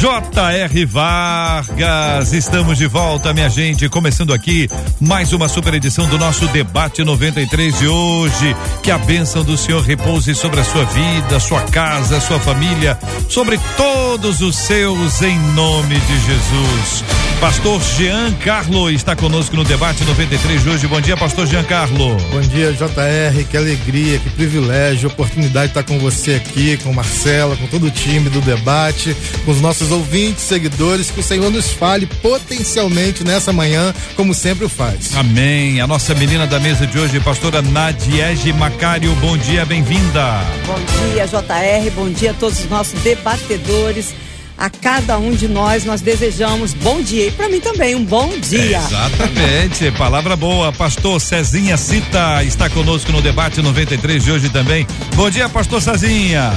J.R. 0.00 0.84
Vargas, 0.84 2.32
estamos 2.32 2.78
de 2.78 2.86
volta, 2.86 3.34
minha 3.34 3.48
gente. 3.48 3.88
Começando 3.88 4.32
aqui 4.32 4.70
mais 5.00 5.32
uma 5.32 5.48
super 5.48 5.74
edição 5.74 6.06
do 6.06 6.16
nosso 6.16 6.46
debate 6.46 7.02
93 7.02 7.76
de 7.76 7.88
hoje. 7.88 8.56
Que 8.80 8.92
a 8.92 8.98
bênção 8.98 9.42
do 9.42 9.56
Senhor 9.58 9.82
repouse 9.82 10.36
sobre 10.36 10.60
a 10.60 10.64
sua 10.64 10.84
vida, 10.84 11.40
sua 11.40 11.62
casa, 11.62 12.20
sua 12.20 12.38
família, 12.38 12.96
sobre 13.28 13.58
todos 13.76 14.40
os 14.40 14.54
seus, 14.54 15.20
em 15.20 15.36
nome 15.54 15.98
de 15.98 16.20
Jesus. 16.20 17.04
Pastor 17.40 17.80
Jean 17.96 18.32
Carlo 18.34 18.90
está 18.90 19.16
conosco 19.16 19.56
no 19.56 19.64
debate 19.64 20.04
93 20.04 20.62
de 20.62 20.70
hoje. 20.70 20.86
Bom 20.86 21.00
dia, 21.00 21.16
Pastor 21.16 21.44
Jean 21.46 21.64
Carlo. 21.64 22.16
Bom 22.30 22.40
dia, 22.40 22.72
JR. 22.72 23.44
Que 23.50 23.56
alegria, 23.56 24.18
que 24.20 24.30
privilégio, 24.30 25.08
oportunidade 25.08 25.72
de 25.72 25.78
estar 25.78 25.82
com 25.82 25.98
você 25.98 26.34
aqui, 26.34 26.76
com 26.76 26.92
Marcela, 26.92 27.56
com 27.56 27.66
todo 27.66 27.86
o 27.86 27.90
time 27.90 28.30
do 28.30 28.40
debate, 28.40 29.16
com 29.44 29.50
os 29.50 29.60
nossos 29.60 29.87
ouvintes, 29.90 30.44
seguidores. 30.44 31.10
Que 31.10 31.20
o 31.20 31.22
Senhor 31.22 31.50
nos 31.50 31.72
fale 31.72 32.06
potencialmente 32.06 33.24
nessa 33.24 33.52
manhã, 33.52 33.94
como 34.16 34.34
sempre 34.34 34.64
o 34.64 34.68
faz. 34.68 35.16
Amém. 35.16 35.80
A 35.80 35.86
nossa 35.86 36.14
menina 36.14 36.46
da 36.46 36.58
mesa 36.58 36.86
de 36.86 36.98
hoje, 36.98 37.20
pastora 37.20 37.62
Nadiege 37.62 38.52
Macário. 38.52 39.14
Bom 39.16 39.36
dia, 39.36 39.64
bem-vinda. 39.64 40.40
Bom 40.66 40.78
dia, 41.12 41.26
JR. 41.26 41.90
Bom 41.94 42.10
dia 42.10 42.30
a 42.30 42.34
todos 42.34 42.60
os 42.60 42.68
nossos 42.68 43.00
debatedores 43.00 44.14
a 44.58 44.68
cada 44.68 45.16
um 45.18 45.30
de 45.30 45.46
nós 45.46 45.84
nós 45.84 46.00
desejamos 46.00 46.74
bom 46.74 47.00
dia 47.00 47.28
e 47.28 47.30
para 47.30 47.48
mim 47.48 47.60
também 47.60 47.94
um 47.94 48.04
bom 48.04 48.28
dia. 48.40 48.78
exatamente, 48.78 49.90
palavra 49.92 50.34
boa. 50.34 50.72
Pastor 50.72 51.20
Cezinha 51.20 51.76
Cita 51.76 52.42
está 52.42 52.68
conosco 52.68 53.12
no 53.12 53.22
debate 53.22 53.62
93 53.62 54.24
de 54.24 54.32
hoje 54.32 54.48
também. 54.48 54.84
Bom 55.14 55.30
dia, 55.30 55.48
Pastor 55.48 55.80
Cezinha. 55.80 56.50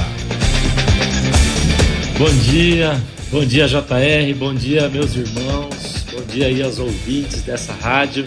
Bom 2.18 2.34
dia, 2.42 3.00
bom 3.32 3.46
dia 3.46 3.66
JR, 3.66 4.34
bom 4.38 4.54
dia 4.54 4.90
meus 4.90 5.16
irmãos, 5.16 6.04
bom 6.12 6.22
dia 6.30 6.48
aí 6.48 6.62
aos 6.62 6.78
ouvintes 6.78 7.40
dessa 7.40 7.72
rádio. 7.72 8.26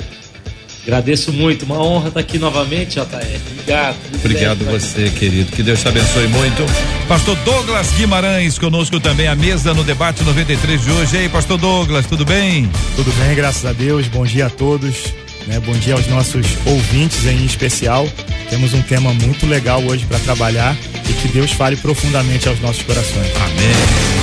Agradeço 0.81 1.31
muito, 1.31 1.66
uma 1.66 1.81
honra 1.81 2.09
estar 2.09 2.20
aqui 2.20 2.38
novamente, 2.38 2.95
JR. 2.95 3.39
Obrigado. 3.52 3.97
Obrigado 4.14 4.66
você, 4.66 5.09
querido. 5.09 5.52
Que 5.52 5.64
Deus 5.64 5.81
te 5.81 5.88
abençoe 5.88 6.28
muito. 6.28 6.64
Pastor 7.08 7.36
Douglas 7.38 7.92
Guimarães 7.94 8.59
conosco 8.59 9.00
também, 9.00 9.28
a 9.28 9.36
mesa 9.36 9.73
no 9.73 9.84
debate 9.84 10.23
93 10.23 10.84
de 10.84 10.92
hoje. 10.92 11.16
E 11.16 11.19
aí, 11.22 11.30
Pastor 11.30 11.58
Douglas, 11.58 12.06
tudo 12.06 12.23
bem? 12.23 12.69
Tudo 12.95 13.12
bem, 13.14 13.36
graças 13.36 13.66
a 13.66 13.73
Deus. 13.73 14.08
Bom 14.08 14.25
dia 14.25 14.45
a 14.45 14.50
todos. 14.50 15.12
Né? 15.47 15.59
Bom 15.59 15.73
dia 15.73 15.95
aos 15.95 16.06
nossos 16.08 16.45
ouvintes 16.66 17.25
em 17.25 17.45
especial. 17.45 18.08
Temos 18.50 18.73
um 18.75 18.81
tema 18.84 19.12
muito 19.12 19.47
legal 19.47 19.84
hoje 19.84 20.06
para 20.06 20.19
trabalhar 20.19 20.78
e 21.09 21.14
que 21.14 21.28
Deus 21.30 21.52
fale 21.52 21.75
profundamente 21.78 22.47
aos 22.47 22.59
nossos 22.59 22.84
corações. 22.84 23.31
Amém. 23.38 24.15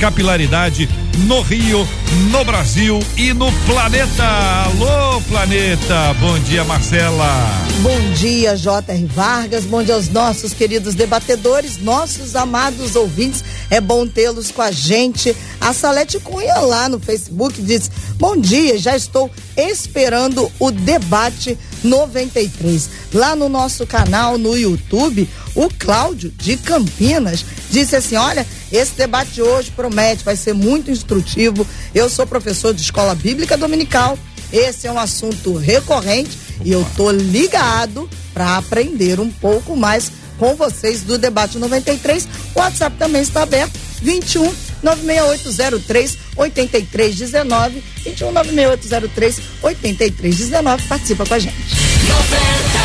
capilaridade 0.00 0.88
no 1.18 1.40
Rio, 1.42 1.86
no 2.30 2.44
Brasil 2.44 2.98
e 3.16 3.32
no 3.32 3.50
planeta. 3.66 4.24
Alô, 4.64 5.20
planeta. 5.22 6.14
Bom 6.20 6.38
dia, 6.40 6.64
Marcela. 6.64 7.46
Bom 7.80 8.12
dia, 8.14 8.56
J.R. 8.56 9.06
Vargas. 9.06 9.64
Bom 9.64 9.82
dia 9.82 9.94
aos 9.94 10.08
nossos 10.08 10.52
queridos 10.52 10.94
debatedores, 10.94 11.78
nossos 11.78 12.34
amados 12.34 12.96
ouvintes. 12.96 13.44
É 13.70 13.80
bom 13.80 14.06
tê-los 14.06 14.50
com 14.50 14.62
a 14.62 14.70
gente. 14.70 15.36
A 15.60 15.72
Salete 15.72 16.18
Cunha 16.18 16.58
lá 16.60 16.88
no 16.88 16.98
Facebook 16.98 17.60
diz: 17.62 17.90
Bom 18.16 18.36
dia, 18.36 18.78
já 18.78 18.96
estou 18.96 19.30
esperando 19.56 20.50
o 20.58 20.70
debate 20.70 21.58
93. 21.84 22.90
Lá 23.12 23.36
no 23.36 23.48
nosso 23.48 23.86
canal 23.86 24.38
no 24.38 24.56
YouTube, 24.56 25.28
o 25.54 25.68
Cláudio 25.78 26.30
de 26.30 26.56
Campinas 26.56 27.44
disse 27.70 27.96
assim: 27.96 28.16
Olha, 28.16 28.46
esse 28.72 28.94
debate 28.94 29.32
de 29.32 29.42
hoje 29.42 29.70
promete, 29.70 30.24
vai 30.24 30.34
ser 30.34 30.54
muito 30.54 30.90
instrutivo. 30.90 31.66
Eu 31.94 32.08
sou 32.08 32.26
professor 32.26 32.72
de 32.72 32.80
escola 32.80 33.14
bíblica 33.14 33.56
dominical. 33.56 34.18
Esse 34.52 34.86
é 34.86 34.92
um 34.92 34.98
assunto 34.98 35.54
recorrente 35.56 36.36
e 36.64 36.72
eu 36.72 36.86
tô 36.96 37.10
ligado 37.10 38.08
para 38.32 38.56
aprender 38.56 39.20
um 39.20 39.30
pouco 39.30 39.76
mais 39.76 40.10
com 40.38 40.54
vocês 40.54 41.02
do 41.02 41.18
debate 41.18 41.58
93. 41.58 42.28
O 42.54 42.58
WhatsApp 42.58 42.96
também 42.98 43.22
está 43.22 43.42
aberto 43.42 43.78
21 44.02 44.52
96803 44.82 46.18
8319 46.36 47.84
21 48.04 48.32
96803 48.32 49.40
8319 49.62 50.88
participa 50.88 51.24
com 51.24 51.34
a 51.34 51.38
gente. 51.38 51.56
93. 51.56 52.81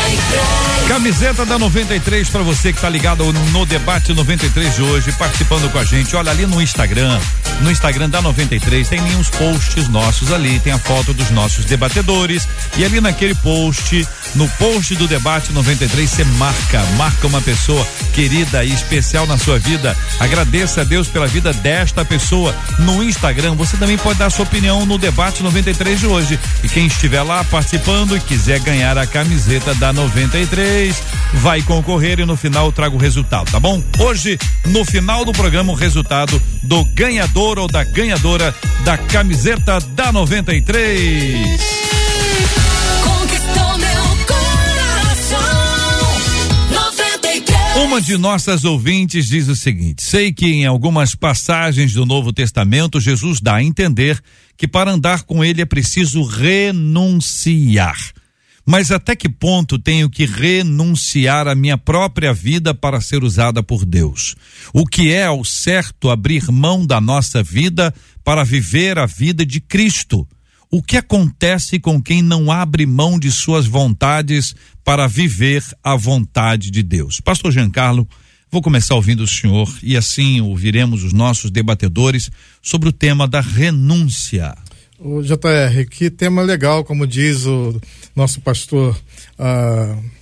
Camiseta 0.88 1.44
da 1.44 1.58
93 1.58 2.28
para 2.30 2.42
você 2.42 2.72
que 2.72 2.80
tá 2.80 2.88
ligado 2.88 3.30
no 3.52 3.66
debate 3.66 4.14
93 4.14 4.74
de 4.74 4.82
hoje, 4.82 5.12
participando 5.12 5.70
com 5.70 5.78
a 5.78 5.84
gente. 5.84 6.16
Olha 6.16 6.30
ali 6.30 6.46
no 6.46 6.60
Instagram, 6.62 7.20
no 7.60 7.70
Instagram 7.70 8.08
da 8.08 8.22
93 8.22 8.88
tem 8.88 9.00
uns 9.16 9.28
posts 9.28 9.86
nossos 9.88 10.32
ali, 10.32 10.58
tem 10.60 10.72
a 10.72 10.78
foto 10.78 11.12
dos 11.12 11.30
nossos 11.30 11.64
debatedores 11.66 12.48
e 12.76 12.84
ali 12.84 13.00
naquele 13.00 13.34
post, 13.34 14.06
no 14.34 14.48
post 14.50 14.94
do 14.96 15.06
debate 15.06 15.52
93 15.52 16.08
você 16.08 16.24
marca, 16.24 16.82
marca 16.96 17.26
uma 17.26 17.40
pessoa 17.42 17.86
querida 18.14 18.64
e 18.64 18.72
especial 18.72 19.26
na 19.26 19.36
sua 19.36 19.58
vida. 19.58 19.96
Agradeça 20.18 20.80
a 20.80 20.84
Deus 20.84 21.08
pela 21.08 21.26
vida 21.26 21.52
desta 21.52 22.04
pessoa 22.04 22.54
no 22.78 23.02
Instagram. 23.02 23.54
Você 23.56 23.76
também 23.76 23.98
pode 23.98 24.18
dar 24.18 24.30
sua 24.30 24.44
opinião 24.44 24.86
no 24.86 24.96
debate 24.96 25.42
93 25.42 26.00
de 26.00 26.06
hoje. 26.06 26.38
E 26.62 26.68
quem 26.68 26.86
estiver 26.86 27.22
lá 27.22 27.44
participando 27.44 28.16
e 28.16 28.20
quiser 28.20 28.60
ganhar 28.60 28.96
a 28.96 29.06
camiseta 29.06 29.74
da 29.74 29.92
93, 29.98 30.96
vai 31.34 31.60
concorrer 31.60 32.20
e 32.20 32.24
no 32.24 32.36
final 32.36 32.70
trago 32.70 32.94
o 32.94 33.00
resultado, 33.00 33.50
tá 33.50 33.58
bom? 33.58 33.82
Hoje, 33.98 34.38
no 34.66 34.84
final 34.84 35.24
do 35.24 35.32
programa, 35.32 35.72
o 35.72 35.74
resultado 35.74 36.40
do 36.62 36.84
ganhador 36.94 37.58
ou 37.58 37.66
da 37.66 37.82
ganhadora 37.82 38.54
da 38.84 38.96
camiseta 38.96 39.80
da 39.80 40.12
93. 40.12 41.60
Uma 47.82 48.00
de 48.00 48.16
nossas 48.16 48.64
ouvintes 48.64 49.26
diz 49.26 49.48
o 49.48 49.56
seguinte: 49.56 50.02
sei 50.02 50.32
que 50.32 50.46
em 50.46 50.64
algumas 50.64 51.16
passagens 51.16 51.92
do 51.92 52.06
Novo 52.06 52.32
Testamento 52.32 53.00
Jesus 53.00 53.40
dá 53.40 53.56
a 53.56 53.64
entender 53.64 54.20
que 54.56 54.68
para 54.68 54.92
andar 54.92 55.24
com 55.24 55.44
ele 55.44 55.60
é 55.60 55.64
preciso 55.64 56.22
renunciar. 56.22 57.98
Mas 58.70 58.90
até 58.90 59.16
que 59.16 59.30
ponto 59.30 59.78
tenho 59.78 60.10
que 60.10 60.26
renunciar 60.26 61.48
à 61.48 61.54
minha 61.54 61.78
própria 61.78 62.34
vida 62.34 62.74
para 62.74 63.00
ser 63.00 63.24
usada 63.24 63.62
por 63.62 63.82
Deus? 63.82 64.36
O 64.74 64.84
que 64.84 65.10
é 65.10 65.24
ao 65.24 65.42
certo 65.42 66.10
abrir 66.10 66.50
mão 66.50 66.84
da 66.84 67.00
nossa 67.00 67.42
vida 67.42 67.94
para 68.22 68.44
viver 68.44 68.98
a 68.98 69.06
vida 69.06 69.46
de 69.46 69.58
Cristo? 69.58 70.28
O 70.70 70.82
que 70.82 70.98
acontece 70.98 71.80
com 71.80 71.98
quem 71.98 72.20
não 72.20 72.52
abre 72.52 72.84
mão 72.84 73.18
de 73.18 73.32
suas 73.32 73.66
vontades 73.66 74.54
para 74.84 75.06
viver 75.06 75.64
a 75.82 75.96
vontade 75.96 76.70
de 76.70 76.82
Deus? 76.82 77.20
Pastor 77.20 77.50
Giancarlo, 77.50 78.06
Vou 78.50 78.62
começar 78.62 78.94
ouvindo 78.94 79.22
o 79.22 79.28
senhor 79.28 79.70
e 79.82 79.94
assim 79.94 80.40
ouviremos 80.40 81.04
os 81.04 81.12
nossos 81.12 81.50
debatedores 81.50 82.30
sobre 82.62 82.88
o 82.88 82.92
tema 82.92 83.28
da 83.28 83.42
renúncia. 83.42 84.56
O 84.98 85.22
JR, 85.22 85.86
que 85.88 86.10
tema 86.10 86.42
legal, 86.42 86.84
como 86.84 87.06
diz 87.06 87.46
o 87.46 87.80
nosso 88.16 88.40
pastor. 88.40 88.98
Uh 89.38 90.17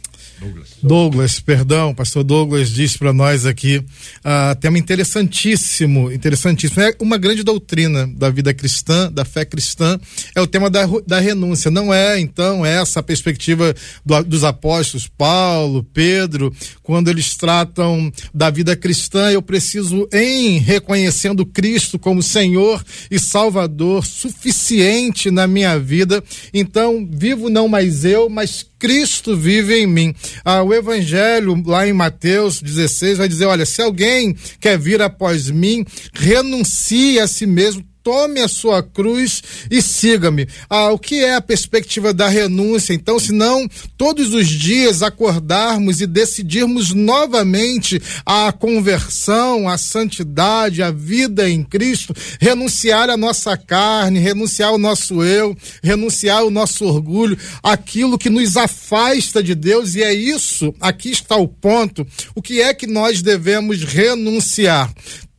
Douglas. 0.82 1.40
Perdão, 1.40 1.94
pastor 1.94 2.22
Douglas 2.22 2.70
disse 2.70 2.98
para 2.98 3.12
nós 3.12 3.46
aqui, 3.46 3.78
uh, 3.78 4.54
tema 4.60 4.78
interessantíssimo, 4.78 6.12
interessantíssimo. 6.12 6.82
É 6.82 6.94
uma 7.00 7.16
grande 7.16 7.42
doutrina 7.42 8.06
da 8.06 8.30
vida 8.30 8.52
cristã, 8.52 9.10
da 9.10 9.24
fé 9.24 9.44
cristã, 9.44 9.98
é 10.34 10.40
o 10.40 10.46
tema 10.46 10.68
da, 10.68 10.86
da 11.06 11.20
renúncia. 11.20 11.70
Não 11.70 11.92
é, 11.92 12.18
então, 12.20 12.64
essa 12.64 13.00
a 13.00 13.02
perspectiva 13.02 13.74
do, 14.04 14.22
dos 14.22 14.44
apóstolos 14.44 15.06
Paulo, 15.06 15.82
Pedro, 15.92 16.52
quando 16.82 17.08
eles 17.08 17.36
tratam 17.36 18.12
da 18.34 18.50
vida 18.50 18.76
cristã, 18.76 19.30
eu 19.30 19.42
preciso, 19.42 20.08
em 20.12 20.58
reconhecendo 20.58 21.46
Cristo 21.46 21.98
como 21.98 22.22
Senhor 22.22 22.84
e 23.10 23.18
Salvador, 23.18 24.04
suficiente 24.04 25.30
na 25.30 25.46
minha 25.46 25.78
vida, 25.78 26.22
então 26.52 27.08
vivo 27.10 27.48
não 27.48 27.68
mais 27.68 28.04
eu, 28.04 28.28
mas 28.28 28.66
Cristo 28.78 29.36
vive 29.36 29.80
em 29.80 29.86
mim. 29.86 30.14
Ah, 30.44 30.62
o 30.62 30.72
Evangelho, 30.72 31.62
lá 31.66 31.86
em 31.86 31.92
Mateus 31.92 32.60
16, 32.60 33.18
vai 33.18 33.28
dizer: 33.28 33.46
olha, 33.46 33.64
se 33.66 33.80
alguém 33.82 34.36
quer 34.60 34.78
vir 34.78 35.00
após 35.00 35.50
mim, 35.50 35.84
renuncie 36.12 37.18
a 37.18 37.26
si 37.26 37.46
mesmo 37.46 37.84
tome 38.06 38.40
a 38.40 38.46
sua 38.46 38.84
cruz 38.84 39.42
e 39.68 39.82
siga-me. 39.82 40.46
Ah, 40.70 40.92
o 40.92 40.98
que 40.98 41.24
é 41.24 41.34
a 41.34 41.40
perspectiva 41.40 42.14
da 42.14 42.28
renúncia? 42.28 42.94
Então, 42.94 43.18
se 43.18 43.32
não 43.32 43.68
todos 43.98 44.32
os 44.32 44.46
dias 44.46 45.02
acordarmos 45.02 46.00
e 46.00 46.06
decidirmos 46.06 46.92
novamente 46.92 48.00
a 48.24 48.52
conversão, 48.52 49.68
a 49.68 49.76
santidade, 49.76 50.84
a 50.84 50.92
vida 50.92 51.50
em 51.50 51.64
Cristo, 51.64 52.14
renunciar 52.40 53.10
à 53.10 53.16
nossa 53.16 53.56
carne, 53.56 54.20
renunciar 54.20 54.68
ao 54.68 54.78
nosso 54.78 55.24
eu, 55.24 55.56
renunciar 55.82 56.42
ao 56.42 56.50
nosso 56.50 56.84
orgulho, 56.84 57.36
aquilo 57.60 58.16
que 58.16 58.30
nos 58.30 58.56
afasta 58.56 59.42
de 59.42 59.56
Deus, 59.56 59.96
e 59.96 60.04
é 60.04 60.14
isso, 60.14 60.72
aqui 60.80 61.10
está 61.10 61.34
o 61.34 61.48
ponto. 61.48 62.06
O 62.36 62.40
que 62.40 62.60
é 62.60 62.72
que 62.72 62.86
nós 62.86 63.20
devemos 63.20 63.82
renunciar? 63.82 64.94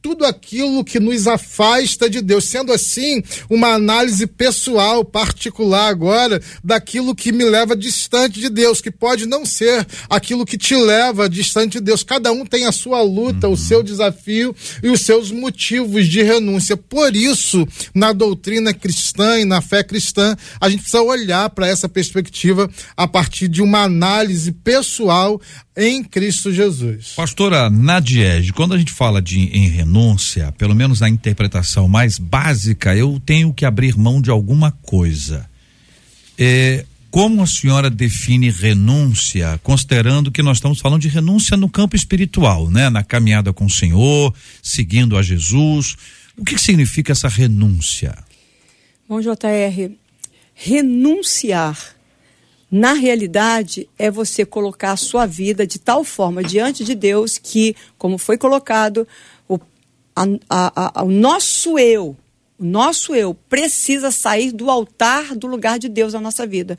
Tudo 0.08 0.26
aquilo 0.26 0.86
que 0.86 1.02
nos 1.02 1.28
afasta 1.28 2.10
de 2.10 2.22
Deus. 2.22 2.46
Sendo 2.46 2.72
assim, 2.72 3.22
uma 3.50 3.74
análise 3.74 4.26
pessoal, 4.26 5.04
particular 5.04 5.90
agora, 5.90 6.42
daquilo 6.64 7.14
que 7.14 7.34
me 7.34 7.44
leva 7.44 7.76
distante 7.76 8.40
de 8.40 8.50
Deus, 8.50 8.80
que 8.80 8.90
pode 8.90 9.26
não 9.26 9.46
ser 9.46 9.86
aquilo 10.10 10.46
que 10.46 10.58
te 10.58 10.78
leva 10.78 11.30
distante 11.30 11.74
de 11.74 11.82
Deus. 11.82 12.04
Cada 12.04 12.32
um 12.32 12.46
tem 12.46 12.66
a 12.66 12.72
sua 12.72 13.02
luta, 13.02 13.48
uhum. 13.48 13.54
o 13.54 13.58
seu 13.58 13.84
desafio 13.84 14.56
e 14.82 14.88
os 14.90 15.02
seus 15.02 15.30
motivos 15.30 16.08
de 16.08 16.24
renúncia. 16.24 16.78
Por 16.78 17.14
isso, 17.14 17.68
na 17.94 18.14
doutrina 18.14 18.74
cristã 18.74 19.38
e 19.38 19.44
na 19.44 19.60
fé 19.60 19.84
cristã, 19.84 20.38
a 20.62 20.70
gente 20.70 20.84
precisa 20.84 21.02
olhar 21.02 21.50
para 21.50 21.68
essa 21.68 21.90
perspectiva 21.90 22.70
a 22.96 23.06
partir 23.10 23.50
de 23.50 23.62
uma 23.62 23.84
análise 23.84 24.54
pessoal 24.54 25.42
em 25.78 26.04
Cristo 26.04 26.52
Jesus. 26.52 27.14
Pastora 27.16 27.70
Nadiege, 27.70 28.52
quando 28.52 28.74
a 28.74 28.78
gente 28.80 28.92
fala 28.92 29.22
de 29.22 29.40
em 29.40 29.70
renúncia, 29.70 30.52
pelo 30.58 30.74
menos 30.74 31.02
na 31.02 31.08
interpretação 31.08 31.88
mais 31.88 32.18
básica, 32.18 32.96
eu 32.96 33.22
tenho 33.24 33.54
que 33.54 33.64
abrir 33.64 33.96
mão 33.96 34.20
de 34.20 34.32
alguma 34.32 34.72
coisa. 34.72 35.48
É, 36.36 36.84
como 37.12 37.44
a 37.44 37.48
senhora 37.48 37.92
define 37.92 38.50
renúncia, 38.50 39.60
considerando 39.62 40.32
que 40.32 40.42
nós 40.42 40.58
estamos 40.58 40.80
falando 40.80 41.02
de 41.02 41.10
renúncia 41.10 41.56
no 41.56 41.70
campo 41.70 41.96
espiritual, 41.96 42.72
né? 42.72 42.90
Na 42.90 43.04
caminhada 43.04 43.54
com 43.54 43.66
o 43.66 43.70
Senhor, 43.70 44.34
seguindo 44.64 45.16
a 45.16 45.22
Jesus. 45.22 45.96
O 46.36 46.44
que, 46.44 46.56
que 46.56 46.62
significa 46.62 47.12
essa 47.12 47.28
renúncia? 47.28 48.18
Bom, 49.08 49.22
JR, 49.22 49.92
renunciar 50.56 51.97
na 52.70 52.94
realidade, 52.94 53.90
é 53.98 54.12
você 54.12 54.46
colocar 54.46 54.92
a 54.92 54.98
sua 54.98 55.26
vida 55.26 55.66
de 55.66 55.80
tal 55.80 56.04
forma 56.04 56.44
diante 56.44 56.84
de 56.84 56.94
Deus 56.94 57.38
que, 57.38 57.76
como 57.98 58.18
foi 58.18 58.38
colocado, 58.38 59.08
o, 59.48 59.58
a, 60.16 60.26
a, 60.50 61.00
a, 61.00 61.04
o 61.04 61.10
nosso 61.10 61.80
eu, 61.80 62.16
o 62.60 62.66
nosso 62.66 63.16
eu 63.16 63.34
precisa 63.34 64.12
sair 64.12 64.52
do 64.52 64.70
altar 64.70 65.36
do 65.36 65.48
lugar 65.48 65.80
de 65.80 65.88
Deus 65.88 66.14
na 66.14 66.20
nossa 66.20 66.46
vida. 66.46 66.76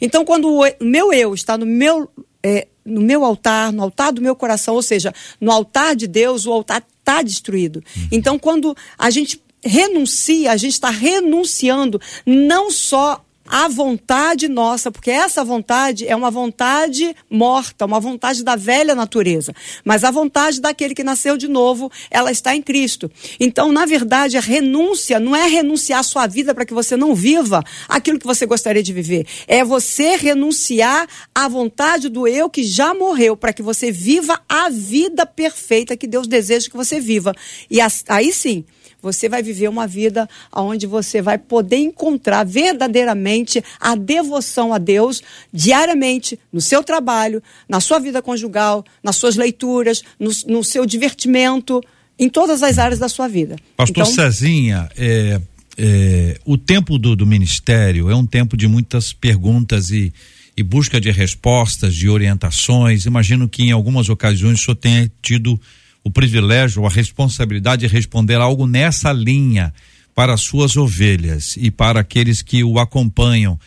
Então, 0.00 0.24
quando 0.24 0.48
o 0.52 0.64
meu 0.80 1.12
eu 1.12 1.32
está 1.34 1.56
no 1.56 1.64
meu, 1.64 2.10
é, 2.42 2.66
no 2.84 3.00
meu 3.00 3.24
altar, 3.24 3.72
no 3.72 3.82
altar 3.82 4.12
do 4.12 4.20
meu 4.20 4.36
coração, 4.36 4.74
ou 4.74 4.82
seja, 4.82 5.14
no 5.40 5.50
altar 5.50 5.96
de 5.96 6.06
Deus, 6.06 6.46
o 6.46 6.52
altar 6.52 6.84
está 6.98 7.22
destruído. 7.22 7.76
Uhum. 7.76 8.08
Então, 8.12 8.38
quando 8.38 8.76
a 8.98 9.08
gente 9.08 9.40
renuncia, 9.64 10.52
a 10.52 10.56
gente 10.56 10.72
está 10.72 10.90
renunciando 10.90 12.00
não 12.26 12.70
só 12.70 13.24
a 13.50 13.66
vontade 13.66 14.46
nossa, 14.46 14.92
porque 14.92 15.10
essa 15.10 15.42
vontade 15.42 16.06
é 16.06 16.14
uma 16.14 16.30
vontade 16.30 17.16
morta, 17.28 17.84
uma 17.84 17.98
vontade 17.98 18.44
da 18.44 18.54
velha 18.54 18.94
natureza. 18.94 19.52
Mas 19.84 20.04
a 20.04 20.10
vontade 20.12 20.60
daquele 20.60 20.94
que 20.94 21.02
nasceu 21.02 21.36
de 21.36 21.48
novo, 21.48 21.90
ela 22.12 22.30
está 22.30 22.54
em 22.54 22.62
Cristo. 22.62 23.10
Então, 23.40 23.72
na 23.72 23.84
verdade, 23.84 24.36
a 24.36 24.40
renúncia 24.40 25.18
não 25.18 25.34
é 25.34 25.48
renunciar 25.48 25.98
a 25.98 26.04
sua 26.04 26.28
vida 26.28 26.54
para 26.54 26.64
que 26.64 26.72
você 26.72 26.96
não 26.96 27.12
viva 27.12 27.64
aquilo 27.88 28.20
que 28.20 28.26
você 28.26 28.46
gostaria 28.46 28.84
de 28.84 28.92
viver. 28.92 29.26
É 29.48 29.64
você 29.64 30.14
renunciar 30.14 31.08
à 31.34 31.48
vontade 31.48 32.08
do 32.08 32.28
eu 32.28 32.48
que 32.48 32.62
já 32.62 32.94
morreu 32.94 33.36
para 33.36 33.52
que 33.52 33.62
você 33.62 33.90
viva 33.90 34.40
a 34.48 34.68
vida 34.68 35.26
perfeita 35.26 35.96
que 35.96 36.06
Deus 36.06 36.28
deseja 36.28 36.70
que 36.70 36.76
você 36.76 37.00
viva. 37.00 37.34
E 37.68 37.80
aí 38.08 38.32
sim, 38.32 38.64
você 39.02 39.28
vai 39.28 39.42
viver 39.42 39.68
uma 39.68 39.86
vida 39.86 40.28
onde 40.54 40.86
você 40.86 41.22
vai 41.22 41.38
poder 41.38 41.76
encontrar 41.76 42.44
verdadeiramente 42.44 43.62
a 43.80 43.94
devoção 43.94 44.72
a 44.72 44.78
Deus 44.78 45.22
diariamente, 45.52 46.38
no 46.52 46.60
seu 46.60 46.82
trabalho, 46.82 47.42
na 47.68 47.80
sua 47.80 47.98
vida 47.98 48.20
conjugal, 48.22 48.84
nas 49.02 49.16
suas 49.16 49.36
leituras, 49.36 50.02
no, 50.18 50.30
no 50.46 50.64
seu 50.64 50.84
divertimento, 50.84 51.80
em 52.18 52.28
todas 52.28 52.62
as 52.62 52.78
áreas 52.78 52.98
da 52.98 53.08
sua 53.08 53.28
vida. 53.28 53.56
Pastor 53.76 54.02
então, 54.02 54.14
Cezinha, 54.14 54.88
é, 54.96 55.40
é, 55.78 56.38
o 56.44 56.58
tempo 56.58 56.98
do, 56.98 57.16
do 57.16 57.26
ministério 57.26 58.10
é 58.10 58.14
um 58.14 58.26
tempo 58.26 58.56
de 58.56 58.68
muitas 58.68 59.12
perguntas 59.12 59.90
e 59.90 60.12
e 60.60 60.62
busca 60.62 61.00
de 61.00 61.10
respostas, 61.10 61.94
de 61.94 62.08
orientações. 62.08 63.06
Imagino 63.06 63.48
que 63.48 63.62
em 63.62 63.70
algumas 63.70 64.10
ocasiões 64.10 64.60
o 64.60 64.64
senhor 64.64 64.76
tenha 64.76 65.10
tido 65.22 65.58
o 66.04 66.10
privilégio, 66.10 66.86
a 66.86 66.90
responsabilidade 66.90 67.86
de 67.86 67.92
responder 67.92 68.36
algo 68.36 68.66
nessa 68.66 69.12
linha 69.12 69.72
para 70.14 70.34
as 70.34 70.40
suas 70.40 70.76
ovelhas 70.76 71.56
e 71.56 71.70
para 71.70 72.00
aqueles 72.00 72.42
que 72.42 72.64
o 72.64 72.78
acompanham. 72.78 73.58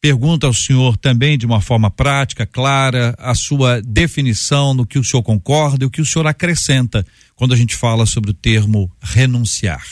Pergunta 0.00 0.46
ao 0.46 0.54
senhor 0.54 0.96
também 0.96 1.36
de 1.36 1.44
uma 1.44 1.60
forma 1.60 1.90
prática, 1.90 2.46
clara, 2.46 3.16
a 3.18 3.34
sua 3.34 3.82
definição 3.82 4.72
no 4.72 4.86
que 4.86 4.98
o 4.98 5.04
senhor 5.04 5.22
concorda 5.22 5.84
e 5.84 5.86
o 5.86 5.90
que 5.90 6.00
o 6.00 6.06
senhor 6.06 6.26
acrescenta 6.26 7.04
quando 7.34 7.52
a 7.52 7.56
gente 7.56 7.74
fala 7.74 8.06
sobre 8.06 8.30
o 8.30 8.34
termo 8.34 8.90
renunciar. 9.00 9.84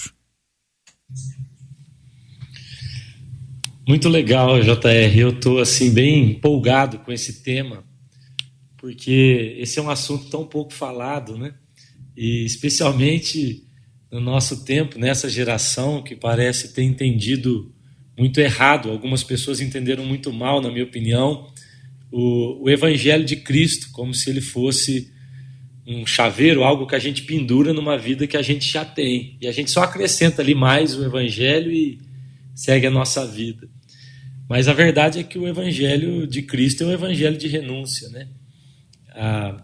Muito 3.87 4.09
legal, 4.09 4.61
JR. 4.61 5.17
Eu 5.17 5.31
estou 5.31 5.59
assim 5.59 5.93
bem 5.93 6.31
empolgado 6.31 6.99
com 7.00 7.12
esse 7.12 7.43
tema, 7.43 7.85
porque 8.76 9.57
esse 9.59 9.79
é 9.79 9.83
um 9.83 9.91
assunto 9.91 10.29
tão 10.31 10.45
pouco 10.45 10.73
falado, 10.73 11.37
né? 11.37 11.55
E 12.16 12.44
especialmente 12.44 13.64
no 14.11 14.20
nosso 14.20 14.64
tempo, 14.64 14.99
nessa 14.99 15.28
geração 15.28 16.02
que 16.02 16.16
parece 16.16 16.73
ter 16.73 16.82
entendido 16.82 17.73
muito 18.16 18.40
errado, 18.40 18.90
algumas 18.90 19.23
pessoas 19.23 19.61
entenderam 19.61 20.04
muito 20.04 20.32
mal, 20.32 20.61
na 20.61 20.70
minha 20.70 20.85
opinião, 20.85 21.50
o, 22.11 22.64
o 22.64 22.70
Evangelho 22.70 23.25
de 23.25 23.37
Cristo, 23.37 23.90
como 23.92 24.14
se 24.14 24.30
ele 24.30 24.40
fosse 24.40 25.12
um 25.87 26.06
chaveiro, 26.06 26.64
algo 26.64 26.87
que 26.87 26.94
a 26.94 26.99
gente 26.99 27.23
pendura 27.23 27.73
numa 27.73 27.96
vida 27.96 28.26
que 28.26 28.37
a 28.37 28.42
gente 28.42 28.70
já 28.70 28.85
tem. 28.85 29.37
E 29.40 29.46
a 29.46 29.52
gente 29.52 29.70
só 29.70 29.82
acrescenta 29.82 30.42
ali 30.42 30.54
mais 30.54 30.96
o 30.96 31.04
Evangelho 31.04 31.70
e 31.70 31.99
segue 32.54 32.87
a 32.87 32.90
nossa 32.90 33.26
vida. 33.26 33.68
Mas 34.49 34.66
a 34.66 34.73
verdade 34.73 35.20
é 35.20 35.23
que 35.23 35.38
o 35.38 35.46
Evangelho 35.46 36.26
de 36.26 36.42
Cristo 36.42 36.85
é 36.85 36.87
um 36.87 36.92
Evangelho 36.92 37.37
de 37.37 37.46
renúncia, 37.49 38.08
né? 38.08 38.28
A, 39.11 39.62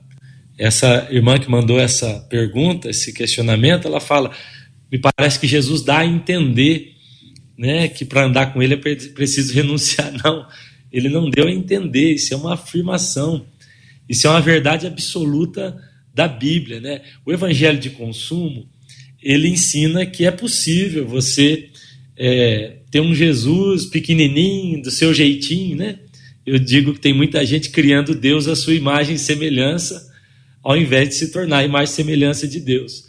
essa 0.58 1.08
irmã 1.10 1.38
que 1.38 1.50
mandou 1.50 1.78
essa 1.78 2.20
pergunta, 2.28 2.90
esse 2.90 3.12
questionamento, 3.12 3.86
ela 3.86 4.00
fala: 4.00 4.30
me 4.90 4.98
parece 4.98 5.38
que 5.38 5.46
Jesus 5.46 5.82
dá 5.82 5.98
a 5.98 6.06
entender 6.06 6.92
né, 7.56 7.88
que 7.88 8.04
para 8.04 8.24
andar 8.24 8.52
com 8.52 8.62
ele 8.62 8.74
é 8.74 8.76
preciso 8.76 9.52
renunciar. 9.54 10.12
Não, 10.24 10.46
ele 10.92 11.08
não 11.08 11.30
deu 11.30 11.46
a 11.46 11.52
entender, 11.52 12.14
isso 12.14 12.34
é 12.34 12.36
uma 12.36 12.54
afirmação, 12.54 13.46
isso 14.08 14.26
é 14.26 14.30
uma 14.30 14.40
verdade 14.40 14.86
absoluta 14.86 15.76
da 16.14 16.28
Bíblia. 16.28 16.80
Né? 16.80 17.02
O 17.24 17.32
evangelho 17.32 17.78
de 17.78 17.90
consumo, 17.90 18.68
ele 19.22 19.48
ensina 19.48 20.04
que 20.04 20.26
é 20.26 20.30
possível 20.30 21.06
você 21.06 21.70
é, 22.16 22.76
ter 22.90 23.00
um 23.00 23.14
Jesus 23.14 23.86
pequenininho, 23.86 24.82
do 24.82 24.90
seu 24.90 25.14
jeitinho, 25.14 25.76
né? 25.76 25.98
Eu 26.44 26.58
digo 26.58 26.92
que 26.92 27.00
tem 27.00 27.14
muita 27.14 27.46
gente 27.46 27.70
criando 27.70 28.14
Deus 28.14 28.48
à 28.48 28.56
sua 28.56 28.74
imagem 28.74 29.14
e 29.14 29.18
semelhança, 29.18 30.11
ao 30.62 30.76
invés 30.76 31.08
de 31.08 31.14
se 31.16 31.32
tornar 31.32 31.66
mais 31.68 31.90
semelhança 31.90 32.46
de 32.46 32.60
Deus. 32.60 33.06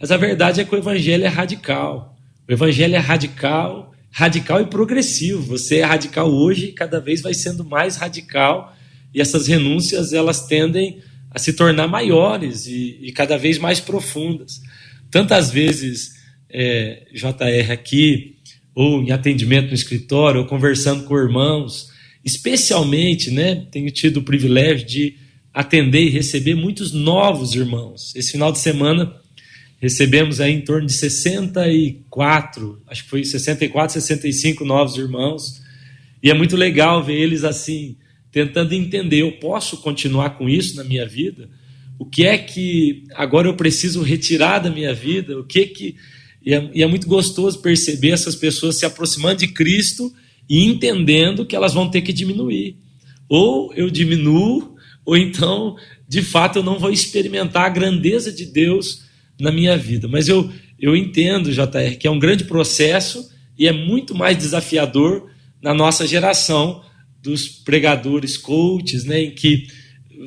Mas 0.00 0.10
a 0.10 0.16
verdade 0.16 0.60
é 0.60 0.64
que 0.64 0.74
o 0.74 0.78
evangelho 0.78 1.24
é 1.24 1.28
radical. 1.28 2.18
O 2.48 2.52
evangelho 2.52 2.94
é 2.94 2.98
radical, 2.98 3.94
radical 4.10 4.60
e 4.60 4.66
progressivo. 4.66 5.42
Você 5.42 5.78
é 5.78 5.84
radical 5.84 6.30
hoje 6.30 6.66
e 6.66 6.72
cada 6.72 7.00
vez 7.00 7.22
vai 7.22 7.32
sendo 7.32 7.64
mais 7.64 7.96
radical. 7.96 8.76
E 9.14 9.20
essas 9.20 9.46
renúncias 9.46 10.12
elas 10.12 10.46
tendem 10.46 11.00
a 11.30 11.38
se 11.38 11.54
tornar 11.54 11.88
maiores 11.88 12.66
e, 12.66 12.98
e 13.00 13.12
cada 13.12 13.38
vez 13.38 13.58
mais 13.58 13.80
profundas. 13.80 14.60
Tantas 15.10 15.50
vezes, 15.50 16.14
é, 16.50 17.06
JR 17.12 17.70
aqui, 17.72 18.36
ou 18.74 19.02
em 19.02 19.12
atendimento 19.12 19.68
no 19.68 19.74
escritório, 19.74 20.40
ou 20.40 20.46
conversando 20.46 21.04
com 21.04 21.16
irmãos, 21.16 21.90
especialmente, 22.24 23.30
né, 23.30 23.66
tenho 23.70 23.90
tido 23.90 24.18
o 24.18 24.22
privilégio 24.22 24.86
de 24.86 25.16
atender 25.52 26.04
e 26.04 26.10
receber 26.10 26.54
muitos 26.54 26.92
novos 26.92 27.54
irmãos. 27.54 28.14
Esse 28.14 28.32
final 28.32 28.50
de 28.50 28.58
semana 28.58 29.14
recebemos 29.80 30.40
aí 30.40 30.52
em 30.52 30.60
torno 30.60 30.86
de 30.86 30.92
64, 30.92 32.80
acho 32.86 33.04
que 33.04 33.10
foi 33.10 33.24
64, 33.24 33.94
65 33.94 34.64
novos 34.64 34.96
irmãos. 34.96 35.60
E 36.22 36.30
é 36.30 36.34
muito 36.34 36.56
legal 36.56 37.02
ver 37.02 37.20
eles 37.20 37.44
assim, 37.44 37.96
tentando 38.30 38.72
entender, 38.72 39.22
eu 39.22 39.32
posso 39.32 39.78
continuar 39.78 40.30
com 40.30 40.48
isso 40.48 40.76
na 40.76 40.84
minha 40.84 41.06
vida? 41.06 41.50
O 41.98 42.06
que 42.06 42.24
é 42.24 42.38
que 42.38 43.04
agora 43.14 43.48
eu 43.48 43.54
preciso 43.54 44.02
retirar 44.02 44.58
da 44.58 44.70
minha 44.70 44.94
vida? 44.94 45.38
O 45.38 45.44
que 45.44 45.66
que 45.66 45.96
e 46.44 46.52
é, 46.54 46.70
e 46.74 46.82
é 46.82 46.86
muito 46.86 47.06
gostoso 47.06 47.60
perceber 47.60 48.10
essas 48.10 48.34
pessoas 48.34 48.76
se 48.78 48.84
aproximando 48.84 49.38
de 49.38 49.48
Cristo 49.48 50.12
e 50.48 50.64
entendendo 50.64 51.46
que 51.46 51.54
elas 51.54 51.72
vão 51.72 51.88
ter 51.88 52.02
que 52.02 52.12
diminuir. 52.12 52.76
Ou 53.28 53.72
eu 53.74 53.88
diminuo, 53.88 54.71
ou 55.04 55.16
então, 55.16 55.76
de 56.08 56.22
fato, 56.22 56.58
eu 56.58 56.62
não 56.62 56.78
vou 56.78 56.90
experimentar 56.90 57.66
a 57.66 57.70
grandeza 57.70 58.32
de 58.32 58.46
Deus 58.46 59.02
na 59.40 59.50
minha 59.50 59.76
vida. 59.76 60.06
Mas 60.08 60.28
eu, 60.28 60.50
eu 60.78 60.96
entendo, 60.96 61.52
JR, 61.52 61.96
que 61.98 62.06
é 62.06 62.10
um 62.10 62.18
grande 62.18 62.44
processo 62.44 63.30
e 63.58 63.66
é 63.66 63.72
muito 63.72 64.14
mais 64.14 64.36
desafiador 64.36 65.28
na 65.60 65.74
nossa 65.74 66.06
geração 66.06 66.82
dos 67.22 67.48
pregadores 67.48 68.36
coaches, 68.36 69.04
né, 69.04 69.22
em 69.22 69.30
que 69.30 69.66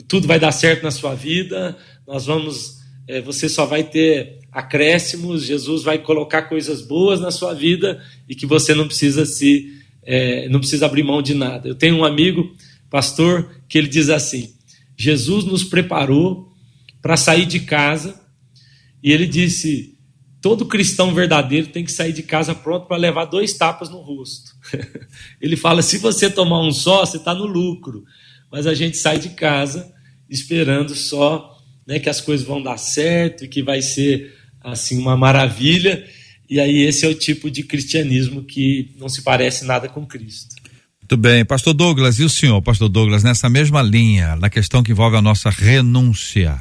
tudo 0.08 0.27
vai 0.27 0.39
dar 0.39 0.51
certo 0.51 0.84
na 0.84 0.91
sua 0.91 1.13
vida, 1.13 1.77
nós 2.08 2.25
vamos, 2.25 2.77
é, 3.08 3.22
você 3.22 3.50
só 3.50 3.65
vai 3.65 3.84
ter 3.84 4.39
acréscimos, 4.51 5.44
Jesus 5.44 5.84
vai 5.84 5.98
colocar 5.98 6.44
coisas 6.44 6.82
boas 6.82 7.20
na 7.20 7.32
sua 7.32 7.53
vida 7.53 8.01
e 8.27 8.36
que 8.36 8.46
você 8.46 8.74
não 8.74 8.88
precisa 8.88 9.25
se 9.25 9.74
é, 10.05 10.48
não 10.50 10.60
precisa 10.60 10.86
abrir 10.86 11.03
mão 11.03 11.22
de 11.22 11.34
nada. 11.34 11.67
Eu 11.67 11.75
tenho 11.75 11.98
um 11.98 12.05
amigo, 12.05 12.55
pastor, 12.89 13.50
que 13.67 13.77
ele 13.77 13.88
diz 13.88 14.10
assim: 14.10 14.53
Jesus 14.98 15.46
nos 15.46 15.64
preparou 15.64 16.54
para 17.02 17.18
sair 17.18 17.46
de 17.46 17.60
casa 17.62 18.20
e 19.04 19.12
ele 19.12 19.28
disse: 19.28 19.96
todo 20.42 20.66
cristão 20.66 21.14
verdadeiro 21.14 21.68
tem 21.68 21.84
que 21.84 21.92
sair 21.92 22.14
de 22.14 22.24
casa 22.24 22.54
pronto 22.54 22.88
para 22.88 22.98
levar 22.98 23.25
dois 23.25 23.54
tapas 23.54 23.90
no 23.90 24.00
rosto. 24.00 24.52
ele 25.42 25.58
fala: 25.58 25.82
se 25.82 25.98
você 25.98 26.30
tomar 26.30 26.62
um 26.62 26.72
só, 26.72 27.06
você 27.06 27.18
está 27.18 27.34
no 27.34 27.46
lucro, 27.46 28.04
mas 28.52 28.68
a 28.68 28.74
gente 28.74 28.98
sai 28.98 29.20
de 29.20 29.30
casa 29.30 29.94
esperando 30.30 30.96
só 30.96 31.60
né, 31.86 32.00
que 32.00 32.10
as 32.10 32.22
coisas 32.22 32.46
vão 32.46 32.62
dar 32.62 32.78
certo 32.78 33.46
e 33.46 33.48
que 33.48 33.62
vai 33.62 33.82
ser 33.82 34.36
assim 34.62 34.98
uma 34.98 35.18
maravilha. 35.18 36.08
E 36.50 36.60
aí 36.60 36.84
esse 36.84 37.06
é 37.06 37.10
o 37.10 37.16
tipo 37.16 37.50
de 37.50 37.64
cristianismo 37.64 38.44
que 38.44 38.94
não 38.98 39.10
se 39.10 39.24
parece 39.24 39.66
nada 39.66 39.90
com 39.90 40.06
Cristo. 40.06 40.54
Muito 41.05 41.17
bem, 41.17 41.45
pastor 41.45 41.75
Douglas, 41.75 42.17
e 42.17 42.24
o 42.24 42.29
senhor, 42.29 42.59
pastor 42.63 42.89
Douglas, 42.89 43.24
nessa 43.24 43.47
mesma 43.47 43.83
linha, 43.83 44.35
na 44.35 44.50
questão 44.50 44.81
que 44.81 44.91
envolve 44.91 45.15
a 45.15 45.21
nossa 45.21 45.51
renúncia? 45.51 46.59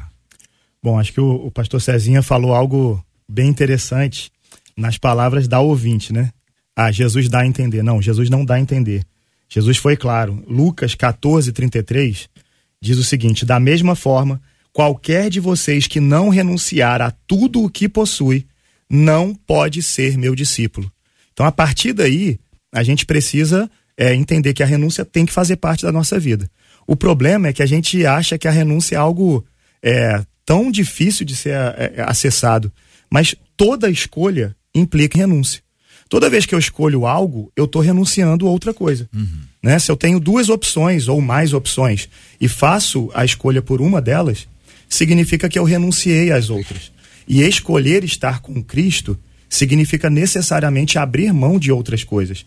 Bom, 0.83 0.99
acho 0.99 1.11
que 1.11 1.19
o, 1.19 1.47
o 1.47 1.49
pastor 1.49 1.81
Cezinha 1.81 2.21
falou 2.21 2.53
algo 2.53 3.03
bem 3.27 3.49
interessante 3.49 4.31
nas 4.77 4.99
palavras 4.99 5.47
da 5.47 5.59
ouvinte, 5.59 6.13
né? 6.13 6.29
Ah, 6.75 6.91
Jesus 6.91 7.27
dá 7.27 7.39
a 7.39 7.47
entender. 7.47 7.81
Não, 7.81 7.99
Jesus 7.99 8.29
não 8.29 8.45
dá 8.45 8.55
a 8.55 8.59
entender. 8.59 9.03
Jesus 9.49 9.77
foi 9.77 9.97
claro. 9.97 10.43
Lucas 10.47 10.93
14, 10.93 11.51
33 11.51 12.29
diz 12.79 12.97
o 12.99 13.03
seguinte: 13.03 13.45
da 13.45 13.59
mesma 13.59 13.95
forma, 13.95 14.39
Qualquer 14.75 15.29
de 15.29 15.39
vocês 15.39 15.87
que 15.87 16.01
não 16.01 16.27
renunciar 16.27 17.01
a 17.01 17.09
tudo 17.09 17.63
o 17.63 17.69
que 17.69 17.87
possui, 17.87 18.45
não 18.89 19.33
pode 19.33 19.81
ser 19.81 20.17
meu 20.17 20.35
discípulo. 20.35 20.91
Então, 21.31 21.45
a 21.45 21.51
partir 21.51 21.93
daí, 21.93 22.37
a 22.73 22.83
gente 22.83 23.05
precisa 23.05 23.71
é, 23.97 24.13
entender 24.13 24.53
que 24.53 24.63
a 24.63 24.65
renúncia 24.65 25.05
tem 25.05 25.25
que 25.25 25.33
fazer 25.33 25.55
parte 25.57 25.83
da 25.83 25.91
nossa 25.91 26.19
vida. 26.19 26.49
O 26.87 26.95
problema 26.95 27.47
é 27.47 27.53
que 27.53 27.63
a 27.63 27.65
gente 27.65 28.05
acha 28.05 28.37
que 28.37 28.47
a 28.47 28.51
renúncia 28.51 28.95
é 28.95 28.99
algo 28.99 29.45
é, 29.81 30.23
tão 30.45 30.71
difícil 30.71 31.25
de 31.25 31.35
ser 31.35 31.51
é, 31.51 31.93
é 31.97 32.01
acessado. 32.03 32.71
Mas 33.09 33.35
toda 33.55 33.89
escolha 33.89 34.55
implica 34.73 35.17
renúncia. 35.17 35.61
Toda 36.07 36.29
vez 36.29 36.45
que 36.45 36.53
eu 36.53 36.59
escolho 36.59 37.07
algo, 37.07 37.51
eu 37.55 37.65
estou 37.65 37.81
renunciando 37.81 38.47
a 38.47 38.51
outra 38.51 38.73
coisa. 38.73 39.09
Uhum. 39.13 39.39
Né? 39.63 39.79
Se 39.79 39.91
eu 39.91 39.97
tenho 39.97 40.19
duas 40.19 40.49
opções 40.49 41.07
ou 41.07 41.19
mais 41.19 41.53
opções 41.53 42.07
e 42.39 42.47
faço 42.47 43.09
a 43.13 43.25
escolha 43.25 43.61
por 43.61 43.81
uma 43.81 43.99
delas, 43.99 44.47
significa 44.87 45.49
que 45.49 45.57
eu 45.57 45.63
renunciei 45.63 46.31
às 46.31 46.51
outras. 46.51 46.91
E 47.27 47.41
escolher 47.41 48.03
estar 48.03 48.39
com 48.39 48.61
Cristo 48.61 49.17
significa 49.49 50.09
necessariamente 50.09 50.99
abrir 50.99 51.33
mão 51.33 51.57
de 51.57 51.71
outras 51.71 52.03
coisas. 52.03 52.45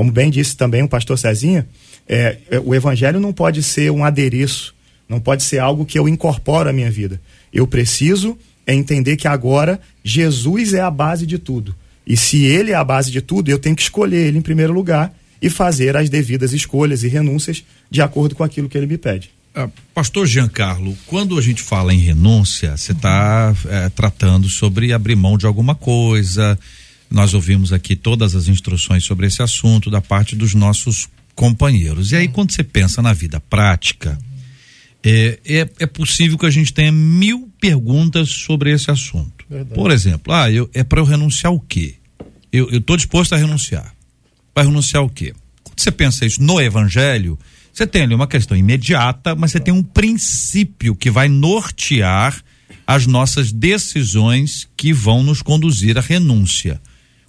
Como 0.00 0.10
bem 0.10 0.30
disse 0.30 0.56
também 0.56 0.82
o 0.82 0.88
pastor 0.88 1.18
Cezinha, 1.18 1.68
é, 2.08 2.38
é, 2.50 2.58
o 2.58 2.74
evangelho 2.74 3.20
não 3.20 3.34
pode 3.34 3.62
ser 3.62 3.90
um 3.90 4.02
adereço, 4.02 4.74
não 5.06 5.20
pode 5.20 5.42
ser 5.42 5.58
algo 5.58 5.84
que 5.84 5.98
eu 5.98 6.08
incorporo 6.08 6.70
à 6.70 6.72
minha 6.72 6.90
vida. 6.90 7.20
Eu 7.52 7.66
preciso 7.66 8.34
entender 8.66 9.18
que 9.18 9.28
agora 9.28 9.78
Jesus 10.02 10.72
é 10.72 10.80
a 10.80 10.90
base 10.90 11.26
de 11.26 11.38
tudo. 11.38 11.74
E 12.06 12.16
se 12.16 12.46
ele 12.46 12.70
é 12.70 12.76
a 12.76 12.82
base 12.82 13.10
de 13.10 13.20
tudo, 13.20 13.50
eu 13.50 13.58
tenho 13.58 13.76
que 13.76 13.82
escolher 13.82 14.28
ele 14.28 14.38
em 14.38 14.40
primeiro 14.40 14.72
lugar 14.72 15.14
e 15.42 15.50
fazer 15.50 15.94
as 15.98 16.08
devidas 16.08 16.54
escolhas 16.54 17.02
e 17.02 17.08
renúncias 17.08 17.62
de 17.90 18.00
acordo 18.00 18.34
com 18.34 18.42
aquilo 18.42 18.70
que 18.70 18.78
ele 18.78 18.86
me 18.86 18.96
pede. 18.96 19.30
Ah, 19.54 19.68
pastor 19.92 20.26
Giancarlo, 20.26 20.96
quando 21.06 21.38
a 21.38 21.42
gente 21.42 21.60
fala 21.60 21.92
em 21.92 21.98
renúncia, 21.98 22.74
você 22.74 22.92
está 22.92 23.54
é, 23.68 23.90
tratando 23.90 24.48
sobre 24.48 24.94
abrir 24.94 25.14
mão 25.14 25.36
de 25.36 25.44
alguma 25.44 25.74
coisa. 25.74 26.58
Nós 27.10 27.34
ouvimos 27.34 27.72
aqui 27.72 27.96
todas 27.96 28.36
as 28.36 28.46
instruções 28.46 29.04
sobre 29.04 29.26
esse 29.26 29.42
assunto 29.42 29.90
da 29.90 30.00
parte 30.00 30.36
dos 30.36 30.54
nossos 30.54 31.08
companheiros. 31.34 32.12
E 32.12 32.16
aí, 32.16 32.28
quando 32.28 32.52
você 32.52 32.62
pensa 32.62 33.02
na 33.02 33.12
vida 33.12 33.40
prática, 33.40 34.16
é, 35.02 35.38
é, 35.44 35.68
é 35.80 35.86
possível 35.86 36.38
que 36.38 36.46
a 36.46 36.50
gente 36.50 36.72
tenha 36.72 36.92
mil 36.92 37.50
perguntas 37.60 38.28
sobre 38.28 38.72
esse 38.72 38.90
assunto. 38.90 39.44
Verdade. 39.48 39.74
Por 39.74 39.90
exemplo, 39.90 40.32
ah, 40.32 40.50
eu, 40.50 40.70
é 40.72 40.84
para 40.84 41.00
eu 41.00 41.04
renunciar 41.04 41.52
o 41.52 41.60
quê? 41.60 41.94
Eu 42.52 42.68
estou 42.70 42.96
disposto 42.96 43.34
a 43.34 43.38
renunciar. 43.38 43.94
Para 44.52 44.64
renunciar 44.64 45.02
o 45.02 45.08
quê? 45.08 45.34
Quando 45.64 45.80
você 45.80 45.90
pensa 45.90 46.26
isso 46.26 46.42
no 46.42 46.60
Evangelho, 46.60 47.38
você 47.72 47.86
tem 47.86 48.02
ali 48.02 48.14
uma 48.14 48.26
questão 48.26 48.56
imediata, 48.56 49.34
mas 49.34 49.52
você 49.52 49.60
tem 49.60 49.72
um 49.72 49.82
princípio 49.82 50.94
que 50.94 51.10
vai 51.10 51.28
nortear 51.28 52.42
as 52.86 53.06
nossas 53.06 53.52
decisões 53.52 54.68
que 54.76 54.92
vão 54.92 55.22
nos 55.22 55.42
conduzir 55.42 55.96
à 55.96 56.00
renúncia. 56.00 56.80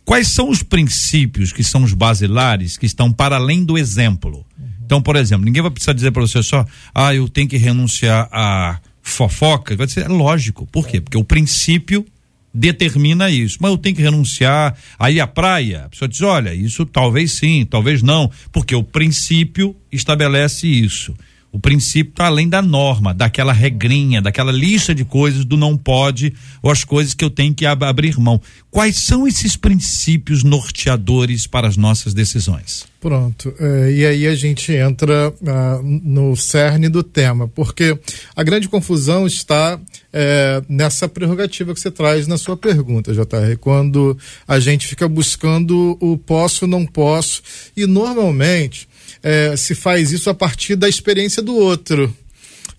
Quais 0.03 0.29
são 0.29 0.49
os 0.49 0.63
princípios 0.63 1.53
que 1.53 1.63
são 1.63 1.83
os 1.83 1.93
basilares, 1.93 2.77
que 2.77 2.85
estão 2.85 3.11
para 3.11 3.35
além 3.35 3.63
do 3.63 3.77
exemplo? 3.77 4.45
Então, 4.83 5.01
por 5.01 5.15
exemplo, 5.15 5.45
ninguém 5.45 5.61
vai 5.61 5.71
precisar 5.71 5.93
dizer 5.93 6.11
para 6.11 6.21
você 6.21 6.43
só, 6.43 6.65
ah, 6.93 7.15
eu 7.15 7.29
tenho 7.29 7.47
que 7.47 7.57
renunciar 7.57 8.27
a 8.31 8.79
fofoca. 9.01 9.75
Vai 9.75 9.87
dizer, 9.87 10.05
é 10.05 10.07
lógico. 10.09 10.67
Por 10.67 10.87
quê? 10.87 10.99
Porque 10.99 11.17
o 11.17 11.23
princípio 11.23 12.05
determina 12.53 13.29
isso. 13.29 13.57
Mas 13.61 13.71
eu 13.71 13.77
tenho 13.77 13.95
que 13.95 14.01
renunciar 14.01 14.75
aí 14.99 15.19
à 15.19 15.27
praia. 15.27 15.85
A 15.85 15.89
pessoa 15.89 16.09
diz: 16.09 16.21
olha, 16.21 16.53
isso 16.53 16.85
talvez 16.85 17.33
sim, 17.33 17.65
talvez 17.65 18.01
não, 18.01 18.29
porque 18.51 18.75
o 18.75 18.83
princípio 18.83 19.75
estabelece 19.91 20.67
isso. 20.67 21.15
O 21.51 21.59
princípio 21.59 22.11
está 22.11 22.27
além 22.27 22.47
da 22.47 22.61
norma, 22.61 23.13
daquela 23.13 23.51
regrinha, 23.51 24.21
daquela 24.21 24.53
lista 24.53 24.95
de 24.95 25.03
coisas 25.03 25.43
do 25.43 25.57
não 25.57 25.75
pode 25.75 26.33
ou 26.61 26.71
as 26.71 26.85
coisas 26.85 27.13
que 27.13 27.25
eu 27.25 27.29
tenho 27.29 27.53
que 27.53 27.65
ab 27.65 27.83
abrir 27.83 28.17
mão. 28.17 28.41
Quais 28.69 28.97
são 28.99 29.27
esses 29.27 29.57
princípios 29.57 30.43
norteadores 30.43 31.45
para 31.45 31.67
as 31.67 31.75
nossas 31.75 32.13
decisões? 32.13 32.85
Pronto. 33.01 33.53
É, 33.59 33.91
e 33.91 34.05
aí 34.05 34.27
a 34.27 34.35
gente 34.35 34.71
entra 34.71 35.33
ah, 35.45 35.79
no 35.83 36.37
cerne 36.37 36.87
do 36.87 37.03
tema, 37.03 37.49
porque 37.49 37.99
a 38.33 38.43
grande 38.43 38.69
confusão 38.69 39.27
está 39.27 39.77
é, 40.13 40.61
nessa 40.69 41.09
prerrogativa 41.09 41.73
que 41.73 41.79
você 41.81 41.91
traz 41.91 42.27
na 42.27 42.37
sua 42.37 42.55
pergunta, 42.55 43.11
JR, 43.11 43.57
quando 43.59 44.17
a 44.47 44.59
gente 44.59 44.87
fica 44.87 45.07
buscando 45.07 45.97
o 45.99 46.17
posso, 46.17 46.65
não 46.65 46.85
posso, 46.85 47.41
e 47.75 47.85
normalmente 47.85 48.87
é, 49.23 49.55
se 49.55 49.75
faz 49.75 50.11
isso 50.11 50.29
a 50.29 50.33
partir 50.33 50.75
da 50.75 50.89
experiência 50.89 51.41
do 51.41 51.55
outro 51.55 52.15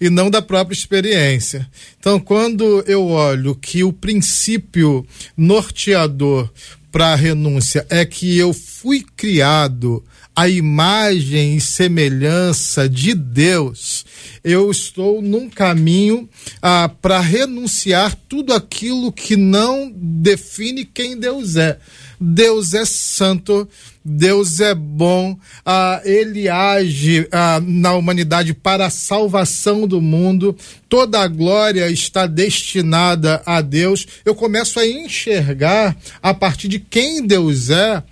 e 0.01 0.11
não 0.11 0.29
da 0.29 0.43
própria 0.43 0.75
experiência. 0.75 1.69
Então, 1.99 2.19
quando 2.19 2.83
eu 2.89 3.07
olho 3.07 3.55
que 3.55 3.85
o 3.85 3.93
princípio 3.93 5.07
norteador 5.37 6.51
para 6.91 7.13
a 7.13 7.17
renúncia 7.17 7.87
é 7.89 8.05
que 8.05 8.37
eu 8.37 8.53
fui 8.53 9.05
criado 9.17 10.05
à 10.35 10.49
imagem 10.49 11.57
e 11.57 11.61
semelhança 11.61 12.89
de 12.89 13.15
Deus, 13.15 14.05
eu 14.43 14.71
estou 14.71 15.23
num 15.23 15.49
caminho 15.49 16.29
ah, 16.61 16.89
para 16.89 17.21
renunciar 17.21 18.17
tudo 18.29 18.53
aquilo 18.53 19.13
que 19.13 19.37
não 19.37 19.93
define 19.95 20.85
quem 20.85 21.19
Deus 21.19 21.57
é. 21.57 21.79
Deus 22.21 22.75
é 22.75 22.85
santo, 22.85 23.69
Deus 24.05 24.61
é 24.61 24.75
bom, 24.75 25.37
ah, 25.65 26.01
ele 26.05 26.49
age 26.49 27.29
ah, 27.31 27.61
na 27.65 27.95
humanidade 27.95 28.53
para 28.53 28.87
a 28.87 28.91
salvação 28.91 29.87
do 29.87 30.01
mundo, 30.01 30.57
toda 30.89 31.21
a 31.21 31.29
glória 31.29 31.89
está 31.89 32.27
destinada 32.27 33.41
a 33.47 33.61
Deus. 33.61 34.07
Eu 34.25 34.35
começo 34.35 34.81
a 34.81 34.87
enxergar 34.87 35.97
a 36.23 36.35
partir 36.35 36.69
de 36.69 36.81
quem 36.81 37.25
Deus 37.25 37.71
é 37.71 38.03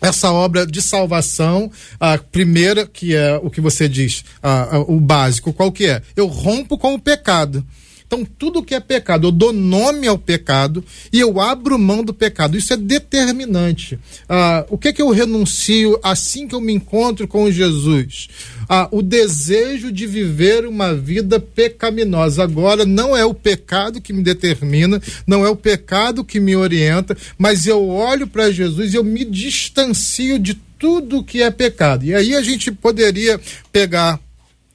essa 0.00 0.32
obra 0.32 0.66
de 0.66 0.80
salvação, 0.80 1.70
a 1.98 2.16
primeira, 2.16 2.86
que 2.86 3.14
é 3.14 3.38
o 3.42 3.50
que 3.50 3.60
você 3.60 3.88
diz, 3.88 4.24
a, 4.42 4.76
a, 4.76 4.78
o 4.80 4.98
básico, 4.98 5.52
qual 5.52 5.70
que 5.70 5.86
é? 5.86 6.02
Eu 6.16 6.26
rompo 6.26 6.78
com 6.78 6.94
o 6.94 6.98
pecado. 6.98 7.64
Então, 8.10 8.24
tudo 8.24 8.60
que 8.60 8.74
é 8.74 8.80
pecado, 8.80 9.28
eu 9.28 9.30
dou 9.30 9.52
nome 9.52 10.08
ao 10.08 10.18
pecado 10.18 10.84
e 11.12 11.20
eu 11.20 11.40
abro 11.40 11.78
mão 11.78 12.02
do 12.02 12.12
pecado. 12.12 12.58
Isso 12.58 12.72
é 12.72 12.76
determinante. 12.76 14.00
Ah, 14.28 14.66
o 14.68 14.76
que 14.76 14.88
é 14.88 14.92
que 14.92 15.00
eu 15.00 15.10
renuncio 15.10 15.96
assim 16.02 16.48
que 16.48 16.54
eu 16.56 16.60
me 16.60 16.72
encontro 16.72 17.28
com 17.28 17.48
Jesus? 17.52 18.26
Ah, 18.68 18.88
o 18.90 19.00
desejo 19.00 19.92
de 19.92 20.08
viver 20.08 20.66
uma 20.66 20.92
vida 20.92 21.38
pecaminosa. 21.38 22.42
Agora, 22.42 22.84
não 22.84 23.16
é 23.16 23.24
o 23.24 23.32
pecado 23.32 24.00
que 24.00 24.12
me 24.12 24.24
determina, 24.24 25.00
não 25.24 25.46
é 25.46 25.48
o 25.48 25.54
pecado 25.54 26.24
que 26.24 26.40
me 26.40 26.56
orienta, 26.56 27.16
mas 27.38 27.64
eu 27.64 27.86
olho 27.86 28.26
para 28.26 28.50
Jesus 28.50 28.92
e 28.92 28.96
eu 28.96 29.04
me 29.04 29.24
distancio 29.24 30.36
de 30.36 30.54
tudo 30.76 31.22
que 31.22 31.42
é 31.42 31.50
pecado. 31.52 32.04
E 32.04 32.12
aí 32.12 32.34
a 32.34 32.42
gente 32.42 32.72
poderia 32.72 33.40
pegar 33.70 34.18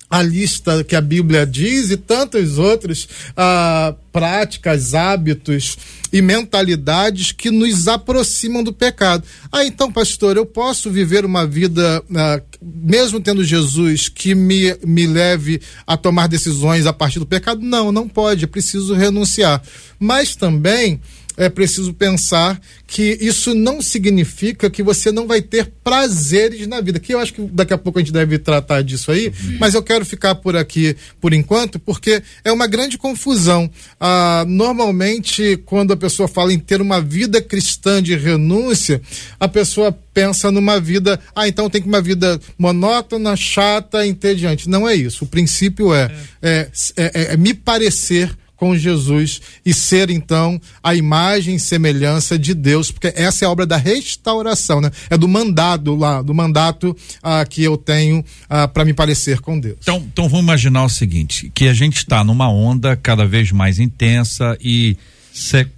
a 0.09 0.21
lista 0.21 0.83
que 0.83 0.95
a 0.95 1.01
Bíblia 1.01 1.45
diz 1.45 1.89
e 1.89 1.97
tantas 1.97 2.57
outras 2.57 3.07
ah, 3.35 3.95
práticas, 4.11 4.93
hábitos 4.93 5.77
e 6.13 6.21
mentalidades 6.21 7.31
que 7.31 7.49
nos 7.49 7.87
aproximam 7.87 8.63
do 8.63 8.71
pecado. 8.71 9.23
Ah, 9.51 9.65
então, 9.65 9.91
pastor, 9.91 10.37
eu 10.37 10.45
posso 10.45 10.91
viver 10.91 11.25
uma 11.25 11.45
vida, 11.45 12.03
ah, 12.15 12.41
mesmo 12.61 13.19
tendo 13.19 13.43
Jesus, 13.43 14.07
que 14.07 14.35
me, 14.35 14.77
me 14.85 15.07
leve 15.07 15.59
a 15.85 15.97
tomar 15.97 16.27
decisões 16.27 16.85
a 16.85 16.93
partir 16.93 17.19
do 17.19 17.25
pecado? 17.25 17.61
Não, 17.61 17.91
não 17.91 18.07
pode, 18.07 18.45
é 18.45 18.47
preciso 18.47 18.93
renunciar. 18.93 19.61
Mas 19.99 20.35
também 20.35 21.01
é 21.37 21.49
preciso 21.49 21.93
pensar 21.93 22.59
que 22.87 23.17
isso 23.19 23.53
não 23.53 23.81
significa 23.81 24.69
que 24.69 24.81
você 24.81 25.11
não 25.11 25.27
vai 25.27 25.41
ter 25.41 25.71
prazeres 25.83 26.67
na 26.67 26.79
vida. 26.81 26.99
Que 26.99 27.13
eu 27.13 27.19
acho 27.19 27.33
que 27.33 27.41
daqui 27.41 27.73
a 27.73 27.77
pouco 27.77 27.99
a 27.99 28.01
gente 28.01 28.13
deve 28.13 28.37
tratar 28.39 28.81
disso 28.81 29.11
aí, 29.11 29.27
uhum. 29.27 29.57
mas 29.59 29.73
eu 29.73 29.83
quero 29.83 30.05
ficar 30.05 30.35
por 30.35 30.55
aqui 30.55 30.95
por 31.19 31.33
enquanto, 31.33 31.79
porque 31.79 32.21
é 32.43 32.51
uma 32.51 32.67
grande 32.67 32.97
confusão. 32.97 33.69
Ah, 33.99 34.45
normalmente, 34.47 35.57
quando 35.65 35.93
a 35.93 35.97
pessoa 35.97 36.27
fala 36.27 36.53
em 36.53 36.59
ter 36.59 36.81
uma 36.81 37.01
vida 37.01 37.41
cristã 37.41 38.01
de 38.01 38.15
renúncia, 38.15 39.01
a 39.39 39.47
pessoa 39.47 39.91
pensa 40.13 40.49
numa 40.49 40.79
vida, 40.79 41.19
ah, 41.35 41.47
então 41.47 41.69
tem 41.69 41.81
que 41.81 41.87
uma 41.87 42.01
vida 42.01 42.39
monótona, 42.57 43.35
chata, 43.35 44.07
entediante. 44.07 44.69
Não 44.69 44.87
é 44.87 44.95
isso. 44.95 45.25
O 45.25 45.27
princípio 45.27 45.93
é, 45.93 46.09
é. 46.41 46.69
é, 46.95 47.03
é, 47.03 47.33
é 47.33 47.37
me 47.37 47.53
parecer 47.53 48.33
com 48.55 48.75
Jesus 48.75 49.41
e 49.65 49.73
ser 49.73 50.09
então 50.09 50.59
a 50.83 50.95
imagem 50.95 51.55
e 51.55 51.59
semelhança 51.59 52.37
de 52.37 52.53
Deus, 52.53 52.91
porque 52.91 53.13
essa 53.15 53.45
é 53.45 53.47
a 53.47 53.51
obra 53.51 53.65
da 53.65 53.77
restauração, 53.77 54.81
né? 54.81 54.91
É 55.09 55.17
do 55.17 55.27
mandado 55.27 55.95
lá, 55.95 56.21
do 56.21 56.33
mandato 56.33 56.95
ah, 57.21 57.45
que 57.45 57.63
eu 57.63 57.77
tenho 57.77 58.23
ah, 58.49 58.67
para 58.67 58.85
me 58.85 58.93
parecer 58.93 59.39
com 59.39 59.59
Deus. 59.59 59.77
Então, 59.81 59.97
então 59.97 60.29
vamos 60.29 60.43
imaginar 60.43 60.83
o 60.83 60.89
seguinte, 60.89 61.51
que 61.53 61.67
a 61.67 61.73
gente 61.73 61.97
está 61.97 62.23
numa 62.23 62.49
onda 62.49 62.95
cada 62.95 63.25
vez 63.25 63.51
mais 63.51 63.79
intensa 63.79 64.57
e 64.61 64.97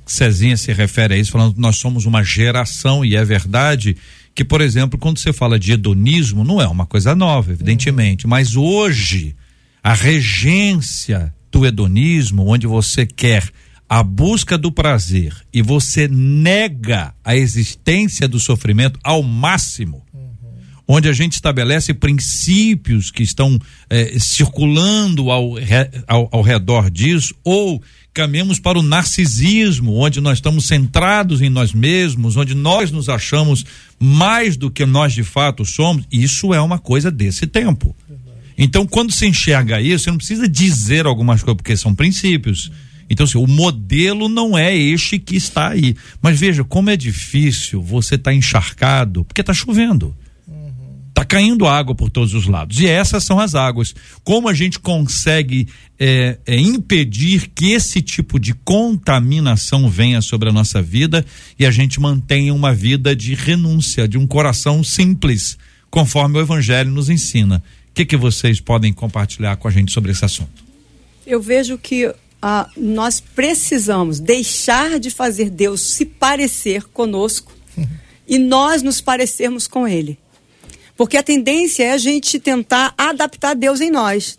Cezinha 0.06 0.56
se 0.56 0.72
refere 0.72 1.16
a 1.16 1.18
isso 1.18 1.32
falando 1.32 1.56
que 1.56 1.60
nós 1.60 1.78
somos 1.78 2.06
uma 2.06 2.24
geração 2.24 3.04
e 3.04 3.16
é 3.16 3.26
verdade 3.26 3.98
que, 4.36 4.46
por 4.46 4.62
exemplo, 4.62 5.00
quando 5.00 5.18
você 5.18 5.34
fala 5.34 5.58
de 5.58 5.72
hedonismo, 5.72 6.44
não 6.44 6.62
é 6.62 6.68
uma 6.68 6.86
coisa 6.86 7.16
nova, 7.16 7.52
evidentemente, 7.52 8.26
uhum. 8.26 8.30
mas 8.30 8.56
hoje 8.56 9.36
a 9.84 9.96
regência 9.96 11.34
do 11.58 11.66
hedonismo, 11.66 12.48
onde 12.48 12.68
você 12.68 13.04
quer 13.04 13.50
a 13.90 14.04
busca 14.04 14.58
do 14.60 14.72
prazer 14.72 15.34
e 15.52 15.62
você 15.62 16.08
nega 16.08 17.16
a 17.26 17.36
existência 17.36 18.28
do 18.28 18.40
sofrimento 18.40 19.00
ao 19.04 19.24
máximo, 19.24 20.06
uhum. 20.14 20.30
onde 20.88 21.10
a 21.10 21.14
gente 21.14 21.34
estabelece 21.34 21.96
princípios 21.96 23.10
que 23.10 23.24
estão 23.24 23.58
eh, 23.90 24.18
circulando 24.20 25.32
ao, 25.32 25.54
ao, 26.06 26.30
ao 26.32 26.42
redor 26.44 26.92
disso, 26.92 27.34
ou 27.44 27.82
caminhamos 28.14 28.60
para 28.60 28.78
o 28.78 28.84
narcisismo, 28.84 29.96
onde 29.96 30.22
nós 30.22 30.38
estamos 30.38 30.66
centrados 30.66 31.42
em 31.42 31.50
nós 31.50 31.74
mesmos, 31.74 32.36
onde 32.36 32.54
nós 32.54 32.92
nos 32.92 33.10
achamos 33.10 33.66
mais 34.00 34.58
do 34.58 34.70
que 34.70 34.86
nós 34.86 35.14
de 35.14 35.24
fato 35.24 35.66
somos, 35.66 36.06
isso 36.12 36.54
é 36.54 36.62
uma 36.62 36.78
coisa 36.78 37.10
desse 37.10 37.48
tempo. 37.48 37.96
Então, 38.58 38.88
quando 38.88 39.12
se 39.12 39.28
enxerga 39.28 39.80
isso, 39.80 40.06
você 40.06 40.10
não 40.10 40.18
precisa 40.18 40.50
dizer 40.50 41.06
algumas 41.06 41.44
coisas, 41.44 41.58
porque 41.58 41.78
são 41.78 41.94
princípios. 41.94 42.72
Então, 43.10 43.24
assim, 43.24 43.38
o 43.38 43.48
modelo 43.48 44.28
não 44.28 44.58
é 44.58 44.76
este 44.76 45.20
que 45.20 45.36
está 45.36 45.70
aí. 45.70 45.96
Mas 46.22 46.40
veja, 46.40 46.64
como 46.64 46.90
é 46.90 46.98
difícil 46.98 47.82
você 47.82 48.16
estar 48.16 48.32
tá 48.32 48.36
encharcado, 48.36 49.24
porque 49.24 49.42
está 49.42 49.54
chovendo. 49.54 50.16
Está 51.10 51.26
caindo 51.26 51.66
água 51.66 51.96
por 51.96 52.12
todos 52.12 52.34
os 52.36 52.46
lados. 52.46 52.80
E 52.80 52.86
essas 52.86 53.24
são 53.24 53.40
as 53.40 53.56
águas. 53.56 53.94
Como 54.24 54.48
a 54.48 54.54
gente 54.54 54.78
consegue 54.78 55.68
é, 55.98 56.38
é, 56.46 56.60
impedir 56.60 57.50
que 57.56 57.72
esse 57.72 58.02
tipo 58.02 58.40
de 58.40 58.54
contaminação 58.54 59.90
venha 59.90 60.22
sobre 60.22 60.50
a 60.50 60.54
nossa 60.54 60.80
vida 60.80 61.26
e 61.58 61.66
a 61.66 61.72
gente 61.72 62.00
mantenha 62.00 62.54
uma 62.54 62.72
vida 62.72 63.16
de 63.16 63.34
renúncia, 63.34 64.08
de 64.08 64.16
um 64.16 64.28
coração 64.28 64.84
simples, 64.84 65.58
conforme 65.90 66.38
o 66.38 66.42
Evangelho 66.42 66.92
nos 66.92 67.10
ensina 67.10 67.64
que, 67.98 68.06
que 68.06 68.18
vocês 68.18 68.60
podem 68.60 68.94
compartilhar 68.94 69.58
com 69.58 69.68
a 69.68 69.72
gente 69.72 69.92
sobre 69.92 70.12
esse 70.12 70.24
assunto? 70.24 70.64
Eu 71.26 71.42
vejo 71.42 71.80
que 71.80 72.14
ah, 72.40 72.70
nós 72.78 73.20
precisamos 73.20 74.20
deixar 74.20 75.00
de 75.00 75.10
fazer 75.10 75.50
Deus 75.50 75.82
se 75.82 76.06
parecer 76.06 76.84
conosco 76.90 77.52
e 78.28 78.38
nós 78.38 78.84
nos 78.84 79.02
parecermos 79.02 79.68
com 79.68 79.88
Ele. 79.88 80.20
Porque 80.96 81.18
a 81.18 81.24
tendência 81.24 81.86
é 81.86 81.92
a 81.92 81.98
gente 81.98 82.40
tentar 82.40 82.94
adaptar 82.96 83.56
Deus 83.56 83.82
em 83.82 83.90
nós. 83.90 84.38